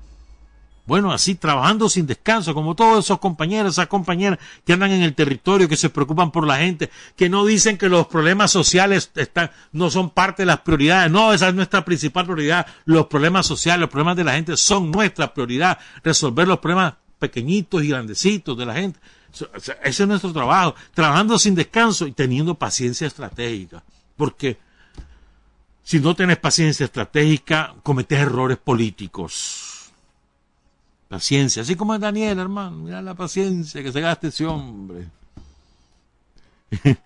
Bueno, 0.91 1.13
así 1.13 1.37
trabajando 1.37 1.89
sin 1.89 2.05
descanso, 2.05 2.53
como 2.53 2.75
todos 2.75 3.05
esos 3.05 3.21
compañeros, 3.21 3.75
esas 3.75 3.87
compañeras 3.87 4.41
que 4.65 4.73
andan 4.73 4.91
en 4.91 5.03
el 5.03 5.15
territorio, 5.15 5.69
que 5.69 5.77
se 5.77 5.89
preocupan 5.89 6.33
por 6.33 6.45
la 6.45 6.57
gente, 6.57 6.91
que 7.15 7.29
no 7.29 7.47
dicen 7.47 7.79
que 7.79 7.89
los 7.89 8.09
problemas 8.09 8.51
sociales 8.51 9.13
están, 9.15 9.53
no 9.71 9.89
son 9.89 10.11
parte 10.11 10.43
de 10.43 10.47
las 10.47 10.63
prioridades. 10.63 11.09
No, 11.09 11.33
esa 11.33 11.47
es 11.47 11.55
nuestra 11.55 11.85
principal 11.85 12.25
prioridad. 12.25 12.67
Los 12.87 13.07
problemas 13.07 13.47
sociales, 13.47 13.83
los 13.83 13.89
problemas 13.89 14.17
de 14.17 14.25
la 14.25 14.33
gente 14.33 14.57
son 14.57 14.91
nuestra 14.91 15.33
prioridad. 15.33 15.79
Resolver 16.03 16.49
los 16.49 16.59
problemas 16.59 16.95
pequeñitos 17.21 17.85
y 17.85 17.89
grandecitos 17.91 18.59
de 18.59 18.67
la 18.67 18.75
gente. 18.75 18.99
Ese 19.85 20.03
es 20.03 20.09
nuestro 20.09 20.33
trabajo. 20.33 20.75
Trabajando 20.93 21.39
sin 21.39 21.55
descanso 21.55 22.05
y 22.05 22.11
teniendo 22.11 22.57
paciencia 22.57 23.07
estratégica. 23.07 23.85
Porque 24.17 24.59
si 25.85 26.01
no 26.01 26.17
tienes 26.17 26.39
paciencia 26.39 26.87
estratégica, 26.87 27.77
cometes 27.85 28.19
errores 28.19 28.59
políticos 28.59 29.70
Paciencia, 31.11 31.63
así 31.63 31.75
como 31.75 31.93
es 31.93 32.01
Daniel, 32.01 32.39
hermano. 32.39 32.77
Mira 32.77 33.03
la 33.03 33.17
paciencia 33.17 33.83
que 33.83 33.91
se 33.91 34.01
gaste 34.01 34.29
ese 34.29 34.47
hombre. 34.47 35.09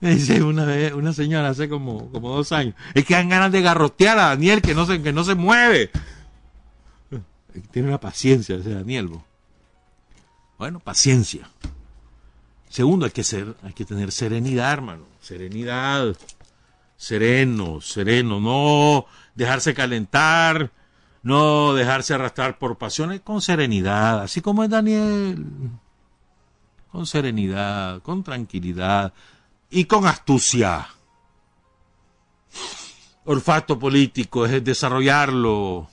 Me 0.00 0.16
dice 0.16 0.42
una 0.42 0.64
vez, 0.64 0.92
una 0.94 1.12
señora 1.12 1.50
hace 1.50 1.68
como, 1.68 2.10
como 2.10 2.34
dos 2.34 2.50
años, 2.50 2.74
es 2.92 3.04
que 3.04 3.14
dan 3.14 3.28
ganas 3.28 3.52
de 3.52 3.62
garrotear 3.62 4.18
a 4.18 4.30
Daniel 4.30 4.60
que 4.60 4.74
no 4.74 4.84
se, 4.84 5.00
que 5.00 5.12
no 5.12 5.22
se 5.22 5.36
mueve. 5.36 5.92
Tiene 7.70 7.86
una 7.86 8.00
paciencia 8.00 8.56
ese 8.56 8.74
Daniel. 8.74 9.10
Bueno, 10.58 10.80
paciencia. 10.80 11.48
Segundo, 12.68 13.06
hay 13.06 13.12
que 13.12 13.22
ser, 13.22 13.54
hay 13.62 13.74
que 13.74 13.84
tener 13.84 14.10
serenidad, 14.10 14.72
hermano. 14.72 15.04
Serenidad. 15.20 16.16
Sereno, 16.96 17.80
sereno. 17.80 18.40
No 18.40 19.06
dejarse 19.36 19.72
calentar 19.72 20.72
no 21.22 21.74
dejarse 21.74 22.14
arrastrar 22.14 22.58
por 22.58 22.78
pasiones 22.78 23.20
con 23.20 23.42
serenidad, 23.42 24.20
así 24.20 24.40
como 24.40 24.64
es 24.64 24.70
Daniel, 24.70 25.46
con 26.90 27.06
serenidad, 27.06 28.02
con 28.02 28.22
tranquilidad 28.22 29.12
y 29.70 29.84
con 29.84 30.06
astucia. 30.06 30.88
Olfato 33.24 33.78
político 33.78 34.46
es 34.46 34.64
desarrollarlo. 34.64 35.88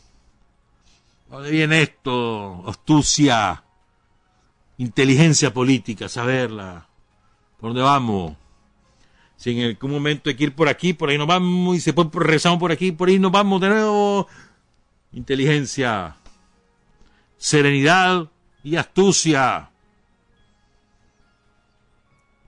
¿Dónde 1.30 1.52
viene 1.52 1.82
esto? 1.82 2.64
Astucia, 2.68 3.64
inteligencia 4.78 5.54
política, 5.54 6.08
saberla. 6.08 6.88
¿Por 7.60 7.72
dónde 7.72 7.82
vamos? 7.82 8.34
Si 9.36 9.52
en 9.52 9.68
algún 9.68 9.92
momento 9.92 10.30
hay 10.30 10.36
que 10.36 10.46
ir 10.46 10.56
por 10.56 10.68
aquí, 10.68 10.94
por 10.94 11.10
ahí 11.10 11.18
nos 11.18 11.28
vamos, 11.28 11.76
y 11.76 11.80
se 11.82 11.94
puede 11.94 12.10
regresamos 12.14 12.60
por 12.60 12.72
aquí, 12.72 12.92
por 12.92 13.10
ahí 13.10 13.20
nos 13.20 13.32
vamos 13.32 13.62
de 13.62 13.70
nuevo, 13.70 14.28
inteligencia, 15.12 16.16
serenidad 17.38 18.30
y 18.64 18.76
astucia. 18.76 19.70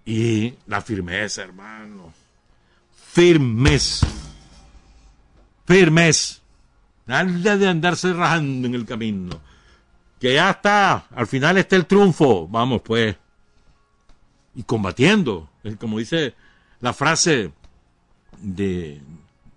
Y 0.06 0.56
la 0.68 0.82
firmeza, 0.82 1.44
hermano. 1.44 2.14
Firmes. 3.12 4.02
Firmes. 5.66 6.42
Nada 7.06 7.58
de 7.58 7.68
andarse 7.68 8.14
rajando 8.14 8.68
en 8.68 8.76
el 8.76 8.86
camino. 8.86 9.40
Que 10.20 10.34
ya 10.34 10.50
está. 10.52 11.08
Al 11.16 11.28
final 11.28 11.58
está 11.58 11.76
el 11.76 11.86
triunfo. 11.86 12.48
Vamos, 12.48 12.82
pues. 12.82 13.16
Y 14.56 14.64
combatiendo. 14.64 15.50
Como 15.80 16.00
dice 16.00 16.36
la 16.82 16.94
frase 16.94 17.52
de, 18.42 19.02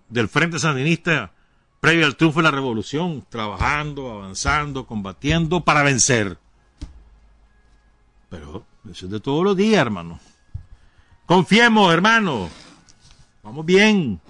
del 0.09 0.27
Frente 0.27 0.59
Sandinista 0.59 1.31
previo 1.83 2.05
al 2.05 2.15
triunfo 2.15 2.39
de 2.39 2.43
la 2.43 2.51
revolución, 2.51 3.25
trabajando, 3.27 4.09
avanzando, 4.09 4.87
combatiendo 4.87 5.65
para 5.65 5.83
vencer. 5.83 6.37
Pero 8.29 8.65
eso 8.89 9.07
es 9.07 9.11
de 9.11 9.19
todos 9.19 9.43
los 9.43 9.57
días, 9.57 9.81
hermano. 9.81 10.17
Confiemos, 11.25 11.93
hermano. 11.93 12.49
Vamos 13.43 13.65
bien. 13.65 14.21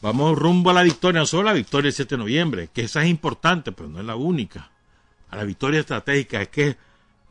Vamos 0.00 0.38
rumbo 0.38 0.70
a 0.70 0.74
la 0.74 0.84
victoria, 0.84 1.18
no 1.18 1.26
solo 1.26 1.48
a 1.48 1.52
la 1.52 1.54
victoria 1.54 1.88
el 1.88 1.94
7 1.94 2.14
de 2.14 2.18
noviembre, 2.18 2.68
que 2.72 2.82
esa 2.82 3.02
es 3.02 3.10
importante, 3.10 3.72
pero 3.72 3.88
no 3.88 3.98
es 3.98 4.06
la 4.06 4.14
única. 4.14 4.70
A 5.28 5.34
la 5.34 5.42
victoria 5.42 5.80
estratégica 5.80 6.40
es 6.40 6.48
que 6.50 6.76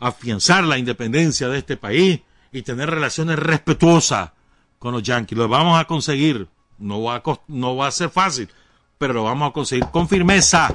afianzar 0.02 0.66
la 0.66 0.78
independencia 0.78 1.48
de 1.48 1.60
este 1.60 1.78
país 1.78 2.20
y 2.52 2.62
tener 2.62 2.90
relaciones 2.90 3.40
respetuosas 3.40 4.32
con 4.80 4.92
los 4.92 5.02
yanquis. 5.02 5.38
Lo 5.38 5.48
vamos 5.48 5.80
a 5.80 5.86
conseguir. 5.86 6.50
No 6.84 7.02
va, 7.02 7.16
a, 7.16 7.24
no 7.48 7.78
va 7.78 7.88
a 7.88 7.92
ser 7.92 8.10
fácil, 8.10 8.50
pero 8.98 9.14
lo 9.14 9.24
vamos 9.24 9.50
a 9.50 9.54
conseguir 9.54 9.86
con 9.86 10.10
firmeza. 10.10 10.68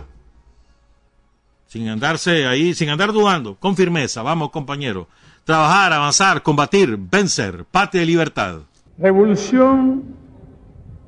Sin 1.67 1.87
andarse 1.87 2.47
ahí, 2.47 2.73
sin 2.73 2.89
andar 2.89 3.13
dudando, 3.13 3.57
con 3.57 3.77
firmeza. 3.77 4.23
Vamos, 4.23 4.51
compañeros. 4.51 5.07
Trabajar, 5.45 5.93
avanzar, 5.93 6.43
combatir, 6.43 6.97
vencer. 6.97 7.67
Patria 7.71 8.05
y 8.05 8.07
libertad. 8.07 8.61
Revolución 8.97 10.03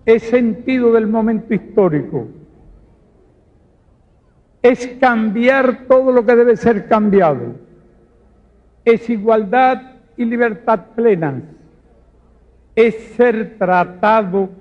es 0.04 0.22
sentido 0.24 0.92
del 0.92 1.06
momento 1.06 1.54
histórico. 1.54 2.28
Es 4.62 4.86
cambiar 5.00 5.86
todo 5.88 6.12
lo 6.12 6.26
que 6.26 6.36
debe 6.36 6.58
ser 6.58 6.88
cambiado. 6.88 7.54
Es 8.84 9.08
igualdad 9.08 9.80
y 10.18 10.26
libertad 10.26 10.88
plenas. 10.94 11.42
Es 12.76 13.14
ser 13.16 13.56
tratado 13.58 14.60